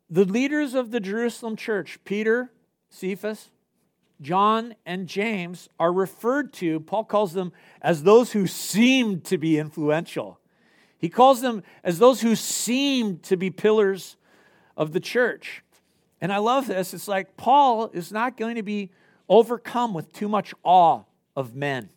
the 0.10 0.26
leaders 0.26 0.74
of 0.74 0.92
the 0.92 1.00
Jerusalem 1.00 1.56
church, 1.56 2.00
Peter, 2.06 2.52
Cephas, 2.90 3.50
John, 4.22 4.76
and 4.86 5.08
James, 5.08 5.70
are 5.80 5.94
referred 5.94 6.54
to, 6.54 6.80
Paul 6.80 7.04
calls 7.04 7.34
them 7.34 7.52
as 7.82 8.04
those 8.04 8.32
who 8.32 8.48
seemed 8.48 9.24
to 9.26 9.38
be 9.38 9.58
influential. 9.58 10.40
He 10.98 11.10
calls 11.10 11.42
them 11.42 11.64
as 11.84 12.00
those 12.00 12.22
who 12.22 12.36
seemed 12.36 13.24
to 13.24 13.38
be 13.38 13.50
pillars 13.50 14.18
of 14.76 14.94
the 14.94 15.00
church. 15.00 15.64
And 16.20 16.34
I 16.34 16.38
love 16.38 16.68
this. 16.68 16.94
It's 16.94 17.08
like 17.08 17.38
Paul 17.38 17.92
is 17.94 18.12
not 18.12 18.38
going 18.38 18.56
to 18.56 18.64
be 18.64 18.90
overcome 19.30 19.94
with 19.94 20.12
too 20.14 20.28
much 20.28 20.54
awe 20.64 21.04
of 21.36 21.54
men. 21.54 21.90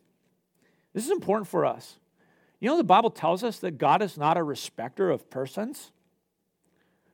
This 0.92 1.04
is 1.04 1.10
important 1.10 1.48
for 1.48 1.64
us. 1.64 1.96
You 2.58 2.68
know, 2.68 2.76
the 2.76 2.84
Bible 2.84 3.10
tells 3.10 3.42
us 3.42 3.58
that 3.60 3.78
God 3.78 4.02
is 4.02 4.18
not 4.18 4.36
a 4.36 4.42
respecter 4.42 5.10
of 5.10 5.30
persons. 5.30 5.92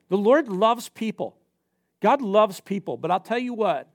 The 0.09 0.17
Lord 0.17 0.49
loves 0.49 0.89
people. 0.89 1.36
God 2.07 2.23
loves 2.23 2.61
people. 2.61 2.97
But 2.97 3.11
I'll 3.11 3.19
tell 3.19 3.37
you 3.37 3.53
what, 3.53 3.89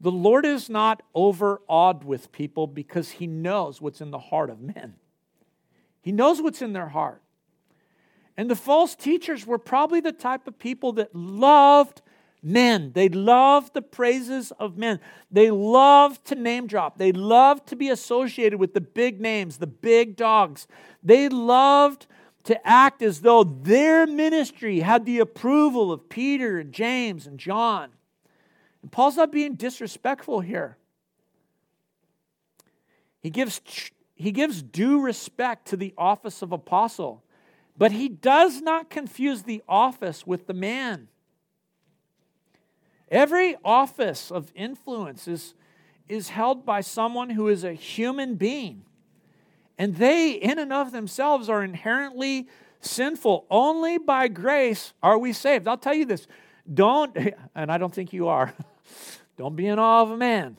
the 0.00 0.12
Lord 0.12 0.46
is 0.46 0.70
not 0.70 1.02
overawed 1.16 2.04
with 2.04 2.30
people 2.30 2.68
because 2.68 3.10
he 3.10 3.26
knows 3.26 3.80
what's 3.80 4.00
in 4.00 4.12
the 4.12 4.20
heart 4.20 4.50
of 4.50 4.60
men. 4.60 4.94
He 6.00 6.12
knows 6.12 6.40
what's 6.40 6.62
in 6.62 6.74
their 6.74 6.90
heart. 6.90 7.22
And 8.36 8.48
the 8.48 8.54
false 8.54 8.94
teachers 8.94 9.44
were 9.48 9.58
probably 9.58 9.98
the 9.98 10.12
type 10.12 10.46
of 10.46 10.60
people 10.60 10.92
that 10.92 11.12
loved 11.12 12.02
men. 12.40 12.92
They 12.94 13.08
loved 13.08 13.74
the 13.74 13.82
praises 13.82 14.52
of 14.52 14.78
men. 14.78 15.00
They 15.28 15.50
loved 15.50 16.24
to 16.26 16.36
name 16.36 16.68
drop. 16.68 16.98
They 16.98 17.10
loved 17.10 17.66
to 17.70 17.74
be 17.74 17.88
associated 17.88 18.60
with 18.60 18.74
the 18.74 18.80
big 18.80 19.20
names, 19.20 19.56
the 19.56 19.66
big 19.66 20.14
dogs. 20.14 20.68
They 21.02 21.28
loved 21.28 22.06
to 22.44 22.66
act 22.66 23.02
as 23.02 23.22
though 23.22 23.42
their 23.42 24.06
ministry 24.06 24.80
had 24.80 25.06
the 25.06 25.18
approval 25.18 25.90
of 25.90 26.08
Peter 26.08 26.58
and 26.58 26.72
James 26.72 27.26
and 27.26 27.38
John. 27.38 27.90
And 28.82 28.92
Paul's 28.92 29.16
not 29.16 29.32
being 29.32 29.54
disrespectful 29.54 30.40
here. 30.40 30.76
He 33.20 33.30
gives, 33.30 33.62
he 34.14 34.30
gives 34.30 34.62
due 34.62 35.00
respect 35.00 35.68
to 35.68 35.76
the 35.76 35.94
office 35.96 36.42
of 36.42 36.52
apostle 36.52 37.24
But 37.76 37.92
he 37.92 38.08
does 38.08 38.60
not 38.60 38.90
confuse 38.90 39.42
the 39.42 39.62
office 39.68 40.26
with 40.26 40.46
the 40.46 40.54
man. 40.54 41.08
Every 43.10 43.56
office 43.64 44.30
of 44.30 44.52
influence 44.54 45.26
is, 45.26 45.54
is 46.08 46.28
held 46.28 46.64
by 46.64 46.82
someone 46.82 47.30
who 47.30 47.48
is 47.48 47.64
a 47.64 47.72
human 47.72 48.36
being. 48.36 48.84
And 49.78 49.96
they, 49.96 50.32
in 50.32 50.58
and 50.58 50.72
of 50.72 50.92
themselves, 50.92 51.48
are 51.48 51.62
inherently 51.62 52.48
sinful. 52.80 53.46
Only 53.50 53.98
by 53.98 54.28
grace 54.28 54.92
are 55.02 55.18
we 55.18 55.32
saved. 55.32 55.66
I'll 55.66 55.76
tell 55.76 55.94
you 55.94 56.04
this 56.06 56.26
don't, 56.72 57.16
and 57.54 57.70
I 57.70 57.78
don't 57.78 57.94
think 57.94 58.12
you 58.12 58.28
are, 58.28 58.54
don't 59.36 59.56
be 59.56 59.66
in 59.66 59.78
awe 59.78 60.02
of 60.02 60.10
a 60.10 60.16
man. 60.16 60.58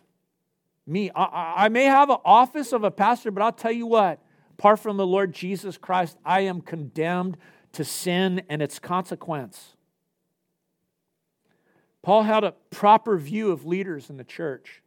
Me, 0.87 1.09
I, 1.15 1.65
I 1.65 1.69
may 1.69 1.85
have 1.85 2.09
an 2.09 2.17
office 2.25 2.71
of 2.71 2.83
a 2.83 2.91
pastor, 2.91 3.31
but 3.31 3.41
I'll 3.41 3.51
tell 3.51 3.71
you 3.71 3.87
what, 3.87 4.19
apart 4.57 4.79
from 4.79 4.97
the 4.97 5.07
Lord 5.07 5.33
Jesus 5.33 5.77
Christ, 5.77 6.17
I 6.23 6.41
am 6.41 6.61
condemned 6.61 7.37
to 7.73 7.83
sin 7.83 8.43
and 8.49 8.61
its 8.61 8.79
consequence. 8.79 9.75
Paul 12.03 12.23
had 12.23 12.43
a 12.43 12.53
proper 12.69 13.17
view 13.17 13.51
of 13.51 13.65
leaders 13.65 14.11
in 14.11 14.17
the 14.17 14.23
church. 14.23 14.83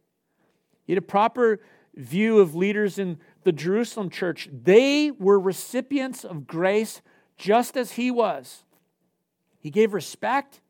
He 0.85 0.93
had 0.93 0.97
a 0.97 1.05
proper 1.05 1.59
view 1.93 2.39
of 2.39 2.55
leaders 2.55 2.97
in 2.97 3.19
the 3.43 3.51
Jerusalem 3.51 4.09
church. 4.09 4.49
They 4.51 5.11
were 5.11 5.39
recipients 5.39 6.23
of 6.23 6.47
grace 6.47 7.01
just 7.37 7.77
as 7.77 7.93
he 7.93 8.11
was. 8.11 8.63
He 9.59 9.69
gave 9.69 9.93
respect 9.93 10.61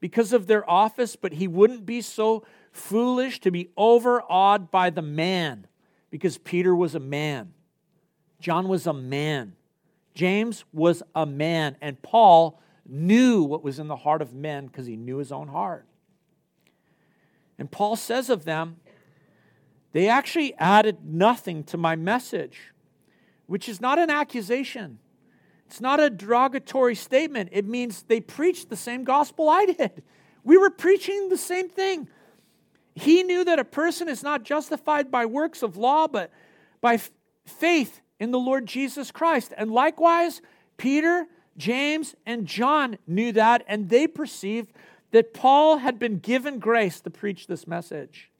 because 0.00 0.32
of 0.32 0.46
their 0.46 0.68
office, 0.68 1.16
but 1.16 1.34
he 1.34 1.48
wouldn't 1.48 1.86
be 1.86 2.00
so 2.00 2.44
foolish 2.72 3.40
to 3.40 3.50
be 3.50 3.70
overawed 3.76 4.70
by 4.70 4.90
the 4.90 5.02
man 5.02 5.66
because 6.10 6.38
Peter 6.38 6.74
was 6.74 6.94
a 6.94 7.00
man. 7.00 7.52
John 8.38 8.68
was 8.68 8.86
a 8.86 8.92
man. 8.92 9.54
James 10.14 10.64
was 10.72 11.02
a 11.14 11.26
man. 11.26 11.76
And 11.80 12.00
Paul 12.02 12.60
knew 12.86 13.42
what 13.42 13.64
was 13.64 13.78
in 13.78 13.88
the 13.88 13.96
heart 13.96 14.22
of 14.22 14.34
men 14.34 14.66
because 14.66 14.86
he 14.86 14.96
knew 14.96 15.16
his 15.16 15.32
own 15.32 15.48
heart. 15.48 15.86
And 17.58 17.70
Paul 17.70 17.96
says 17.96 18.30
of 18.30 18.44
them, 18.44 18.76
they 19.94 20.08
actually 20.08 20.54
added 20.56 21.04
nothing 21.04 21.62
to 21.64 21.78
my 21.78 21.94
message, 21.94 22.72
which 23.46 23.68
is 23.68 23.80
not 23.80 23.96
an 23.96 24.10
accusation. 24.10 24.98
It's 25.68 25.80
not 25.80 26.00
a 26.00 26.10
derogatory 26.10 26.96
statement. 26.96 27.50
It 27.52 27.64
means 27.64 28.02
they 28.02 28.20
preached 28.20 28.70
the 28.70 28.76
same 28.76 29.04
gospel 29.04 29.48
I 29.48 29.66
did. 29.66 30.02
We 30.42 30.58
were 30.58 30.70
preaching 30.70 31.28
the 31.28 31.36
same 31.36 31.68
thing. 31.68 32.08
He 32.96 33.22
knew 33.22 33.44
that 33.44 33.60
a 33.60 33.64
person 33.64 34.08
is 34.08 34.24
not 34.24 34.42
justified 34.42 35.12
by 35.12 35.26
works 35.26 35.62
of 35.62 35.76
law, 35.76 36.08
but 36.08 36.32
by 36.80 36.98
faith 37.46 38.00
in 38.18 38.32
the 38.32 38.38
Lord 38.38 38.66
Jesus 38.66 39.12
Christ. 39.12 39.54
And 39.56 39.70
likewise, 39.70 40.42
Peter, 40.76 41.28
James, 41.56 42.16
and 42.26 42.46
John 42.46 42.98
knew 43.06 43.30
that, 43.30 43.62
and 43.68 43.88
they 43.88 44.08
perceived 44.08 44.72
that 45.12 45.34
Paul 45.34 45.78
had 45.78 46.00
been 46.00 46.18
given 46.18 46.58
grace 46.58 47.00
to 47.02 47.10
preach 47.10 47.46
this 47.46 47.68
message. 47.68 48.32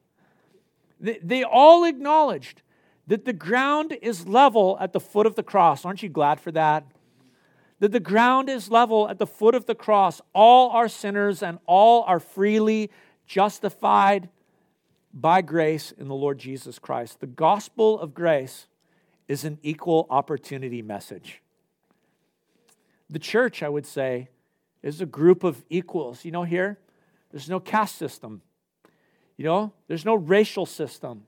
They, 1.05 1.45
all 1.45 1.85
acknowledged 1.85 2.63
that 3.07 3.27
the 3.27 3.33
ground 3.33 3.97
is 4.01 4.27
level 4.27 4.79
at 4.81 4.93
the 4.93 5.01
foot 5.01 5.27
of 5.27 5.35
the 5.35 5.43
cross. 5.43 5.85
Aren't 5.85 6.03
you 6.03 6.09
glad 6.09 6.41
for 6.41 6.51
that? 6.53 6.87
that 7.85 7.93
the 7.93 8.01
ground 8.01 8.49
is 8.49 8.71
level 8.71 9.09
at 9.11 9.19
the 9.19 9.27
foot 9.27 9.55
of 9.55 9.67
the 9.67 9.75
cross. 9.75 10.21
All 10.33 10.71
are 10.71 10.89
sinners 10.89 11.43
and 11.43 11.59
all 11.67 12.03
are 12.05 12.19
freely 12.19 12.91
justified 13.27 14.31
by 15.13 15.43
grace 15.43 15.93
in 15.93 16.09
the 16.09 16.15
Lord 16.15 16.39
Jesus 16.39 16.79
Christ. 16.79 17.21
The 17.21 17.27
gospel 17.27 18.01
of 18.01 18.15
grace 18.15 18.69
is 19.29 19.45
an 19.45 19.59
equal 19.63 20.07
opportunity 20.09 20.81
message. 20.81 21.43
The 23.11 23.19
church, 23.19 23.63
I 23.63 23.69
would 23.69 23.87
say, 23.87 24.29
is 24.83 25.01
a 25.01 25.07
group 25.07 25.45
of 25.45 25.63
equals. 25.69 26.25
You 26.25 26.31
know, 26.31 26.45
here, 26.45 26.79
there's 27.31 27.51
no 27.51 27.61
caste 27.61 27.97
system, 27.97 28.43
you 29.37 29.45
know, 29.45 29.73
there's 29.89 30.05
no 30.05 30.15
racial 30.15 30.67
system, 30.67 31.25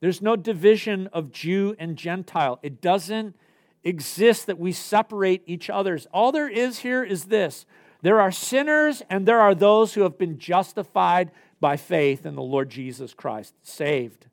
there's 0.00 0.22
no 0.22 0.36
division 0.36 1.08
of 1.08 1.32
Jew 1.32 1.74
and 1.78 1.96
Gentile. 1.96 2.58
It 2.62 2.80
doesn't 2.80 3.36
exist 3.82 4.46
that 4.46 4.58
we 4.58 4.72
separate 4.72 5.42
each 5.46 5.70
others. 5.70 6.06
All 6.12 6.32
there 6.32 6.48
is 6.48 6.80
here 6.80 7.02
is 7.02 7.24
this 7.24 7.66
there 8.04 8.20
are 8.20 8.30
sinners 8.30 9.02
and 9.08 9.26
there 9.26 9.40
are 9.40 9.54
those 9.54 9.94
who 9.94 10.02
have 10.02 10.18
been 10.18 10.38
justified 10.38 11.30
by 11.58 11.78
faith 11.78 12.26
in 12.26 12.34
the 12.34 12.42
Lord 12.42 12.68
Jesus 12.68 13.14
Christ, 13.14 13.54
saved. 13.62 14.26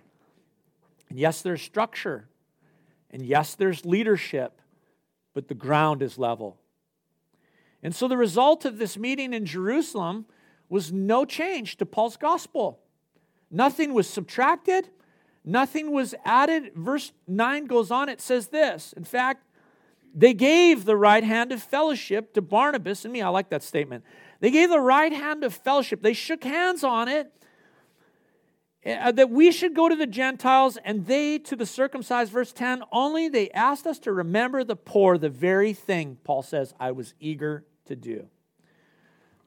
And 1.09 1.17
yes, 1.17 1.41
there's 1.41 1.61
structure. 1.61 2.27
And 3.11 3.21
yes, 3.25 3.55
there's 3.55 3.85
leadership, 3.85 4.61
but 5.33 5.47
the 5.47 5.53
ground 5.53 6.01
is 6.01 6.17
level. 6.17 6.57
And 7.81 7.95
so 7.95 8.09
the 8.09 8.17
result 8.17 8.65
of 8.65 8.77
this 8.77 8.97
meeting 8.97 9.33
in 9.33 9.45
Jerusalem 9.45 10.25
was 10.67 10.91
no 10.91 11.23
change 11.23 11.77
to 11.77 11.85
Paul's 11.85 12.17
gospel. 12.17 12.80
Nothing 13.51 13.93
was 13.93 14.07
subtracted, 14.07 14.89
Nothing 15.43 15.91
was 15.91 16.13
added. 16.23 16.71
Verse 16.75 17.11
9 17.27 17.65
goes 17.65 17.91
on, 17.91 18.09
it 18.09 18.21
says 18.21 18.47
this. 18.47 18.93
In 18.93 19.03
fact, 19.03 19.43
they 20.13 20.33
gave 20.33 20.85
the 20.85 20.97
right 20.97 21.23
hand 21.23 21.51
of 21.51 21.63
fellowship 21.63 22.33
to 22.33 22.41
Barnabas 22.41 23.05
and 23.05 23.13
me. 23.13 23.21
I 23.21 23.29
like 23.29 23.49
that 23.49 23.63
statement. 23.63 24.03
They 24.39 24.51
gave 24.51 24.69
the 24.69 24.79
right 24.79 25.11
hand 25.11 25.43
of 25.43 25.53
fellowship. 25.53 26.01
They 26.01 26.13
shook 26.13 26.43
hands 26.43 26.83
on 26.83 27.07
it 27.07 27.31
uh, 28.85 29.11
that 29.13 29.29
we 29.29 29.51
should 29.51 29.73
go 29.73 29.87
to 29.87 29.95
the 29.95 30.07
Gentiles 30.07 30.77
and 30.83 31.05
they 31.05 31.39
to 31.39 31.55
the 31.55 31.65
circumcised. 31.65 32.31
Verse 32.31 32.51
10 32.51 32.83
only 32.91 33.29
they 33.29 33.49
asked 33.51 33.87
us 33.87 33.99
to 33.99 34.11
remember 34.11 34.63
the 34.63 34.75
poor, 34.75 35.17
the 35.17 35.29
very 35.29 35.73
thing, 35.73 36.17
Paul 36.23 36.43
says, 36.43 36.73
I 36.79 36.91
was 36.91 37.13
eager 37.19 37.65
to 37.85 37.95
do. 37.95 38.27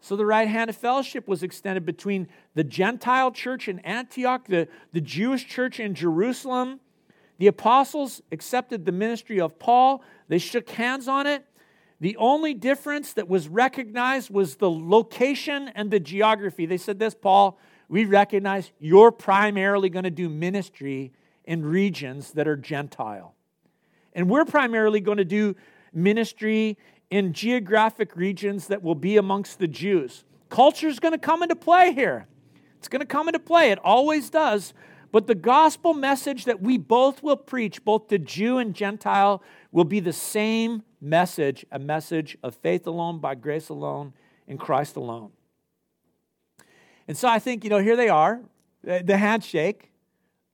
So 0.05 0.17
the 0.17 0.27
right 0.27 0.49
hand 0.49 0.69
of 0.69 0.77
fellowship 0.77 1.27
was 1.27 1.43
extended 1.43 1.87
between 1.87 2.29
the 2.55 2.63
Gentile 2.63 3.31
church 3.31 3.69
in 3.69 3.79
Antioch, 3.79 4.47
the, 4.47 4.69
the 4.93 5.01
Jewish 5.01 5.47
church 5.47 5.81
in 5.81 5.95
Jerusalem. 5.95 6.81
The 7.39 7.47
apostles 7.47 8.21
accepted 8.31 8.85
the 8.85 8.93
ministry 8.93 9.41
of 9.41 9.59
Paul, 9.59 10.05
they 10.29 10.37
shook 10.37 10.69
hands 10.69 11.09
on 11.09 11.27
it. 11.27 11.47
The 12.01 12.19
only 12.19 12.53
difference 12.53 13.15
that 13.15 13.31
was 13.31 13.49
recognized 13.49 14.29
was 14.29 14.57
the 14.57 14.71
location 14.71 15.69
and 15.75 15.91
the 15.91 16.01
geography. 16.01 16.67
They 16.67 16.77
said 16.77 16.99
this, 16.99 17.15
Paul, 17.15 17.59
we 17.89 18.05
recognize 18.05 18.73
you're 18.79 19.11
primarily 19.11 19.89
going 19.89 20.05
to 20.05 20.11
do 20.11 20.29
ministry 20.29 21.13
in 21.47 21.65
regions 21.65 22.33
that 22.33 22.47
are 22.47 22.59
Gentile. 22.59 23.35
And 24.13 24.29
we're 24.29 24.45
primarily 24.45 25.01
going 25.01 25.17
to 25.17 25.25
do 25.25 25.57
ministry 25.95 26.77
in 27.11 27.33
geographic 27.33 28.17
regions 28.17 28.67
that 28.69 28.83
will 28.83 28.95
be 28.95 29.17
amongst 29.17 29.59
the 29.59 29.69
Jews. 29.69 30.25
Culture 30.49 30.89
is 30.89 31.01
going 31.01 31.13
to 31.13 31.19
come 31.19 31.43
into 31.43 31.57
play 31.57 31.93
here. 31.93 32.27
It's 32.79 32.89
going 32.89 33.01
to 33.01 33.07
come 33.07 33.29
into 33.29 33.39
play. 33.39 33.71
It 33.71 33.79
always 33.83 34.31
does. 34.31 34.75
But 35.11 35.27
the 35.27 35.35
gospel 35.35 35.95
message 35.95 36.45
that 36.45 36.61
we 36.61 36.77
both 36.77 37.23
will 37.23 37.37
preach, 37.37 37.85
both 37.85 38.09
to 38.09 38.19
Jew 38.19 38.59
and 38.59 38.75
Gentile, 38.75 39.43
will 39.71 39.85
be 39.85 40.01
the 40.01 40.13
same 40.13 40.83
message 41.01 41.65
a 41.71 41.79
message 41.79 42.37
of 42.43 42.55
faith 42.57 42.87
alone, 42.87 43.21
by 43.21 43.35
grace 43.35 43.69
alone, 43.69 44.13
in 44.49 44.59
Christ 44.59 44.97
alone. 44.97 45.31
And 47.07 47.17
so 47.17 47.29
I 47.29 47.39
think, 47.39 47.63
you 47.63 47.71
know, 47.71 47.79
here 47.79 47.97
they 47.97 48.09
are 48.09 48.41
the 48.83 49.17
handshake, 49.17 49.93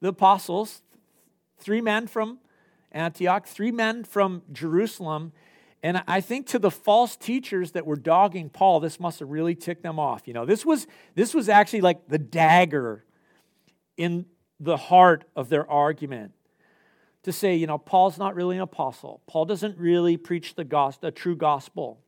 the 0.01 0.09
apostles, 0.09 0.83
three 1.59 1.81
men 1.81 2.07
from 2.07 2.39
Antioch, 2.93 3.47
three 3.47 3.71
men 3.73 4.05
from 4.05 4.43
Jerusalem, 4.53 5.33
and 5.83 6.03
I 6.07 6.21
think 6.21 6.47
to 6.49 6.59
the 6.59 6.71
false 6.71 7.17
teachers 7.17 7.73
that 7.73 7.87
were 7.87 7.97
dogging 7.97 8.51
Paul, 8.51 8.81
this 8.81 9.01
must 9.01 9.21
have 9.21 9.31
really 9.31 9.55
ticked 9.55 9.83
them 9.83 9.99
off. 9.99 10.29
You 10.29 10.35
know, 10.35 10.45
this 10.45 10.65
was, 10.65 10.87
this 11.15 11.33
was 11.35 11.49
actually 11.49 11.81
like 11.81 12.09
the 12.09 12.19
dagger 12.19 13.05
in 13.97 14.27
the 14.59 14.77
heart 14.77 15.25
of 15.35 15.49
their 15.49 15.69
argument 15.71 16.33
to 17.23 17.33
say, 17.33 17.55
you 17.55 17.67
know, 17.67 17.79
Paul's 17.79 18.19
not 18.19 18.35
really 18.35 18.57
an 18.57 18.63
apostle. 18.63 19.23
Paul 19.27 19.47
doesn't 19.47 19.79
really 19.79 20.17
preach 20.17 20.55
the 20.55 20.65
gospel, 20.65 21.09
a 21.09 21.13
true 21.13 21.37
gospel. 21.37 22.01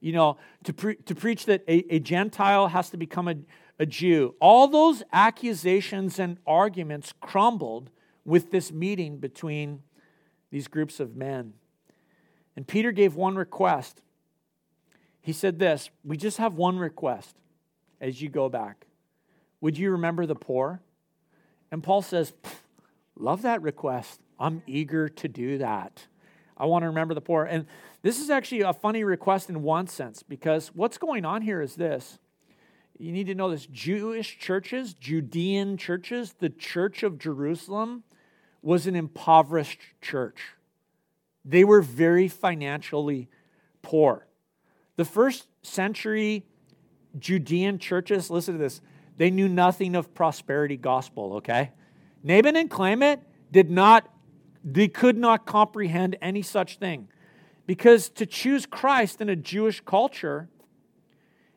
You 0.00 0.12
know, 0.12 0.36
to, 0.64 0.72
pre- 0.72 0.96
to 0.96 1.14
preach 1.14 1.46
that 1.46 1.64
a, 1.68 1.84
a 1.94 1.98
Gentile 1.98 2.68
has 2.68 2.90
to 2.90 2.96
become 2.96 3.28
a, 3.28 3.34
a 3.78 3.86
Jew. 3.86 4.34
All 4.40 4.68
those 4.68 5.02
accusations 5.12 6.18
and 6.18 6.38
arguments 6.46 7.12
crumbled 7.20 7.90
with 8.24 8.50
this 8.50 8.70
meeting 8.72 9.18
between 9.18 9.82
these 10.50 10.68
groups 10.68 11.00
of 11.00 11.16
men. 11.16 11.54
And 12.58 12.66
Peter 12.66 12.90
gave 12.90 13.14
one 13.14 13.36
request. 13.36 14.02
He 15.20 15.32
said 15.32 15.60
this 15.60 15.90
We 16.02 16.16
just 16.16 16.38
have 16.38 16.54
one 16.54 16.76
request 16.76 17.36
as 18.00 18.20
you 18.20 18.28
go 18.28 18.48
back. 18.48 18.88
Would 19.60 19.78
you 19.78 19.92
remember 19.92 20.26
the 20.26 20.34
poor? 20.34 20.80
And 21.70 21.84
Paul 21.84 22.02
says, 22.02 22.32
Love 23.16 23.42
that 23.42 23.62
request. 23.62 24.18
I'm 24.40 24.64
eager 24.66 25.08
to 25.08 25.28
do 25.28 25.58
that. 25.58 26.08
I 26.56 26.66
want 26.66 26.82
to 26.82 26.88
remember 26.88 27.14
the 27.14 27.20
poor. 27.20 27.44
And 27.44 27.64
this 28.02 28.18
is 28.18 28.28
actually 28.28 28.62
a 28.62 28.72
funny 28.72 29.04
request 29.04 29.48
in 29.48 29.62
one 29.62 29.86
sense 29.86 30.24
because 30.24 30.72
what's 30.74 30.98
going 30.98 31.24
on 31.24 31.42
here 31.42 31.62
is 31.62 31.76
this. 31.76 32.18
You 32.98 33.12
need 33.12 33.28
to 33.28 33.36
know 33.36 33.52
this 33.52 33.66
Jewish 33.66 34.36
churches, 34.36 34.94
Judean 34.94 35.76
churches, 35.76 36.34
the 36.40 36.50
church 36.50 37.04
of 37.04 37.20
Jerusalem 37.20 38.02
was 38.62 38.88
an 38.88 38.96
impoverished 38.96 39.78
church. 40.02 40.57
They 41.48 41.64
were 41.64 41.80
very 41.80 42.28
financially 42.28 43.28
poor. 43.80 44.26
The 44.96 45.06
first 45.06 45.48
century 45.62 46.44
Judean 47.18 47.78
churches, 47.78 48.30
listen 48.30 48.54
to 48.54 48.58
this, 48.58 48.82
they 49.16 49.30
knew 49.30 49.48
nothing 49.48 49.96
of 49.96 50.14
prosperity 50.14 50.76
gospel, 50.76 51.36
okay? 51.36 51.72
Nabon 52.24 52.54
and 52.54 52.70
Clement 52.70 53.22
did 53.50 53.70
not, 53.70 54.08
they 54.62 54.88
could 54.88 55.16
not 55.16 55.46
comprehend 55.46 56.16
any 56.20 56.42
such 56.42 56.78
thing. 56.78 57.08
Because 57.66 58.10
to 58.10 58.26
choose 58.26 58.66
Christ 58.66 59.20
in 59.22 59.30
a 59.30 59.36
Jewish 59.36 59.80
culture, 59.80 60.48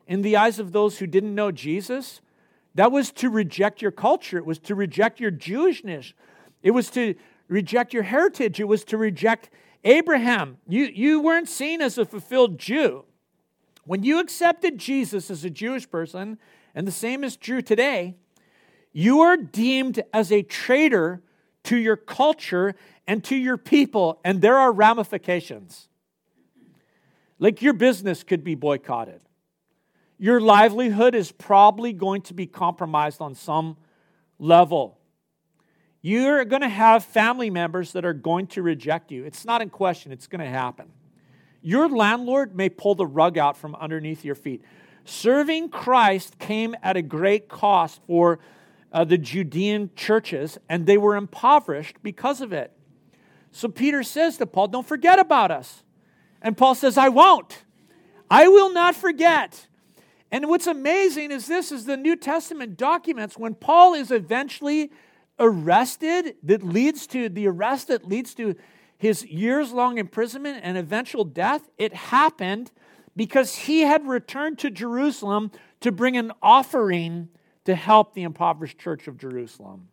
in 0.07 0.21
the 0.21 0.37
eyes 0.37 0.57
of 0.57 0.71
those 0.71 0.99
who 0.99 1.07
didn't 1.07 1.35
know 1.35 1.51
Jesus, 1.51 2.21
that 2.75 2.91
was 2.91 3.11
to 3.13 3.29
reject 3.29 3.81
your 3.81 3.91
culture. 3.91 4.37
It 4.37 4.45
was 4.45 4.59
to 4.59 4.75
reject 4.75 5.19
your 5.19 5.31
Jewishness. 5.31 6.13
It 6.63 6.71
was 6.71 6.89
to 6.91 7.15
reject 7.49 7.93
your 7.93 8.03
heritage. 8.03 8.59
It 8.59 8.67
was 8.67 8.85
to 8.85 8.97
reject 8.97 9.49
Abraham. 9.83 10.57
You, 10.67 10.85
you 10.85 11.21
weren't 11.21 11.49
seen 11.49 11.81
as 11.81 11.97
a 11.97 12.05
fulfilled 12.05 12.59
Jew. 12.59 13.05
When 13.85 14.03
you 14.03 14.19
accepted 14.19 14.77
Jesus 14.77 15.31
as 15.31 15.43
a 15.43 15.49
Jewish 15.49 15.89
person, 15.89 16.37
and 16.75 16.87
the 16.87 16.91
same 16.91 17.23
is 17.23 17.35
true 17.35 17.61
today, 17.61 18.15
you 18.93 19.21
are 19.21 19.37
deemed 19.37 20.03
as 20.13 20.31
a 20.31 20.43
traitor 20.43 21.21
to 21.63 21.77
your 21.77 21.95
culture 21.95 22.75
and 23.07 23.23
to 23.25 23.35
your 23.35 23.57
people, 23.57 24.19
and 24.23 24.41
there 24.41 24.57
are 24.57 24.71
ramifications. 24.71 25.87
Like 27.39 27.61
your 27.61 27.73
business 27.73 28.23
could 28.23 28.43
be 28.43 28.55
boycotted. 28.55 29.21
Your 30.19 30.39
livelihood 30.39 31.15
is 31.15 31.31
probably 31.31 31.93
going 31.93 32.21
to 32.23 32.33
be 32.35 32.45
compromised 32.45 33.21
on 33.21 33.33
some 33.33 33.77
level. 34.37 34.99
You're 36.01 36.45
going 36.45 36.61
to 36.61 36.69
have 36.69 37.05
family 37.05 37.49
members 37.49 37.93
that 37.93 38.05
are 38.05 38.13
going 38.13 38.47
to 38.47 38.61
reject 38.61 39.11
you. 39.11 39.23
It's 39.23 39.45
not 39.45 39.61
in 39.61 39.69
question, 39.69 40.11
it's 40.11 40.27
going 40.27 40.43
to 40.43 40.49
happen. 40.49 40.91
Your 41.61 41.87
landlord 41.87 42.55
may 42.55 42.69
pull 42.69 42.95
the 42.95 43.05
rug 43.05 43.37
out 43.37 43.55
from 43.55 43.75
underneath 43.75 44.25
your 44.25 44.35
feet. 44.35 44.63
Serving 45.05 45.69
Christ 45.69 46.39
came 46.39 46.75
at 46.81 46.97
a 46.97 47.01
great 47.01 47.47
cost 47.49 48.01
for 48.07 48.39
uh, 48.91 49.03
the 49.03 49.17
Judean 49.17 49.91
churches, 49.95 50.57
and 50.67 50.85
they 50.85 50.97
were 50.97 51.15
impoverished 51.15 51.97
because 52.01 52.41
of 52.41 52.51
it. 52.51 52.71
So 53.51 53.67
Peter 53.67 54.01
says 54.01 54.37
to 54.37 54.45
Paul, 54.45 54.69
Don't 54.69 54.87
forget 54.87 55.19
about 55.19 55.51
us. 55.51 55.83
And 56.41 56.57
Paul 56.57 56.73
says, 56.73 56.97
I 56.97 57.09
won't. 57.09 57.63
I 58.29 58.47
will 58.47 58.73
not 58.73 58.95
forget. 58.95 59.67
And 60.31 60.47
what's 60.47 60.67
amazing 60.67 61.31
is 61.31 61.45
this 61.45 61.71
is 61.71 61.85
the 61.85 61.97
New 61.97 62.15
Testament 62.15 62.77
documents 62.77 63.37
when 63.37 63.53
Paul 63.53 63.93
is 63.93 64.09
eventually 64.09 64.91
arrested 65.41 66.35
that 66.43 66.63
leads 66.63 67.07
to 67.07 67.27
the 67.27 67.47
arrest 67.47 67.89
that 67.89 68.07
leads 68.07 68.33
to 68.35 68.55
his 68.97 69.25
years 69.25 69.73
long 69.73 69.97
imprisonment 69.97 70.59
and 70.63 70.77
eventual 70.77 71.25
death, 71.25 71.67
it 71.77 71.93
happened 71.93 72.71
because 73.15 73.55
he 73.55 73.81
had 73.81 74.07
returned 74.07 74.59
to 74.59 74.69
Jerusalem 74.69 75.51
to 75.81 75.91
bring 75.91 76.15
an 76.15 76.31
offering 76.41 77.29
to 77.65 77.75
help 77.75 78.13
the 78.13 78.23
impoverished 78.23 78.77
church 78.77 79.07
of 79.07 79.17
Jerusalem. 79.17 79.87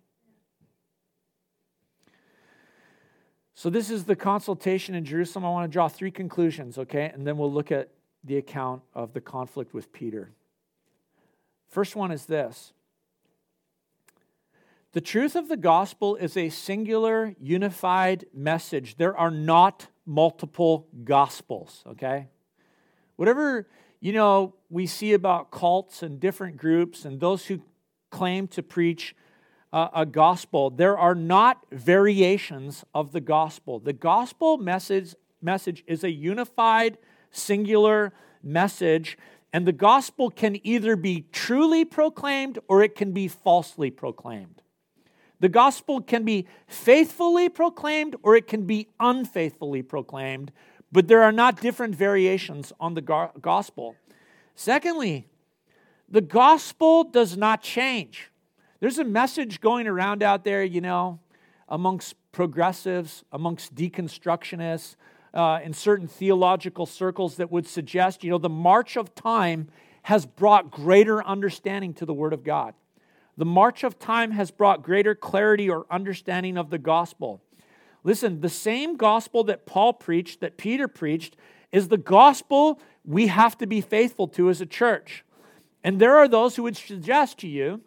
So, 3.55 3.71
this 3.71 3.91
is 3.91 4.05
the 4.05 4.15
consultation 4.15 4.95
in 4.95 5.05
Jerusalem. 5.05 5.45
I 5.45 5.51
want 5.51 5.69
to 5.69 5.73
draw 5.73 5.89
three 5.89 6.13
conclusions, 6.13 6.79
okay? 6.79 7.11
And 7.13 7.27
then 7.27 7.37
we'll 7.37 7.53
look 7.53 7.73
at 7.73 7.89
the 8.23 8.37
account 8.37 8.83
of 8.95 9.15
the 9.15 9.21
conflict 9.21 9.75
with 9.75 9.93
Peter. 9.93 10.31
First 11.67 11.97
one 11.97 12.13
is 12.13 12.27
this 12.27 12.73
The 14.93 15.01
truth 15.03 15.37
of 15.37 15.49
the 15.49 15.57
gospel 15.59 16.17
is 16.17 16.35
a 16.35 16.49
singular, 16.49 17.35
unified 17.39 18.25
message. 18.33 18.97
There 18.97 19.15
are 19.15 19.31
not 19.31 19.89
multiple 20.07 20.89
gospels, 21.05 21.83
okay? 21.87 22.29
Whatever, 23.17 23.69
you 24.01 24.15
know, 24.15 24.55
we 24.71 24.87
see 24.87 25.13
about 25.13 25.51
cults 25.51 26.03
and 26.03 26.19
different 26.19 26.57
groups 26.57 27.05
and 27.05 27.21
those 27.21 27.47
who 27.47 27.61
claim 28.11 28.49
to 28.49 28.63
preach 28.63 29.15
uh, 29.75 29.89
a 29.95 30.07
gospel, 30.07 30.71
there 30.71 30.97
are 30.97 31.15
not 31.15 31.67
variations 31.71 32.83
of 32.95 33.13
the 33.13 33.21
gospel. 33.21 33.81
The 33.81 33.93
gospel 33.93 34.57
message, 34.57 35.15
message 35.43 35.85
is 35.87 36.03
a 36.03 36.11
unified, 36.11 36.97
singular 37.31 38.15
message, 38.43 39.19
and 39.53 39.67
the 39.67 39.73
gospel 39.73 40.31
can 40.31 40.59
either 40.67 40.97
be 40.97 41.27
truly 41.31 41.85
proclaimed 41.85 42.59
or 42.69 42.83
it 42.83 42.95
can 42.95 43.13
be 43.13 43.29
falsely 43.29 43.91
proclaimed. 43.91 44.63
The 45.41 45.49
gospel 45.49 46.01
can 46.01 46.25
be 46.25 46.47
faithfully 46.67 47.49
proclaimed 47.49 48.17
or 48.23 48.37
it 48.37 48.47
can 48.47 48.67
be 48.67 48.89
unfaithfully 48.99 49.83
proclaimed, 49.83 50.53
but 50.91 51.07
there 51.07 51.23
are 51.23 51.33
not 51.33 51.61
different 51.61 51.95
variations 51.95 52.73
on 52.81 52.95
the 52.95 53.31
gospel. 53.41 53.95
Secondly, 54.55 55.27
the 56.09 56.21
gospel 56.21 57.05
does 57.05 57.37
not 57.37 57.63
change. 57.63 58.31
There's 58.81 58.99
a 58.99 59.05
message 59.05 59.61
going 59.61 59.87
around 59.87 60.23
out 60.23 60.45
there, 60.45 60.65
you 60.65 60.81
know, 60.81 61.21
amongst 61.69 62.15
progressives, 62.33 63.25
amongst 63.33 63.75
deconstructionists, 63.75 64.97
uh, 65.35 65.61
in 65.63 65.73
certain 65.73 66.09
theological 66.09 66.87
circles 66.87 67.37
that 67.37 67.51
would 67.51 67.67
suggest, 67.67 68.25
you 68.25 68.31
know, 68.31 68.39
the 68.39 68.49
march 68.49 68.97
of 68.97 69.15
time 69.15 69.69
has 70.03 70.25
brought 70.25 70.71
greater 70.71 71.25
understanding 71.25 71.93
to 71.95 72.07
the 72.07 72.15
Word 72.15 72.33
of 72.33 72.43
God. 72.43 72.75
The 73.39 73.45
march 73.45 73.85
of 73.85 74.01
time 74.01 74.33
has 74.33 74.51
brought 74.51 74.83
greater 74.83 75.15
clarity 75.15 75.71
or 75.71 75.87
understanding 75.93 76.59
of 76.59 76.71
the 76.71 76.79
gospel. 76.79 77.41
Listen, 78.03 78.41
the 78.41 78.49
same 78.49 78.97
gospel 78.97 79.45
that 79.45 79.65
Paul 79.65 79.93
preached, 79.93 80.41
that 80.41 80.57
Peter 80.57 80.89
preached, 80.89 81.37
is 81.71 81.87
the 81.87 81.99
gospel 81.99 82.81
we 83.05 83.29
have 83.29 83.57
to 83.59 83.67
be 83.67 83.81
faithful 83.81 84.27
to 84.27 84.51
as 84.51 84.61
a 84.61 84.67
church. 84.67 85.25
And 85.85 86.01
there 86.01 86.17
are 86.17 86.27
those 86.27 86.57
who 86.57 86.65
would 86.65 86.77
suggest 86.77 87.39
to 87.39 87.49
you 87.49 87.81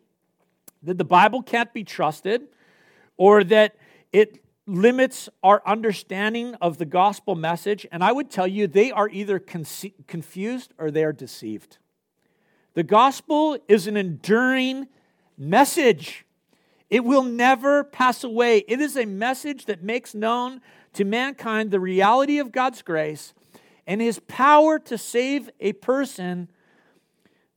that 0.84 0.98
the 0.98 1.04
Bible 1.04 1.44
can't 1.44 1.74
be 1.74 1.84
trusted 1.84 2.48
or 3.18 3.44
that 3.44 3.76
it 4.14 4.42
limits 4.66 5.28
our 5.44 5.62
understanding 5.66 6.56
of 6.56 6.78
the 6.78 6.86
gospel 6.86 7.36
message. 7.36 7.86
And 7.92 8.06
I 8.06 8.14
would 8.14 8.32
tell 8.32 8.48
you, 8.48 8.68
they 8.68 8.90
are 8.90 9.10
either 9.10 9.38
conce- 9.38 9.94
confused 10.08 10.74
or 10.78 10.92
they 10.92 11.04
are 11.04 11.12
deceived. 11.12 11.78
The 12.74 12.84
gospel 12.84 13.58
is 13.68 13.86
an 13.86 13.98
enduring 13.98 14.88
message. 15.42 16.26
It 16.90 17.04
will 17.04 17.24
never 17.24 17.84
pass 17.84 18.24
away. 18.24 18.60
It 18.68 18.80
is 18.80 18.96
a 18.96 19.06
message 19.06 19.66
that 19.66 19.82
makes 19.82 20.14
known 20.14 20.62
to 20.94 21.04
mankind 21.04 21.72
the 21.72 21.80
reality 21.80 22.38
of 22.38 22.52
God's 22.52 22.82
grace 22.82 23.34
and 23.88 24.00
his 24.00 24.20
power 24.20 24.78
to 24.80 24.98
save 24.98 25.50
a 25.60 25.74
person 25.74 26.50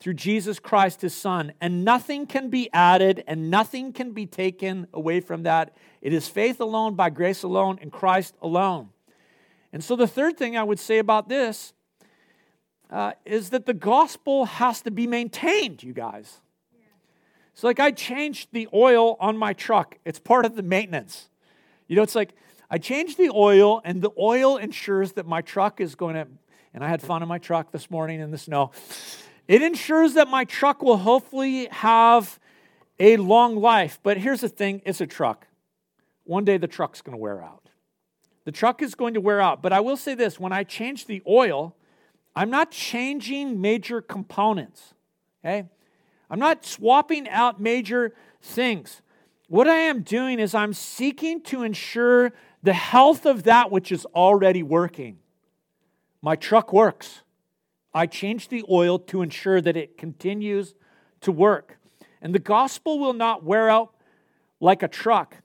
through 0.01 0.15
Jesus 0.15 0.59
Christ, 0.59 1.03
his 1.03 1.15
Son. 1.15 1.53
And 1.61 1.85
nothing 1.85 2.27
can 2.27 2.49
be 2.49 2.71
added 2.73 3.23
and 3.27 3.51
nothing 3.51 3.93
can 3.93 4.13
be 4.13 4.27
taken 4.27 4.87
away 4.93 5.21
from 5.21 5.43
that. 5.43 5.77
It 6.01 6.13
is 6.13 6.29
faith 6.29 6.61
alone, 6.61 6.95
by 6.95 7.11
grace 7.11 7.43
alone, 7.43 7.79
in 7.81 7.91
Christ 7.91 8.35
alone. 8.41 8.91
And 9.73 9.83
so, 9.83 9.97
the 9.97 10.07
third 10.07 10.37
thing 10.37 10.57
I 10.57 10.63
would 10.63 10.79
say 10.79 10.99
about 10.99 11.29
this 11.29 11.73
uh, 12.91 13.13
is 13.25 13.51
that 13.51 13.67
the 13.67 13.75
gospel 13.75 14.45
has 14.45 14.83
to 14.83 14.91
be 14.91 15.07
maintained, 15.07 15.83
you 15.83 15.93
guys. 15.93 16.41
So, 17.55 17.67
like, 17.69 17.81
I 17.81 17.93
changed 17.93 18.49
the 18.53 18.69
oil 18.75 19.17
on 19.21 19.37
my 19.37 19.53
truck, 19.53 19.99
it's 20.05 20.19
part 20.19 20.45
of 20.45 20.57
the 20.57 20.63
maintenance. 20.63 21.29
You 21.87 21.97
know, 21.97 22.03
it's 22.03 22.15
like 22.15 22.35
I 22.71 22.79
changed 22.79 23.19
the 23.19 23.31
oil, 23.31 23.81
and 23.85 24.03
the 24.03 24.11
oil 24.19 24.57
ensures 24.57 25.13
that 25.13 25.27
my 25.27 25.41
truck 25.41 25.81
is 25.81 25.95
going 25.95 26.17
to, 26.17 26.27
and 26.73 26.83
I 26.85 26.89
had 26.89 27.01
fun 27.01 27.23
in 27.23 27.29
my 27.29 27.39
truck 27.39 27.71
this 27.71 27.91
morning 27.91 28.21
in 28.21 28.31
the 28.31 28.39
snow. 28.39 28.73
It 29.47 29.63
ensures 29.63 30.15
that 30.15 30.29
my 30.29 30.45
truck 30.45 30.83
will 30.83 30.97
hopefully 30.97 31.69
have 31.71 32.41
a 32.99 33.17
long 33.19 33.57
life. 33.57 33.99
But 34.03 34.17
here's 34.17 34.41
the 34.41 34.49
thing 34.49 34.83
it's 34.85 35.01
a 35.01 35.07
truck. 35.07 35.47
One 36.25 36.45
day 36.45 36.57
the 36.57 36.67
truck's 36.67 37.03
going 37.03 37.17
to 37.17 37.21
wear 37.21 37.43
out. 37.43 37.69
The 38.45 38.53
truck 38.53 38.83
is 38.83 38.95
going 38.95 39.15
to 39.15 39.21
wear 39.21 39.41
out. 39.41 39.63
But 39.63 39.73
I 39.73 39.81
will 39.81 39.97
say 39.97 40.15
this 40.15 40.41
when 40.41 40.53
I 40.53 40.65
change 40.65 41.07
the 41.07 41.23
oil, 41.29 41.77
I'm 42.35 42.51
not 42.51 42.71
changing 42.71 43.61
major 43.61 44.01
components. 44.01 44.95
Okay? 45.45 45.69
I'm 46.35 46.41
not 46.41 46.65
swapping 46.65 47.29
out 47.29 47.61
major 47.61 48.13
things. 48.43 49.03
What 49.47 49.69
I 49.69 49.77
am 49.77 50.03
doing 50.03 50.41
is 50.41 50.53
I'm 50.53 50.73
seeking 50.73 51.41
to 51.43 51.63
ensure 51.63 52.33
the 52.61 52.73
health 52.73 53.25
of 53.25 53.45
that 53.45 53.71
which 53.71 53.93
is 53.93 54.05
already 54.07 54.61
working. 54.61 55.19
My 56.21 56.35
truck 56.35 56.73
works. 56.73 57.23
I 57.95 58.07
change 58.07 58.49
the 58.49 58.65
oil 58.69 58.99
to 58.99 59.23
ensure 59.23 59.61
that 59.61 59.77
it 59.77 59.97
continues 59.97 60.75
to 61.21 61.31
work. 61.31 61.79
And 62.21 62.35
the 62.35 62.41
gospel 62.41 62.99
will 62.99 63.13
not 63.13 63.45
wear 63.45 63.71
out 63.71 63.95
like 64.59 64.83
a 64.83 64.89
truck, 64.89 65.37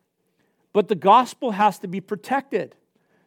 but 0.74 0.88
the 0.88 0.96
gospel 0.96 1.52
has 1.52 1.78
to 1.78 1.88
be 1.88 2.02
protected. 2.02 2.74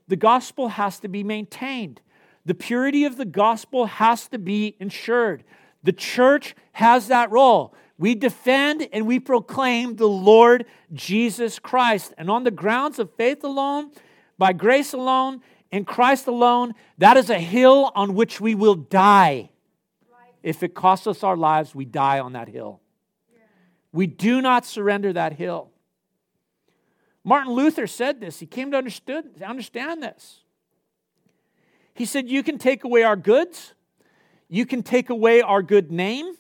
The 0.09 0.17
gospel 0.17 0.67
has 0.67 0.99
to 0.99 1.07
be 1.07 1.23
maintained. 1.23 2.01
The 2.45 2.55
purity 2.55 3.05
of 3.05 3.17
the 3.17 3.25
gospel 3.25 3.87
has 3.87 4.27
to 4.31 4.39
be 4.41 4.75
ensured. 4.81 5.45
The 5.83 5.93
church 5.93 6.55
has 6.73 7.09
that 7.09 7.31
role. 7.31 7.75
We 7.99 8.15
defend 8.15 8.89
and 8.93 9.07
we 9.07 9.21
proclaim 9.21 9.97
the 9.97 10.09
Lord 10.09 10.67
Jesus 10.93 11.59
Christ. 11.59 12.15
And 12.19 12.31
on 12.31 12.45
the 12.45 12.51
grounds 12.51 12.99
of 12.99 13.15
faith 13.15 13.45
alone, 13.45 13.91
by 14.39 14.53
grace 14.53 14.93
alone, 14.93 15.41
in 15.71 15.85
Christ 15.85 16.27
alone, 16.27 16.75
that 16.99 17.17
is 17.17 17.31
a 17.31 17.39
hill 17.39 17.93
on 17.95 18.15
which 18.15 18.41
we 18.41 18.55
will 18.55 18.75
die. 18.75 19.51
If 20.43 20.63
it 20.63 20.75
costs 20.75 21.07
us 21.07 21.23
our 21.23 21.37
lives, 21.37 21.75
we 21.75 21.85
die 21.85 22.19
on 22.19 22.33
that 22.33 22.49
hill. 22.49 22.81
We 23.93 24.07
do 24.07 24.41
not 24.41 24.67
surrender 24.67 25.13
that 25.13 25.35
hill. 25.35 25.71
Martin 27.25 27.53
Luther 27.53 27.87
said 27.87 28.21
this. 28.21 28.41
He 28.41 28.47
came 28.47 28.73
to 28.73 28.79
understand 28.79 30.03
this. 30.03 30.41
He 31.95 32.05
said, 32.05 32.29
You 32.29 32.43
can 32.43 32.59
take 32.59 32.85
away 32.85 33.03
our 33.03 33.17
goods, 33.17 33.75
you 34.53 34.67
can 34.67 34.83
take 34.83 35.09
away 35.09 35.41
our 35.41 35.63
good 35.63 35.91
name, 35.91 36.35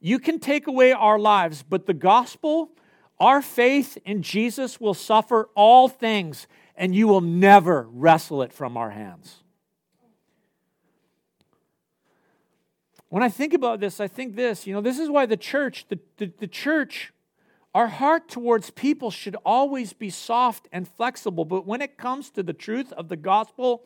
you 0.00 0.18
can 0.18 0.40
take 0.40 0.66
away 0.66 0.90
our 0.90 1.20
lives, 1.20 1.62
but 1.62 1.86
the 1.86 1.94
gospel, 1.94 2.72
our 3.20 3.40
faith 3.40 3.96
in 4.04 4.22
Jesus 4.22 4.80
will 4.80 4.92
suffer 4.92 5.48
all 5.54 5.86
things, 5.86 6.48
and 6.74 6.96
you 6.96 7.06
will 7.06 7.20
never 7.20 7.86
wrestle 7.92 8.42
it 8.42 8.52
from 8.52 8.76
our 8.76 8.90
hands. 8.90 9.44
When 13.08 13.22
I 13.22 13.28
think 13.28 13.54
about 13.54 13.78
this, 13.78 14.00
I 14.00 14.08
think 14.08 14.34
this, 14.34 14.66
you 14.66 14.74
know, 14.74 14.80
this 14.80 14.98
is 14.98 15.08
why 15.08 15.24
the 15.24 15.36
church, 15.36 15.86
the, 15.88 16.00
the, 16.16 16.32
the 16.40 16.48
church, 16.48 17.12
our 17.72 17.86
heart 17.86 18.28
towards 18.28 18.70
people 18.70 19.12
should 19.12 19.36
always 19.44 19.92
be 19.92 20.10
soft 20.10 20.66
and 20.72 20.88
flexible. 20.88 21.44
But 21.44 21.68
when 21.68 21.80
it 21.80 21.98
comes 21.98 22.30
to 22.30 22.42
the 22.42 22.52
truth 22.52 22.92
of 22.94 23.08
the 23.08 23.16
gospel, 23.16 23.84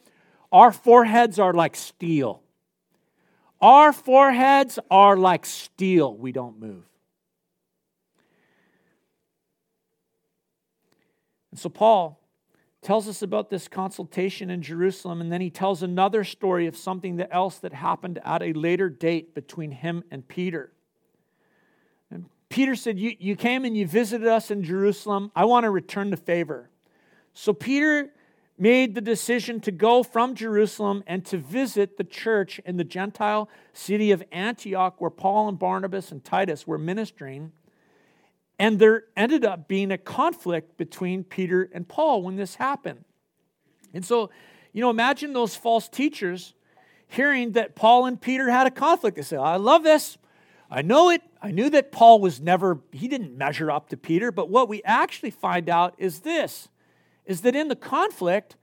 our 0.50 0.72
foreheads 0.72 1.38
are 1.38 1.52
like 1.52 1.76
steel. 1.76 2.42
Our 3.60 3.92
foreheads 3.92 4.78
are 4.90 5.16
like 5.16 5.44
steel. 5.44 6.16
We 6.16 6.32
don't 6.32 6.60
move. 6.60 6.84
And 11.50 11.58
so 11.58 11.68
Paul 11.68 12.20
tells 12.80 13.08
us 13.08 13.22
about 13.22 13.50
this 13.50 13.66
consultation 13.66 14.50
in 14.50 14.62
Jerusalem, 14.62 15.20
and 15.20 15.32
then 15.32 15.40
he 15.40 15.50
tells 15.50 15.82
another 15.82 16.22
story 16.22 16.66
of 16.68 16.76
something 16.76 17.20
else 17.32 17.58
that 17.58 17.72
happened 17.72 18.20
at 18.24 18.42
a 18.42 18.52
later 18.52 18.88
date 18.88 19.34
between 19.34 19.72
him 19.72 20.04
and 20.10 20.26
Peter. 20.28 20.72
And 22.10 22.26
Peter 22.48 22.76
said, 22.76 22.98
you, 22.98 23.16
you 23.18 23.34
came 23.34 23.64
and 23.64 23.76
you 23.76 23.86
visited 23.86 24.28
us 24.28 24.52
in 24.52 24.62
Jerusalem. 24.62 25.32
I 25.34 25.46
want 25.46 25.64
to 25.64 25.70
return 25.70 26.10
the 26.10 26.16
favor. 26.16 26.70
So 27.34 27.52
Peter 27.52 28.12
made 28.58 28.94
the 28.94 29.00
decision 29.00 29.60
to 29.60 29.70
go 29.70 30.02
from 30.02 30.34
Jerusalem 30.34 31.04
and 31.06 31.24
to 31.26 31.38
visit 31.38 31.96
the 31.96 32.04
church 32.04 32.60
in 32.64 32.76
the 32.76 32.84
Gentile 32.84 33.48
city 33.72 34.10
of 34.10 34.22
Antioch, 34.32 35.00
where 35.00 35.10
Paul 35.10 35.48
and 35.48 35.58
Barnabas 35.58 36.10
and 36.10 36.24
Titus 36.24 36.66
were 36.66 36.78
ministering. 36.78 37.52
And 38.58 38.78
there 38.78 39.04
ended 39.16 39.44
up 39.44 39.68
being 39.68 39.92
a 39.92 39.98
conflict 39.98 40.76
between 40.76 41.24
Peter 41.24 41.70
and 41.72 41.86
Paul 41.86 42.22
when 42.22 42.36
this 42.36 42.56
happened. 42.56 43.04
And 43.94 44.04
so, 44.04 44.30
you 44.72 44.80
know, 44.80 44.90
imagine 44.90 45.32
those 45.32 45.54
false 45.54 45.88
teachers 45.88 46.54
hearing 47.06 47.52
that 47.52 47.74
Paul 47.74 48.06
and 48.06 48.20
Peter 48.20 48.50
had 48.50 48.66
a 48.66 48.70
conflict. 48.70 49.16
They 49.16 49.22
say, 49.22 49.36
I 49.36 49.56
love 49.56 49.82
this. 49.82 50.18
I 50.70 50.82
know 50.82 51.08
it. 51.10 51.22
I 51.40 51.50
knew 51.50 51.70
that 51.70 51.92
Paul 51.92 52.20
was 52.20 52.40
never, 52.40 52.80
he 52.92 53.08
didn't 53.08 53.38
measure 53.38 53.70
up 53.70 53.88
to 53.90 53.96
Peter. 53.96 54.30
But 54.30 54.50
what 54.50 54.68
we 54.68 54.82
actually 54.82 55.30
find 55.30 55.68
out 55.68 55.94
is 55.98 56.20
this 56.20 56.68
is 57.28 57.42
that 57.42 57.54
in 57.54 57.68
the 57.68 57.76
conflict, 57.76 58.56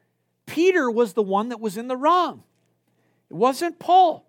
Peter 0.45 0.91
was 0.91 1.13
the 1.13 1.21
one 1.21 1.47
that 1.49 1.61
was 1.61 1.77
in 1.77 1.87
the 1.87 1.95
wrong. 1.95 2.43
It 3.29 3.35
wasn't 3.35 3.79
Paul. 3.79 4.25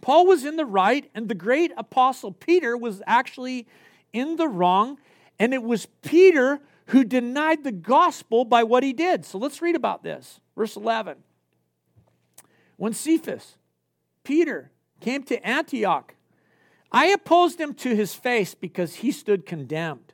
Paul 0.00 0.26
was 0.26 0.44
in 0.44 0.56
the 0.56 0.66
right, 0.66 1.10
and 1.14 1.28
the 1.28 1.34
great 1.34 1.72
apostle 1.76 2.30
Peter 2.30 2.76
was 2.76 3.02
actually 3.06 3.66
in 4.12 4.36
the 4.36 4.46
wrong. 4.46 4.98
And 5.38 5.54
it 5.54 5.62
was 5.62 5.86
Peter 6.02 6.60
who 6.88 7.04
denied 7.04 7.64
the 7.64 7.72
gospel 7.72 8.44
by 8.44 8.62
what 8.62 8.82
he 8.82 8.92
did. 8.92 9.24
So 9.24 9.38
let's 9.38 9.62
read 9.62 9.74
about 9.74 10.02
this. 10.02 10.40
Verse 10.54 10.76
11. 10.76 11.16
When 12.76 12.92
Cephas, 12.92 13.56
Peter, 14.24 14.70
came 15.00 15.22
to 15.24 15.46
Antioch, 15.46 16.14
I 16.92 17.06
opposed 17.06 17.58
him 17.58 17.74
to 17.74 17.96
his 17.96 18.14
face 18.14 18.54
because 18.54 18.96
he 18.96 19.10
stood 19.10 19.46
condemned. 19.46 20.13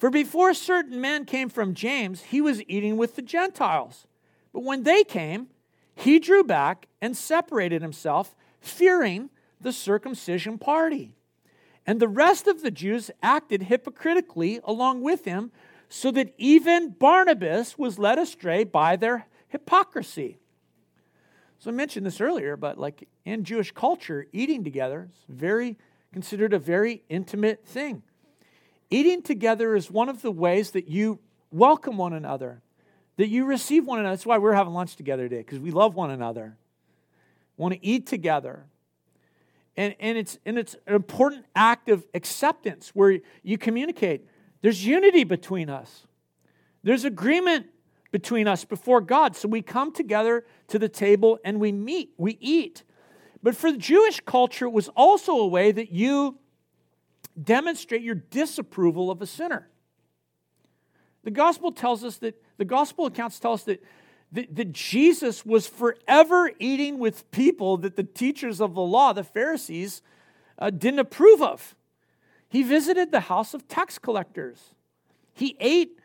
For 0.00 0.08
before 0.08 0.54
certain 0.54 0.98
men 0.98 1.26
came 1.26 1.50
from 1.50 1.74
James, 1.74 2.22
he 2.22 2.40
was 2.40 2.62
eating 2.66 2.96
with 2.96 3.16
the 3.16 3.22
Gentiles. 3.22 4.06
But 4.50 4.64
when 4.64 4.84
they 4.84 5.04
came, 5.04 5.48
he 5.94 6.18
drew 6.18 6.42
back 6.42 6.88
and 7.02 7.14
separated 7.14 7.82
himself, 7.82 8.34
fearing 8.62 9.28
the 9.60 9.74
circumcision 9.74 10.56
party. 10.56 11.16
And 11.86 12.00
the 12.00 12.08
rest 12.08 12.46
of 12.46 12.62
the 12.62 12.70
Jews 12.70 13.10
acted 13.22 13.64
hypocritically 13.64 14.60
along 14.64 15.02
with 15.02 15.26
him, 15.26 15.52
so 15.90 16.10
that 16.12 16.32
even 16.38 16.92
Barnabas 16.98 17.76
was 17.76 17.98
led 17.98 18.18
astray 18.18 18.64
by 18.64 18.96
their 18.96 19.26
hypocrisy. 19.48 20.38
So 21.58 21.70
I 21.70 21.74
mentioned 21.74 22.06
this 22.06 22.22
earlier, 22.22 22.56
but 22.56 22.78
like 22.78 23.06
in 23.26 23.44
Jewish 23.44 23.70
culture, 23.72 24.26
eating 24.32 24.64
together 24.64 25.10
is 25.12 25.24
very 25.28 25.76
considered 26.10 26.54
a 26.54 26.58
very 26.58 27.02
intimate 27.10 27.66
thing. 27.66 28.02
Eating 28.90 29.22
together 29.22 29.76
is 29.76 29.90
one 29.90 30.08
of 30.08 30.20
the 30.20 30.32
ways 30.32 30.72
that 30.72 30.88
you 30.88 31.20
welcome 31.52 31.96
one 31.96 32.12
another, 32.12 32.60
that 33.16 33.28
you 33.28 33.44
receive 33.44 33.86
one 33.86 34.00
another. 34.00 34.16
That's 34.16 34.26
why 34.26 34.38
we're 34.38 34.52
having 34.52 34.74
lunch 34.74 34.96
together 34.96 35.28
today, 35.28 35.42
because 35.42 35.60
we 35.60 35.70
love 35.70 35.94
one 35.94 36.10
another. 36.10 36.56
Want 37.56 37.74
to 37.74 37.86
eat 37.86 38.06
together. 38.06 38.66
And, 39.76 39.94
and, 40.00 40.18
it's, 40.18 40.38
and 40.44 40.58
it's 40.58 40.76
an 40.88 40.94
important 40.94 41.46
act 41.54 41.88
of 41.88 42.04
acceptance 42.14 42.90
where 42.92 43.20
you 43.44 43.56
communicate. 43.58 44.26
There's 44.60 44.84
unity 44.84 45.24
between 45.24 45.70
us, 45.70 46.06
there's 46.82 47.04
agreement 47.04 47.66
between 48.10 48.48
us 48.48 48.64
before 48.64 49.00
God. 49.00 49.36
So 49.36 49.46
we 49.46 49.62
come 49.62 49.92
together 49.92 50.44
to 50.66 50.80
the 50.80 50.88
table 50.88 51.38
and 51.44 51.60
we 51.60 51.70
meet, 51.70 52.10
we 52.16 52.36
eat. 52.40 52.82
But 53.40 53.54
for 53.54 53.70
the 53.70 53.78
Jewish 53.78 54.20
culture, 54.20 54.66
it 54.66 54.72
was 54.72 54.88
also 54.88 55.32
a 55.34 55.46
way 55.46 55.70
that 55.70 55.92
you 55.92 56.39
demonstrate 57.42 58.02
your 58.02 58.14
disapproval 58.14 59.10
of 59.10 59.22
a 59.22 59.26
sinner. 59.26 59.68
The 61.22 61.30
gospel 61.30 61.72
tells 61.72 62.04
us 62.04 62.16
that, 62.18 62.42
the 62.56 62.64
gospel 62.64 63.06
accounts 63.06 63.38
tell 63.38 63.52
us 63.52 63.64
that, 63.64 63.82
that, 64.32 64.54
that, 64.56 64.72
Jesus 64.72 65.44
was 65.44 65.66
forever 65.66 66.52
eating 66.58 66.98
with 66.98 67.30
people 67.30 67.76
that 67.78 67.96
the 67.96 68.04
teachers 68.04 68.60
of 68.60 68.74
the 68.74 68.82
law, 68.82 69.12
the 69.12 69.24
Pharisees, 69.24 70.02
uh, 70.58 70.70
didn't 70.70 71.00
approve 71.00 71.42
of. 71.42 71.74
He 72.48 72.62
visited 72.62 73.12
the 73.12 73.20
house 73.20 73.54
of 73.54 73.68
tax 73.68 73.98
collectors. 73.98 74.74
He 75.32 75.56
ate 75.60 75.98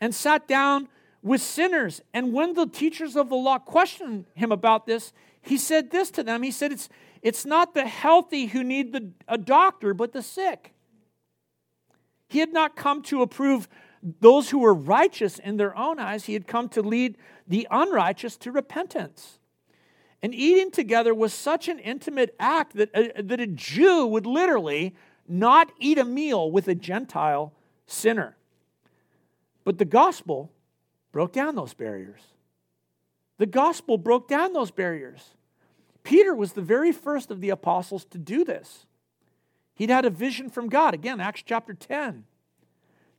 and 0.00 0.14
sat 0.14 0.48
down 0.48 0.88
with 1.22 1.40
sinners. 1.40 2.02
And 2.12 2.32
when 2.32 2.54
the 2.54 2.66
teachers 2.66 3.16
of 3.16 3.28
the 3.28 3.36
law 3.36 3.58
questioned 3.58 4.26
him 4.34 4.52
about 4.52 4.86
this, 4.86 5.12
he 5.40 5.56
said 5.56 5.90
this 5.90 6.10
to 6.12 6.22
them. 6.22 6.42
He 6.42 6.50
said, 6.50 6.72
It's, 6.72 6.88
it's 7.22 7.46
not 7.46 7.74
the 7.74 7.86
healthy 7.86 8.46
who 8.46 8.64
need 8.64 8.92
the, 8.92 9.12
a 9.28 9.38
doctor, 9.38 9.94
but 9.94 10.12
the 10.12 10.22
sick. 10.22 10.74
He 12.28 12.40
had 12.40 12.52
not 12.52 12.76
come 12.76 13.02
to 13.02 13.22
approve 13.22 13.68
those 14.20 14.50
who 14.50 14.58
were 14.58 14.74
righteous 14.74 15.38
in 15.38 15.56
their 15.56 15.76
own 15.76 16.00
eyes, 16.00 16.24
he 16.24 16.32
had 16.32 16.48
come 16.48 16.68
to 16.70 16.82
lead 16.82 17.16
the 17.46 17.68
unrighteous 17.70 18.36
to 18.38 18.50
repentance. 18.50 19.38
And 20.22 20.34
eating 20.34 20.70
together 20.70 21.14
was 21.14 21.32
such 21.32 21.68
an 21.68 21.78
intimate 21.78 22.34
act 22.38 22.74
that 22.76 22.90
a, 22.94 23.22
that 23.22 23.40
a 23.40 23.46
Jew 23.46 24.06
would 24.06 24.26
literally 24.26 24.94
not 25.28 25.72
eat 25.78 25.98
a 25.98 26.04
meal 26.04 26.50
with 26.50 26.68
a 26.68 26.74
Gentile 26.74 27.52
sinner. 27.86 28.36
But 29.64 29.78
the 29.78 29.84
gospel 29.84 30.52
broke 31.12 31.32
down 31.32 31.54
those 31.54 31.74
barriers. 31.74 32.20
The 33.38 33.46
gospel 33.46 33.98
broke 33.98 34.28
down 34.28 34.52
those 34.52 34.70
barriers. 34.70 35.36
Peter 36.02 36.34
was 36.34 36.52
the 36.52 36.62
very 36.62 36.92
first 36.92 37.30
of 37.30 37.40
the 37.40 37.50
apostles 37.50 38.04
to 38.06 38.18
do 38.18 38.44
this. 38.44 38.86
He'd 39.74 39.90
had 39.90 40.04
a 40.04 40.10
vision 40.10 40.50
from 40.50 40.68
God. 40.68 40.94
Again, 40.94 41.20
Acts 41.20 41.42
chapter 41.44 41.74
10. 41.74 42.24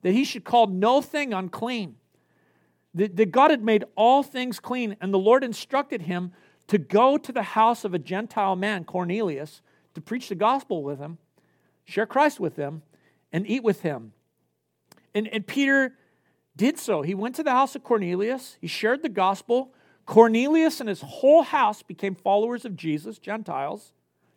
That 0.02 0.12
he 0.12 0.24
should 0.24 0.44
call 0.44 0.68
no 0.68 1.02
thing 1.02 1.34
unclean. 1.34 1.96
That, 2.94 3.16
that 3.16 3.32
God 3.32 3.52
had 3.52 3.64
made 3.64 3.86
all 3.96 4.22
things 4.22 4.60
clean. 4.60 4.96
And 5.02 5.14
the 5.14 5.20
Lord 5.20 5.44
instructed 5.44 6.04
him 6.04 6.34
to 6.68 6.78
go 6.78 7.18
to 7.18 7.32
the 7.32 7.44
house 7.44 7.84
of 7.84 7.94
a 7.94 8.00
Gentile 8.00 8.56
man, 8.56 8.84
Cornelius, 8.84 9.62
to 9.94 10.02
preach 10.02 10.30
the 10.30 10.36
gospel 10.36 10.84
with 10.84 11.00
him, 11.00 11.18
share 11.86 12.06
Christ 12.06 12.40
with 12.40 12.56
him, 12.56 12.82
and 13.32 13.48
eat 13.50 13.64
with 13.64 13.82
him. 13.82 14.14
And, 15.14 15.28
and 15.28 15.46
Peter 15.46 15.96
did 16.56 16.78
so. 16.78 17.02
He 17.02 17.16
went 17.16 17.36
to 17.36 17.44
the 17.44 17.52
house 17.52 17.76
of 17.76 17.84
Cornelius, 17.84 18.58
he 18.62 18.68
shared 18.68 19.02
the 19.02 19.10
gospel. 19.10 19.74
Cornelius 20.06 20.80
and 20.80 20.90
his 20.90 21.02
whole 21.02 21.44
house 21.44 21.82
became 21.82 22.16
followers 22.16 22.66
of 22.66 22.76
Jesus, 22.76 23.18
Gentiles, 23.18 23.94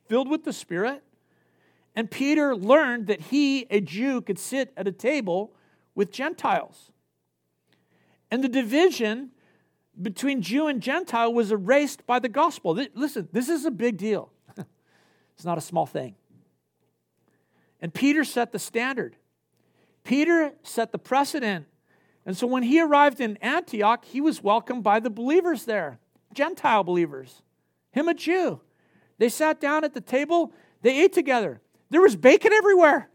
filled 0.08 0.28
with 0.28 0.44
the 0.44 0.52
Spirit. 0.52 1.02
And 1.94 2.10
Peter 2.10 2.54
learned 2.54 3.06
that 3.06 3.20
he, 3.20 3.66
a 3.70 3.80
Jew, 3.80 4.20
could 4.20 4.38
sit 4.38 4.72
at 4.76 4.86
a 4.86 4.92
table 4.92 5.52
with 5.94 6.12
Gentiles. 6.12 6.92
And 8.30 8.44
the 8.44 8.48
division 8.48 9.30
between 10.00 10.42
Jew 10.42 10.66
and 10.66 10.80
Gentile 10.82 11.32
was 11.32 11.50
erased 11.50 12.06
by 12.06 12.18
the 12.18 12.28
gospel. 12.28 12.78
Listen, 12.94 13.28
this 13.32 13.48
is 13.48 13.64
a 13.64 13.70
big 13.70 13.96
deal. 13.96 14.30
it's 15.34 15.44
not 15.44 15.58
a 15.58 15.62
small 15.62 15.86
thing. 15.86 16.14
And 17.80 17.92
Peter 17.92 18.24
set 18.24 18.52
the 18.52 18.58
standard. 18.58 19.16
Peter 20.04 20.52
set 20.62 20.92
the 20.92 20.98
precedent. 20.98 21.66
And 22.26 22.36
so 22.36 22.46
when 22.46 22.64
he 22.64 22.80
arrived 22.80 23.20
in 23.20 23.36
Antioch, 23.36 24.04
he 24.04 24.20
was 24.20 24.42
welcomed 24.42 24.82
by 24.82 24.98
the 24.98 25.08
believers 25.10 25.64
there, 25.64 26.00
Gentile 26.34 26.82
believers, 26.82 27.40
him 27.92 28.08
a 28.08 28.14
Jew. 28.14 28.60
They 29.18 29.28
sat 29.28 29.60
down 29.60 29.84
at 29.84 29.94
the 29.94 30.00
table, 30.00 30.52
they 30.82 31.00
ate 31.02 31.12
together. 31.12 31.60
There 31.88 32.02
was 32.02 32.16
bacon 32.16 32.52
everywhere. 32.52 33.08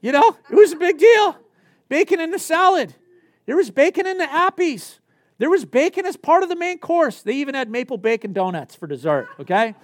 You 0.00 0.12
know, 0.12 0.36
it 0.48 0.54
was 0.54 0.72
a 0.72 0.76
big 0.76 0.98
deal. 0.98 1.36
Bacon 1.88 2.20
in 2.20 2.30
the 2.30 2.38
salad. 2.38 2.94
There 3.46 3.56
was 3.56 3.70
bacon 3.70 4.06
in 4.06 4.18
the 4.18 4.26
appies. 4.26 5.00
There 5.38 5.50
was 5.50 5.64
bacon 5.64 6.06
as 6.06 6.16
part 6.16 6.42
of 6.44 6.48
the 6.48 6.56
main 6.56 6.78
course. 6.78 7.22
They 7.22 7.34
even 7.34 7.54
had 7.54 7.68
maple 7.68 7.98
bacon 7.98 8.32
donuts 8.32 8.74
for 8.74 8.86
dessert, 8.86 9.28
okay? 9.40 9.74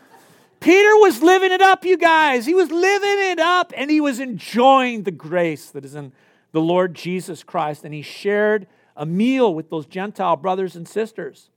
Peter 0.61 0.97
was 0.99 1.22
living 1.22 1.51
it 1.51 1.62
up, 1.62 1.85
you 1.85 1.97
guys. 1.97 2.47
He 2.47 2.55
was 2.55 2.70
living 2.70 3.31
it 3.31 3.41
up 3.41 3.72
and 3.76 3.91
he 3.91 4.01
was 4.01 4.20
enjoying 4.20 5.03
the 5.03 5.11
grace 5.11 5.70
that 5.70 5.85
is 5.85 5.95
in 5.95 6.12
the 6.53 6.61
Lord 6.61 6.94
Jesus 6.94 7.42
Christ. 7.42 7.84
And 7.84 7.94
he 7.94 8.03
shared 8.03 8.66
a 8.96 9.07
meal 9.07 9.55
with 9.55 9.70
those 9.70 9.86
Gentile 9.86 10.36
brothers 10.36 10.76
and 10.76 10.86
sisters. 10.86 11.51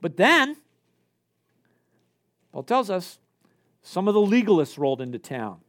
But 0.00 0.16
then, 0.16 0.56
Paul 2.52 2.62
tells 2.62 2.90
us 2.90 3.18
some 3.82 4.08
of 4.08 4.14
the 4.14 4.20
legalists 4.20 4.78
rolled 4.78 5.00
into 5.00 5.18
town. 5.18 5.60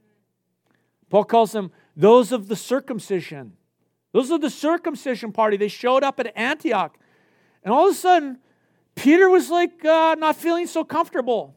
Paul 1.09 1.23
calls 1.23 1.51
them 1.51 1.71
those 1.95 2.31
of 2.31 2.47
the 2.47 2.55
circumcision. 2.55 3.53
Those 4.11 4.31
are 4.31 4.39
the 4.39 4.49
circumcision 4.49 5.31
party. 5.31 5.57
They 5.57 5.67
showed 5.67 6.03
up 6.03 6.19
at 6.19 6.31
Antioch. 6.35 6.97
And 7.63 7.73
all 7.73 7.87
of 7.87 7.91
a 7.91 7.97
sudden, 7.97 8.39
Peter 8.95 9.29
was 9.29 9.49
like 9.49 9.83
uh, 9.83 10.15
not 10.17 10.35
feeling 10.35 10.67
so 10.67 10.83
comfortable 10.83 11.55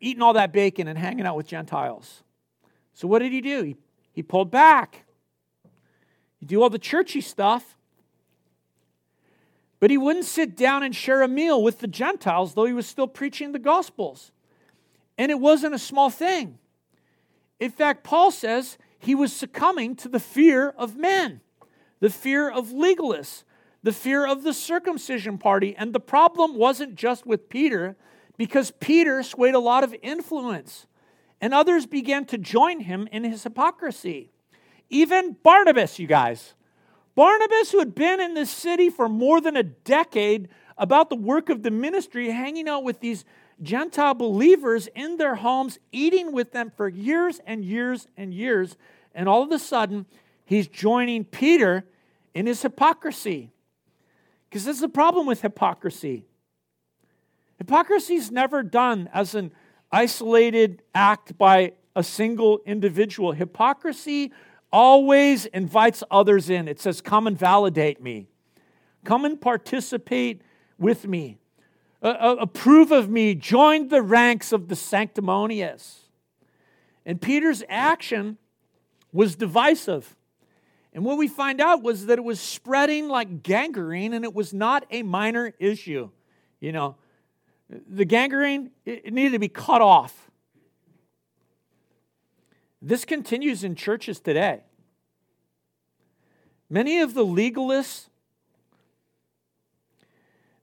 eating 0.00 0.22
all 0.22 0.32
that 0.32 0.52
bacon 0.52 0.88
and 0.88 0.98
hanging 0.98 1.26
out 1.26 1.36
with 1.36 1.46
Gentiles. 1.46 2.22
So 2.94 3.06
what 3.06 3.20
did 3.20 3.32
he 3.32 3.40
do? 3.40 3.62
He, 3.62 3.76
he 4.12 4.22
pulled 4.22 4.50
back. 4.50 5.04
He 6.38 6.46
do 6.46 6.62
all 6.62 6.70
the 6.70 6.78
churchy 6.78 7.20
stuff, 7.20 7.76
but 9.80 9.90
he 9.90 9.98
wouldn't 9.98 10.24
sit 10.24 10.56
down 10.56 10.82
and 10.82 10.94
share 10.94 11.22
a 11.22 11.28
meal 11.28 11.62
with 11.62 11.80
the 11.80 11.86
Gentiles, 11.86 12.54
though 12.54 12.64
he 12.64 12.72
was 12.72 12.86
still 12.86 13.06
preaching 13.06 13.52
the 13.52 13.58
Gospels. 13.58 14.32
And 15.16 15.30
it 15.30 15.40
wasn't 15.40 15.74
a 15.74 15.78
small 15.78 16.10
thing. 16.10 16.58
In 17.60 17.70
fact, 17.70 18.04
Paul 18.04 18.30
says 18.30 18.78
he 18.98 19.14
was 19.14 19.32
succumbing 19.32 19.96
to 19.96 20.08
the 20.08 20.20
fear 20.20 20.70
of 20.70 20.96
men, 20.96 21.40
the 22.00 22.10
fear 22.10 22.50
of 22.50 22.68
legalists, 22.68 23.44
the 23.82 23.92
fear 23.92 24.26
of 24.26 24.42
the 24.42 24.52
circumcision 24.52 25.38
party. 25.38 25.74
And 25.76 25.92
the 25.92 26.00
problem 26.00 26.56
wasn't 26.56 26.94
just 26.96 27.26
with 27.26 27.48
Peter, 27.48 27.96
because 28.36 28.72
Peter 28.78 29.22
swayed 29.22 29.54
a 29.54 29.60
lot 29.60 29.84
of 29.84 29.94
influence, 30.02 30.86
and 31.40 31.52
others 31.52 31.86
began 31.86 32.24
to 32.26 32.38
join 32.38 32.80
him 32.80 33.08
in 33.10 33.24
his 33.24 33.42
hypocrisy. 33.42 34.30
Even 34.90 35.36
Barnabas, 35.42 35.98
you 35.98 36.06
guys. 36.06 36.54
Barnabas, 37.14 37.72
who 37.72 37.78
had 37.78 37.94
been 37.94 38.20
in 38.20 38.34
this 38.34 38.50
city 38.50 38.90
for 38.90 39.08
more 39.08 39.40
than 39.40 39.56
a 39.56 39.62
decade 39.62 40.48
about 40.76 41.10
the 41.10 41.16
work 41.16 41.50
of 41.50 41.62
the 41.62 41.70
ministry, 41.70 42.30
hanging 42.30 42.68
out 42.68 42.84
with 42.84 43.00
these 43.00 43.24
Gentile 43.60 44.14
believers 44.14 44.88
in 44.94 45.16
their 45.16 45.34
homes, 45.34 45.78
eating 45.90 46.32
with 46.32 46.52
them 46.52 46.70
for 46.76 46.88
years 46.88 47.40
and 47.44 47.64
years 47.64 48.06
and 48.16 48.32
years. 48.32 48.76
And 49.14 49.28
all 49.28 49.42
of 49.42 49.50
a 49.50 49.58
sudden, 49.58 50.06
he's 50.44 50.68
joining 50.68 51.24
Peter 51.24 51.84
in 52.34 52.46
his 52.46 52.62
hypocrisy. 52.62 53.50
Because 54.48 54.64
this 54.64 54.76
is 54.76 54.82
the 54.82 54.88
problem 54.88 55.26
with 55.26 55.42
hypocrisy. 55.42 56.24
Hypocrisy 57.58 58.14
is 58.14 58.30
never 58.30 58.62
done 58.62 59.10
as 59.12 59.34
an 59.34 59.52
isolated 59.90 60.82
act 60.94 61.36
by 61.36 61.72
a 61.96 62.04
single 62.04 62.60
individual. 62.64 63.32
Hypocrisy 63.32 64.32
always 64.72 65.46
invites 65.46 66.02
others 66.10 66.50
in. 66.50 66.68
It 66.68 66.80
says, 66.80 67.00
Come 67.00 67.26
and 67.26 67.38
validate 67.38 68.02
me, 68.02 68.28
come 69.04 69.24
and 69.24 69.40
participate 69.40 70.42
with 70.78 71.06
me, 71.06 71.38
uh, 72.02 72.36
approve 72.38 72.92
of 72.92 73.08
me, 73.08 73.34
join 73.34 73.88
the 73.88 74.02
ranks 74.02 74.52
of 74.52 74.68
the 74.68 74.76
sanctimonious. 74.76 76.00
And 77.04 77.20
Peter's 77.20 77.62
action 77.68 78.36
was 79.12 79.34
divisive. 79.34 80.14
And 80.92 81.04
what 81.04 81.16
we 81.16 81.28
find 81.28 81.60
out 81.60 81.82
was 81.82 82.06
that 82.06 82.18
it 82.18 82.24
was 82.24 82.40
spreading 82.40 83.08
like 83.08 83.42
gangrene 83.42 84.12
and 84.12 84.24
it 84.24 84.34
was 84.34 84.52
not 84.52 84.84
a 84.90 85.02
minor 85.02 85.52
issue. 85.58 86.10
You 86.60 86.72
know, 86.72 86.96
the 87.70 88.04
gangrene, 88.04 88.70
it 88.84 89.12
needed 89.12 89.32
to 89.32 89.38
be 89.38 89.48
cut 89.48 89.80
off. 89.80 90.27
This 92.80 93.04
continues 93.04 93.64
in 93.64 93.74
churches 93.74 94.20
today. 94.20 94.62
Many 96.70 97.00
of 97.00 97.14
the 97.14 97.24
legalists 97.24 98.08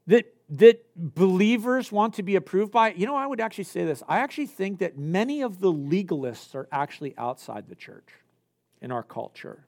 that, 0.08 0.34
that 0.50 0.86
believers 0.96 1.92
want 1.92 2.14
to 2.16 2.24
be 2.24 2.36
approved 2.36 2.72
by, 2.72 2.94
you 2.94 3.06
know, 3.06 3.16
I 3.16 3.26
would 3.26 3.42
actually 3.42 3.64
say 3.64 3.86
this. 3.86 4.04
I 4.08 4.20
actually 4.20 4.46
think 4.46 4.80
that 4.80 4.98
many 4.98 5.42
of 5.42 5.60
the 5.60 5.74
legalists 5.74 6.54
are 6.54 6.68
actually 6.72 7.16
outside 7.18 7.68
the 7.68 7.76
church 7.76 8.10
in 8.82 8.92
our 8.92 9.04
culture. 9.04 9.66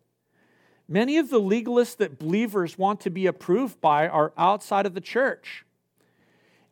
Many 0.88 1.18
of 1.18 1.30
the 1.30 1.42
legalists 1.42 1.98
that 1.98 2.20
believers 2.20 2.78
want 2.78 3.02
to 3.02 3.10
be 3.10 3.26
approved 3.26 3.82
by 3.82 4.08
are 4.08 4.32
outside 4.38 4.86
of 4.86 4.94
the 4.94 5.02
church. 5.02 5.66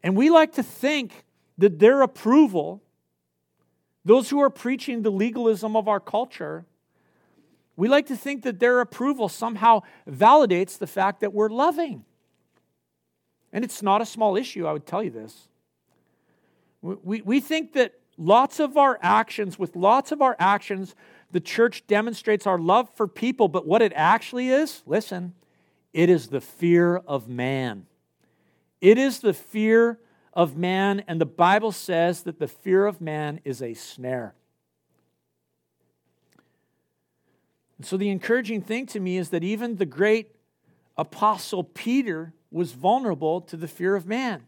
And 0.04 0.16
we 0.16 0.30
like 0.30 0.54
to 0.54 0.64
think 0.64 1.26
that 1.58 1.80
their 1.80 2.02
approval, 2.02 2.82
those 4.06 4.30
who 4.30 4.40
are 4.40 4.52
preaching 4.52 5.02
the 5.02 5.10
legalism 5.10 5.76
of 5.76 5.88
our 5.88 6.00
culture, 6.00 6.66
we 7.76 7.88
like 7.90 8.06
to 8.08 8.16
think 8.16 8.44
that 8.44 8.60
their 8.60 8.80
approval 8.80 9.28
somehow 9.28 9.82
validates 10.08 10.78
the 10.78 10.88
fact 10.88 11.20
that 11.22 11.34
we're 11.34 11.50
loving. 11.50 12.06
And 13.52 13.66
it's 13.66 13.82
not 13.82 14.02
a 14.02 14.06
small 14.06 14.38
issue, 14.38 14.68
I 14.68 14.74
would 14.74 14.86
tell 14.86 15.04
you 15.04 15.10
this. 15.10 15.48
We, 16.82 17.22
we 17.22 17.40
think 17.40 17.74
that 17.74 17.96
lots 18.18 18.60
of 18.60 18.78
our 18.78 19.00
actions, 19.02 19.58
with 19.58 19.76
lots 19.76 20.12
of 20.12 20.22
our 20.22 20.36
actions, 20.40 20.96
the 21.32 21.40
church 21.40 21.86
demonstrates 21.88 22.46
our 22.46 22.60
love 22.60 22.90
for 22.96 23.08
people, 23.08 23.48
but 23.48 23.66
what 23.66 23.82
it 23.82 23.92
actually 23.96 24.50
is, 24.50 24.84
listen, 24.86 25.34
it 25.94 26.10
is 26.10 26.28
the 26.28 26.42
fear 26.42 26.98
of 26.98 27.28
man. 27.28 27.88
It 28.82 28.98
is 28.98 29.20
the 29.20 29.34
fear 29.34 30.00
of 30.36 30.58
man, 30.58 31.04
and 31.08 31.22
the 31.22 31.26
Bible 31.26 31.72
says 31.72 32.24
that 32.24 32.40
the 32.40 32.48
fear 32.48 32.86
of 32.86 33.00
man 33.00 33.40
is 33.46 33.62
a 33.62 33.74
snare. 33.74 34.36
And 37.78 37.86
so, 37.86 37.98
the 37.98 38.10
encouraging 38.10 38.62
thing 38.62 38.86
to 38.88 39.00
me 39.00 39.18
is 39.18 39.30
that 39.30 39.44
even 39.44 39.78
the 39.78 39.86
great 39.86 40.36
apostle 40.98 41.64
Peter 41.64 42.34
was 42.52 42.72
vulnerable 42.72 43.42
to 43.42 43.58
the 43.58 43.68
fear 43.68 43.96
of 43.96 44.06
man. 44.06 44.48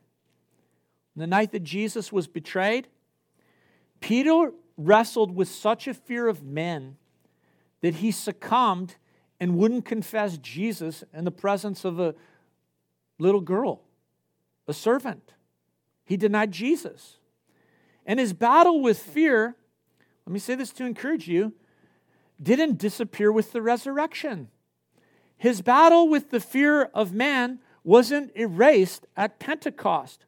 The 1.16 1.28
night 1.28 1.52
that 1.52 1.64
Jesus 1.64 2.12
was 2.12 2.28
betrayed, 2.28 2.88
Peter 4.00 4.52
wrestled 4.78 5.36
with 5.36 5.48
such 5.50 5.88
a 5.88 5.94
fear 5.94 6.28
of 6.28 6.44
men 6.44 6.98
that 7.82 7.96
he 7.96 8.12
succumbed 8.12 8.96
and 9.40 9.58
wouldn't 9.58 9.86
confess 9.86 10.38
Jesus 10.38 11.04
in 11.14 11.26
the 11.26 11.32
presence 11.32 11.84
of 11.84 12.00
a 12.00 12.14
little 13.20 13.42
girl 13.42 13.82
a 14.68 14.74
servant. 14.74 15.34
He 16.08 16.16
denied 16.16 16.52
Jesus. 16.52 17.18
And 18.06 18.18
his 18.18 18.32
battle 18.32 18.82
with 18.82 18.98
fear, 18.98 19.58
let 20.26 20.34
me 20.34 20.40
say 20.40 20.56
this 20.56 20.72
to 20.72 20.86
encourage 20.86 21.28
you, 21.28 21.54
didn't 22.42 22.78
disappear 22.78 23.30
with 23.30 23.52
the 23.52 23.62
resurrection. 23.62 24.48
His 25.36 25.62
battle 25.62 26.08
with 26.08 26.32
the 26.32 26.40
fear 26.40 26.84
of 26.94 27.12
man 27.12 27.60
wasn't 27.84 28.32
erased 28.36 29.06
at 29.18 29.38
Pentecost. 29.38 30.26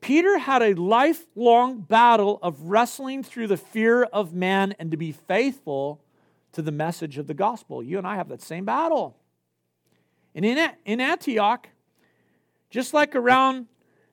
Peter 0.00 0.38
had 0.38 0.62
a 0.62 0.74
lifelong 0.74 1.80
battle 1.80 2.38
of 2.40 2.62
wrestling 2.62 3.24
through 3.24 3.48
the 3.48 3.56
fear 3.56 4.04
of 4.04 4.32
man 4.32 4.72
and 4.78 4.92
to 4.92 4.96
be 4.96 5.10
faithful 5.10 6.00
to 6.52 6.62
the 6.62 6.70
message 6.70 7.18
of 7.18 7.26
the 7.26 7.34
gospel. 7.34 7.82
You 7.82 7.98
and 7.98 8.06
I 8.06 8.14
have 8.14 8.28
that 8.28 8.40
same 8.40 8.64
battle. 8.64 9.16
And 10.32 10.44
in, 10.44 10.70
in 10.84 11.00
Antioch, 11.00 11.68
just 12.70 12.94
like 12.94 13.16
around 13.16 13.66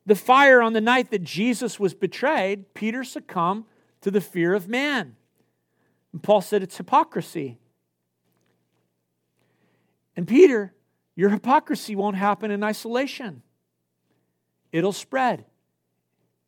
the 0.06 0.16
fire 0.16 0.62
on 0.62 0.74
the 0.74 0.82
night 0.82 1.12
that 1.12 1.24
Jesus 1.24 1.80
was 1.80 1.94
betrayed, 1.94 2.74
Peter 2.74 3.04
succumbed 3.04 3.66
to 4.02 4.12
the 4.12 4.22
fear 4.22 4.54
of 4.54 4.68
man. 4.68 5.16
And 6.14 6.22
Paul 6.22 6.42
said 6.42 6.62
it's 6.62 6.78
hypocrisy. 6.78 7.58
And 10.16 10.28
Peter, 10.28 10.74
your 11.16 11.30
hypocrisy 11.30 11.96
won't 11.96 12.16
happen 12.16 12.52
in 12.52 12.64
isolation, 12.64 13.42
it'll 14.72 14.94
spread. 14.94 15.46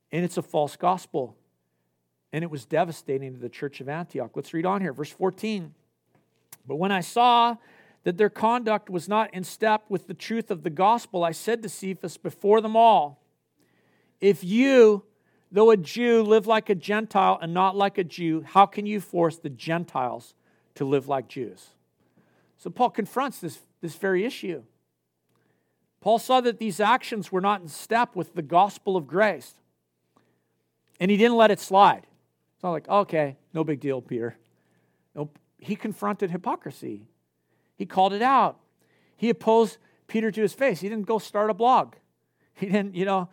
And 0.09 0.23
it's 0.23 0.37
a 0.37 0.41
false 0.41 0.77
gospel. 0.77 1.35
And 2.31 2.43
it 2.43 2.49
was 2.49 2.65
devastating 2.65 3.33
to 3.33 3.39
the 3.39 3.49
church 3.49 3.81
of 3.81 3.89
Antioch. 3.89 4.31
Let's 4.35 4.53
read 4.53 4.65
on 4.65 4.79
here, 4.79 4.93
verse 4.93 5.11
14. 5.11 5.73
But 6.65 6.75
when 6.75 6.91
I 6.91 7.01
saw 7.01 7.57
that 8.03 8.17
their 8.17 8.29
conduct 8.29 8.89
was 8.89 9.09
not 9.09 9.33
in 9.33 9.43
step 9.43 9.83
with 9.89 10.07
the 10.07 10.13
truth 10.13 10.49
of 10.49 10.63
the 10.63 10.69
gospel, 10.69 11.25
I 11.25 11.31
said 11.31 11.61
to 11.63 11.69
Cephas 11.69 12.17
before 12.17 12.61
them 12.61 12.77
all, 12.77 13.21
If 14.19 14.43
you, 14.43 15.03
though 15.51 15.71
a 15.71 15.77
Jew, 15.77 16.23
live 16.23 16.47
like 16.47 16.69
a 16.69 16.75
Gentile 16.75 17.37
and 17.41 17.53
not 17.53 17.75
like 17.75 17.97
a 17.97 18.03
Jew, 18.03 18.43
how 18.45 18.65
can 18.65 18.85
you 18.85 18.99
force 18.99 19.37
the 19.37 19.49
Gentiles 19.49 20.33
to 20.75 20.85
live 20.85 21.07
like 21.07 21.27
Jews? 21.27 21.69
So 22.57 22.69
Paul 22.69 22.89
confronts 22.89 23.39
this 23.39 23.59
this 23.81 23.95
very 23.95 24.25
issue. 24.25 24.63
Paul 26.01 26.19
saw 26.19 26.41
that 26.41 26.59
these 26.59 26.79
actions 26.79 27.31
were 27.31 27.41
not 27.41 27.61
in 27.61 27.67
step 27.67 28.15
with 28.15 28.33
the 28.33 28.41
gospel 28.41 28.95
of 28.95 29.07
grace. 29.07 29.55
And 30.99 31.11
he 31.11 31.17
didn't 31.17 31.37
let 31.37 31.51
it 31.51 31.59
slide. 31.59 32.07
It's 32.55 32.63
not 32.63 32.71
like, 32.71 32.87
okay, 32.87 33.37
no 33.53 33.63
big 33.63 33.79
deal, 33.79 34.01
Peter. 34.01 34.37
Nope. 35.15 35.37
He 35.59 35.75
confronted 35.75 36.31
hypocrisy. 36.31 37.07
He 37.75 37.85
called 37.85 38.13
it 38.13 38.21
out. 38.21 38.57
He 39.15 39.29
opposed 39.29 39.77
Peter 40.07 40.31
to 40.31 40.41
his 40.41 40.53
face. 40.53 40.79
He 40.79 40.89
didn't 40.89 41.07
go 41.07 41.19
start 41.19 41.49
a 41.49 41.53
blog. 41.53 41.95
He 42.53 42.67
didn't, 42.67 42.95
you 42.95 43.05
know, 43.05 43.29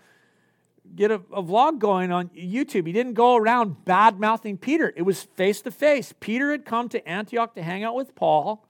get 0.94 1.10
a, 1.10 1.16
a 1.32 1.42
vlog 1.42 1.78
going 1.78 2.12
on 2.12 2.28
YouTube. 2.28 2.86
He 2.86 2.92
didn't 2.92 3.14
go 3.14 3.36
around 3.36 3.84
bad 3.84 4.20
mouthing 4.20 4.56
Peter. 4.56 4.92
It 4.96 5.02
was 5.02 5.22
face 5.22 5.60
to 5.62 5.70
face. 5.70 6.14
Peter 6.20 6.50
had 6.50 6.64
come 6.64 6.88
to 6.90 7.08
Antioch 7.08 7.54
to 7.54 7.62
hang 7.62 7.84
out 7.84 7.94
with 7.94 8.14
Paul 8.14 8.66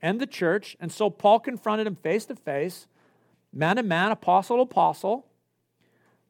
and 0.00 0.20
the 0.20 0.26
church. 0.26 0.76
And 0.80 0.90
so 0.92 1.10
Paul 1.10 1.40
confronted 1.40 1.86
him 1.86 1.96
face 1.96 2.26
to 2.26 2.36
face, 2.36 2.86
man 3.52 3.76
to 3.76 3.82
man, 3.82 4.10
apostle 4.10 4.56
to 4.56 4.62
apostle. 4.62 5.26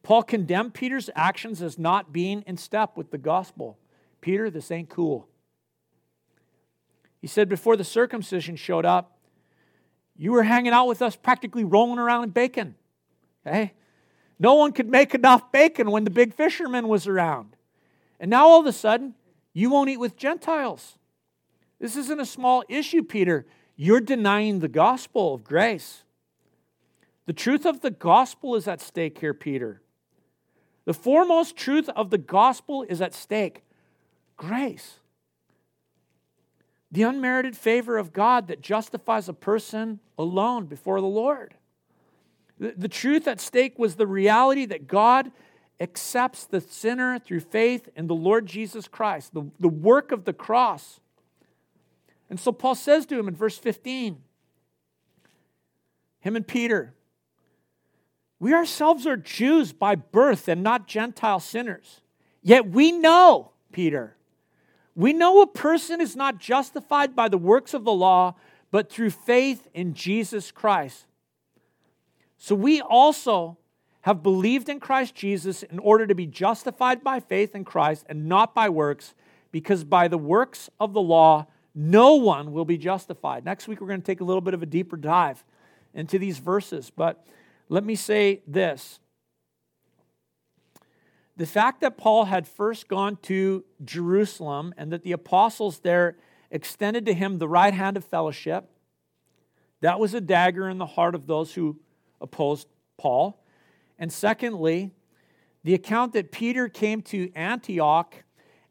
Paul 0.02 0.22
condemned 0.22 0.74
Peter's 0.74 1.10
actions 1.14 1.62
as 1.62 1.78
not 1.78 2.12
being 2.12 2.42
in 2.46 2.56
step 2.56 2.96
with 2.96 3.10
the 3.10 3.18
gospel. 3.18 3.78
Peter, 4.20 4.50
this 4.50 4.70
ain't 4.70 4.88
cool. 4.88 5.28
He 7.20 7.28
said, 7.28 7.48
before 7.48 7.76
the 7.76 7.84
circumcision 7.84 8.56
showed 8.56 8.84
up, 8.84 9.18
you 10.16 10.32
were 10.32 10.42
hanging 10.42 10.72
out 10.72 10.86
with 10.86 11.02
us 11.02 11.16
practically 11.16 11.64
rolling 11.64 11.98
around 11.98 12.24
in 12.24 12.30
bacon. 12.30 12.74
Okay? 13.46 13.74
No 14.38 14.54
one 14.54 14.72
could 14.72 14.88
make 14.88 15.14
enough 15.14 15.52
bacon 15.52 15.90
when 15.90 16.04
the 16.04 16.10
big 16.10 16.34
fisherman 16.34 16.88
was 16.88 17.06
around. 17.06 17.56
And 18.18 18.30
now 18.30 18.46
all 18.46 18.60
of 18.60 18.66
a 18.66 18.72
sudden, 18.72 19.14
you 19.52 19.70
won't 19.70 19.90
eat 19.90 19.98
with 19.98 20.16
Gentiles. 20.16 20.98
This 21.78 21.96
isn't 21.96 22.20
a 22.20 22.26
small 22.26 22.64
issue, 22.68 23.02
Peter. 23.02 23.46
You're 23.76 24.00
denying 24.00 24.60
the 24.60 24.68
gospel 24.68 25.34
of 25.34 25.44
grace. 25.44 26.04
The 27.26 27.32
truth 27.32 27.66
of 27.66 27.80
the 27.80 27.90
gospel 27.90 28.54
is 28.54 28.66
at 28.66 28.80
stake 28.80 29.18
here, 29.18 29.34
Peter. 29.34 29.82
The 30.84 30.94
foremost 30.94 31.56
truth 31.56 31.88
of 31.90 32.10
the 32.10 32.18
gospel 32.18 32.84
is 32.88 33.00
at 33.00 33.14
stake 33.14 33.62
grace. 34.36 34.98
The 36.90 37.02
unmerited 37.02 37.56
favor 37.56 37.96
of 37.96 38.12
God 38.12 38.48
that 38.48 38.60
justifies 38.60 39.28
a 39.28 39.32
person 39.32 40.00
alone 40.18 40.66
before 40.66 41.00
the 41.00 41.06
Lord. 41.06 41.54
The, 42.62 42.88
truth 42.88 43.26
at 43.26 43.40
stake 43.40 43.76
was 43.76 43.96
the 43.96 44.06
reality 44.06 44.66
that 44.66 44.86
God 44.86 45.32
accepts 45.80 46.44
the 46.44 46.60
sinner 46.60 47.18
through 47.18 47.40
faith 47.40 47.88
in 47.96 48.06
the 48.06 48.14
Lord 48.14 48.46
Jesus 48.46 48.86
Christ, 48.86 49.34
the, 49.34 49.50
the 49.58 49.68
work 49.68 50.12
of 50.12 50.24
the 50.24 50.32
cross. 50.32 51.00
And 52.30 52.38
so 52.38 52.52
Paul 52.52 52.76
says 52.76 53.04
to 53.06 53.18
him 53.18 53.26
in 53.26 53.34
verse 53.34 53.58
15, 53.58 54.18
him 56.20 56.36
and 56.36 56.46
Peter, 56.46 56.94
we 58.38 58.54
ourselves 58.54 59.08
are 59.08 59.16
Jews 59.16 59.72
by 59.72 59.96
birth 59.96 60.46
and 60.46 60.62
not 60.62 60.86
Gentile 60.86 61.40
sinners. 61.40 62.00
Yet 62.42 62.68
we 62.68 62.92
know, 62.92 63.50
Peter, 63.72 64.16
we 64.94 65.12
know 65.12 65.42
a 65.42 65.48
person 65.48 66.00
is 66.00 66.14
not 66.14 66.38
justified 66.38 67.16
by 67.16 67.28
the 67.28 67.38
works 67.38 67.74
of 67.74 67.82
the 67.82 67.92
law, 67.92 68.36
but 68.70 68.88
through 68.88 69.10
faith 69.10 69.66
in 69.74 69.94
Jesus 69.94 70.52
Christ. 70.52 71.06
So 72.42 72.56
we 72.56 72.80
also 72.80 73.56
have 74.00 74.20
believed 74.20 74.68
in 74.68 74.80
Christ 74.80 75.14
Jesus 75.14 75.62
in 75.62 75.78
order 75.78 76.08
to 76.08 76.14
be 76.16 76.26
justified 76.26 77.04
by 77.04 77.20
faith 77.20 77.54
in 77.54 77.64
Christ 77.64 78.04
and 78.08 78.26
not 78.26 78.52
by 78.52 78.68
works, 78.68 79.14
because 79.52 79.84
by 79.84 80.08
the 80.08 80.18
works 80.18 80.68
of 80.80 80.92
the 80.92 81.00
law, 81.00 81.46
no 81.72 82.16
one 82.16 82.52
will 82.52 82.64
be 82.64 82.76
justified. 82.76 83.44
Next 83.44 83.68
week, 83.68 83.80
we're 83.80 83.86
going 83.86 84.00
to 84.00 84.04
take 84.04 84.20
a 84.20 84.24
little 84.24 84.40
bit 84.40 84.54
of 84.54 84.62
a 84.64 84.66
deeper 84.66 84.96
dive 84.96 85.44
into 85.94 86.18
these 86.18 86.38
verses. 86.38 86.90
But 86.90 87.24
let 87.68 87.84
me 87.84 87.94
say 87.94 88.42
this 88.44 88.98
the 91.36 91.46
fact 91.46 91.80
that 91.82 91.96
Paul 91.96 92.24
had 92.24 92.48
first 92.48 92.88
gone 92.88 93.18
to 93.22 93.64
Jerusalem 93.84 94.74
and 94.76 94.90
that 94.90 95.04
the 95.04 95.12
apostles 95.12 95.78
there 95.78 96.16
extended 96.50 97.06
to 97.06 97.14
him 97.14 97.38
the 97.38 97.46
right 97.46 97.72
hand 97.72 97.96
of 97.96 98.04
fellowship, 98.04 98.68
that 99.80 100.00
was 100.00 100.12
a 100.12 100.20
dagger 100.20 100.68
in 100.68 100.78
the 100.78 100.86
heart 100.86 101.14
of 101.14 101.28
those 101.28 101.54
who 101.54 101.78
opposed 102.22 102.68
Paul. 102.96 103.44
And 103.98 104.12
secondly, 104.12 104.92
the 105.64 105.74
account 105.74 106.12
that 106.14 106.32
Peter 106.32 106.68
came 106.68 107.02
to 107.02 107.32
Antioch 107.34 108.14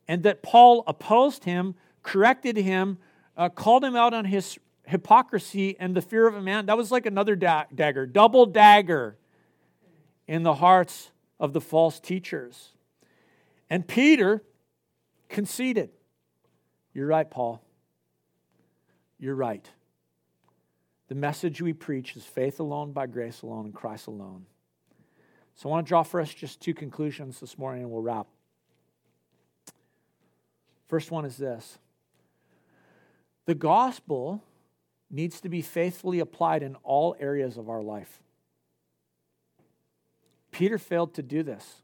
and 0.07 0.23
that 0.23 0.41
Paul 0.41 0.83
opposed 0.87 1.43
him, 1.43 1.75
corrected 2.03 2.57
him, 2.57 2.97
uh, 3.37 3.49
called 3.49 3.83
him 3.83 3.95
out 3.95 4.13
on 4.13 4.25
his 4.25 4.57
hypocrisy 4.85 5.77
and 5.79 5.95
the 5.95 6.01
fear 6.01 6.27
of 6.27 6.35
a 6.35 6.41
man, 6.41 6.65
that 6.65 6.77
was 6.77 6.91
like 6.91 7.05
another 7.05 7.35
da- 7.35 7.65
dagger, 7.73 8.05
double 8.05 8.45
dagger 8.45 9.17
in 10.27 10.43
the 10.43 10.55
hearts 10.55 11.11
of 11.39 11.53
the 11.53 11.61
false 11.61 11.99
teachers. 11.99 12.73
And 13.69 13.87
Peter 13.87 14.43
conceded. 15.29 15.91
You're 16.93 17.07
right, 17.07 17.29
Paul. 17.29 17.63
You're 19.17 19.35
right. 19.35 19.69
The 21.11 21.15
message 21.15 21.61
we 21.61 21.73
preach 21.73 22.15
is 22.15 22.23
faith 22.23 22.61
alone, 22.61 22.93
by 22.93 23.05
grace 23.05 23.41
alone, 23.41 23.65
in 23.65 23.73
Christ 23.73 24.07
alone. 24.07 24.45
So 25.55 25.67
I 25.67 25.71
want 25.73 25.85
to 25.85 25.89
draw 25.89 26.03
for 26.03 26.21
us 26.21 26.33
just 26.33 26.61
two 26.61 26.73
conclusions 26.73 27.41
this 27.41 27.57
morning 27.57 27.83
and 27.83 27.91
we'll 27.91 28.01
wrap. 28.01 28.27
First 30.87 31.11
one 31.11 31.25
is 31.25 31.35
this 31.35 31.79
the 33.45 33.53
gospel 33.53 34.41
needs 35.09 35.41
to 35.41 35.49
be 35.49 35.61
faithfully 35.61 36.21
applied 36.21 36.63
in 36.63 36.75
all 36.75 37.13
areas 37.19 37.57
of 37.57 37.67
our 37.67 37.81
life. 37.81 38.21
Peter 40.51 40.77
failed 40.77 41.13
to 41.15 41.21
do 41.21 41.43
this. 41.43 41.81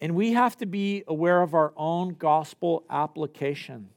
And 0.00 0.16
we 0.16 0.32
have 0.32 0.56
to 0.56 0.66
be 0.66 1.04
aware 1.06 1.40
of 1.40 1.54
our 1.54 1.72
own 1.76 2.14
gospel 2.14 2.82
application. 2.90 3.90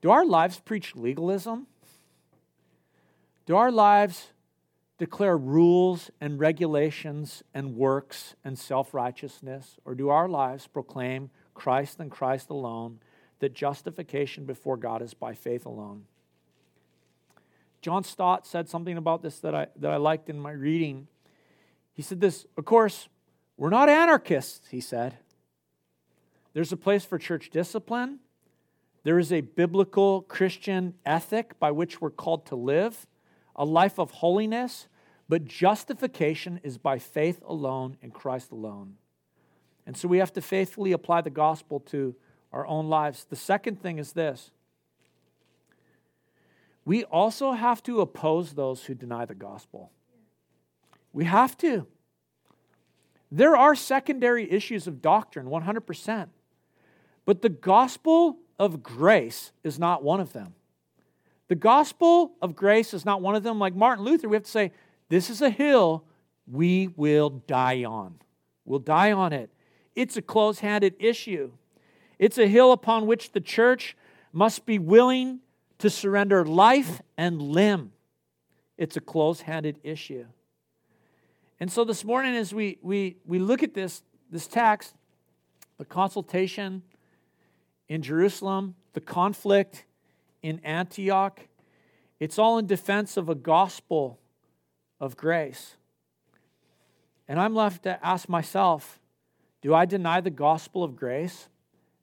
Do 0.00 0.12
our 0.12 0.24
lives 0.24 0.60
preach 0.60 0.94
legalism? 0.94 1.66
Do 3.50 3.56
our 3.56 3.72
lives 3.72 4.28
declare 4.96 5.36
rules 5.36 6.08
and 6.20 6.38
regulations 6.38 7.42
and 7.52 7.74
works 7.74 8.36
and 8.44 8.56
self 8.56 8.94
righteousness? 8.94 9.76
Or 9.84 9.96
do 9.96 10.08
our 10.08 10.28
lives 10.28 10.68
proclaim 10.68 11.30
Christ 11.52 11.98
and 11.98 12.12
Christ 12.12 12.50
alone, 12.50 13.00
that 13.40 13.52
justification 13.52 14.44
before 14.44 14.76
God 14.76 15.02
is 15.02 15.14
by 15.14 15.34
faith 15.34 15.66
alone? 15.66 16.04
John 17.82 18.04
Stott 18.04 18.46
said 18.46 18.68
something 18.68 18.96
about 18.96 19.20
this 19.20 19.40
that 19.40 19.52
I, 19.52 19.66
that 19.80 19.90
I 19.90 19.96
liked 19.96 20.30
in 20.30 20.38
my 20.38 20.52
reading. 20.52 21.08
He 21.92 22.02
said 22.02 22.20
this, 22.20 22.46
of 22.56 22.64
course, 22.64 23.08
we're 23.56 23.68
not 23.68 23.88
anarchists, 23.88 24.68
he 24.70 24.80
said. 24.80 25.16
There's 26.52 26.70
a 26.70 26.76
place 26.76 27.04
for 27.04 27.18
church 27.18 27.50
discipline. 27.50 28.20
There 29.02 29.18
is 29.18 29.32
a 29.32 29.40
biblical 29.40 30.22
Christian 30.22 30.94
ethic 31.04 31.58
by 31.58 31.72
which 31.72 32.00
we're 32.00 32.10
called 32.10 32.46
to 32.46 32.54
live, 32.54 33.08
a 33.60 33.64
life 33.64 33.98
of 33.98 34.10
holiness, 34.10 34.88
but 35.28 35.44
justification 35.44 36.60
is 36.64 36.78
by 36.78 36.98
faith 36.98 37.42
alone 37.46 37.98
in 38.00 38.10
Christ 38.10 38.50
alone. 38.50 38.94
And 39.86 39.94
so 39.98 40.08
we 40.08 40.16
have 40.16 40.32
to 40.32 40.40
faithfully 40.40 40.92
apply 40.92 41.20
the 41.20 41.30
gospel 41.30 41.78
to 41.90 42.16
our 42.54 42.66
own 42.66 42.88
lives. 42.88 43.26
The 43.28 43.36
second 43.36 43.82
thing 43.82 43.98
is 43.98 44.14
this 44.14 44.50
we 46.86 47.04
also 47.04 47.52
have 47.52 47.82
to 47.82 48.00
oppose 48.00 48.54
those 48.54 48.84
who 48.84 48.94
deny 48.94 49.26
the 49.26 49.34
gospel. 49.34 49.92
We 51.12 51.26
have 51.26 51.56
to. 51.58 51.86
There 53.30 53.56
are 53.56 53.74
secondary 53.74 54.50
issues 54.50 54.86
of 54.86 55.02
doctrine, 55.02 55.46
100%. 55.46 56.28
But 57.26 57.42
the 57.42 57.50
gospel 57.50 58.38
of 58.58 58.82
grace 58.82 59.52
is 59.62 59.78
not 59.78 60.02
one 60.02 60.18
of 60.18 60.32
them. 60.32 60.54
The 61.50 61.56
gospel 61.56 62.36
of 62.40 62.54
grace 62.54 62.94
is 62.94 63.04
not 63.04 63.22
one 63.22 63.34
of 63.34 63.42
them. 63.42 63.58
Like 63.58 63.74
Martin 63.74 64.04
Luther, 64.04 64.28
we 64.28 64.36
have 64.36 64.44
to 64.44 64.50
say, 64.50 64.70
this 65.08 65.28
is 65.28 65.42
a 65.42 65.50
hill 65.50 66.04
we 66.46 66.86
will 66.94 67.28
die 67.28 67.82
on. 67.82 68.14
We'll 68.64 68.78
die 68.78 69.10
on 69.10 69.32
it. 69.32 69.50
It's 69.96 70.16
a 70.16 70.22
close 70.22 70.60
handed 70.60 70.94
issue. 71.00 71.50
It's 72.20 72.38
a 72.38 72.46
hill 72.46 72.70
upon 72.70 73.08
which 73.08 73.32
the 73.32 73.40
church 73.40 73.96
must 74.32 74.64
be 74.64 74.78
willing 74.78 75.40
to 75.78 75.90
surrender 75.90 76.44
life 76.44 77.02
and 77.18 77.42
limb. 77.42 77.90
It's 78.78 78.96
a 78.96 79.00
close 79.00 79.40
handed 79.40 79.80
issue. 79.82 80.26
And 81.58 81.72
so 81.72 81.82
this 81.82 82.04
morning, 82.04 82.36
as 82.36 82.54
we, 82.54 82.78
we, 82.80 83.16
we 83.26 83.40
look 83.40 83.64
at 83.64 83.74
this, 83.74 84.04
this 84.30 84.46
text, 84.46 84.94
the 85.78 85.84
consultation 85.84 86.84
in 87.88 88.02
Jerusalem, 88.02 88.76
the 88.92 89.00
conflict 89.00 89.84
in 90.42 90.60
Antioch, 90.64 91.40
it's 92.18 92.38
all 92.38 92.58
in 92.58 92.66
defense 92.66 93.16
of 93.16 93.28
a 93.28 93.34
gospel 93.34 94.18
of 95.00 95.16
grace. 95.16 95.76
And 97.28 97.38
I'm 97.38 97.54
left 97.54 97.84
to 97.84 98.04
ask 98.04 98.28
myself 98.28 98.98
do 99.62 99.74
I 99.74 99.84
deny 99.84 100.20
the 100.20 100.30
gospel 100.30 100.82
of 100.82 100.96
grace 100.96 101.48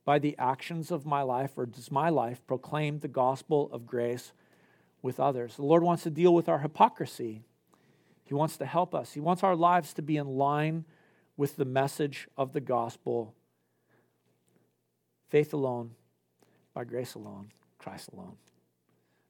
by 0.05 0.19
the 0.19 0.35
actions 0.37 0.91
of 0.91 1.05
my 1.05 1.21
life, 1.21 1.51
or 1.57 1.65
does 1.65 1.91
my 1.91 2.09
life 2.09 2.45
proclaim 2.47 2.99
the 2.99 3.07
gospel 3.07 3.69
of 3.73 3.85
grace 3.85 4.31
with 5.01 5.19
others. 5.19 5.55
The 5.55 5.65
Lord 5.65 5.83
wants 5.83 6.03
to 6.03 6.09
deal 6.09 6.33
with 6.33 6.47
our 6.47 6.59
hypocrisy. 6.59 7.43
He 8.23 8.33
wants 8.33 8.57
to 8.57 8.65
help 8.65 8.95
us. 8.95 9.13
He 9.13 9.19
wants 9.19 9.43
our 9.43 9.55
lives 9.55 9.93
to 9.95 10.01
be 10.01 10.17
in 10.17 10.27
line 10.37 10.85
with 11.35 11.55
the 11.55 11.65
message 11.65 12.27
of 12.37 12.53
the 12.53 12.61
gospel 12.61 13.33
faith 15.29 15.53
alone, 15.53 15.91
by 16.73 16.85
grace 16.85 17.13
alone, 17.13 17.51
Christ 17.87 18.09
alone. 18.13 18.35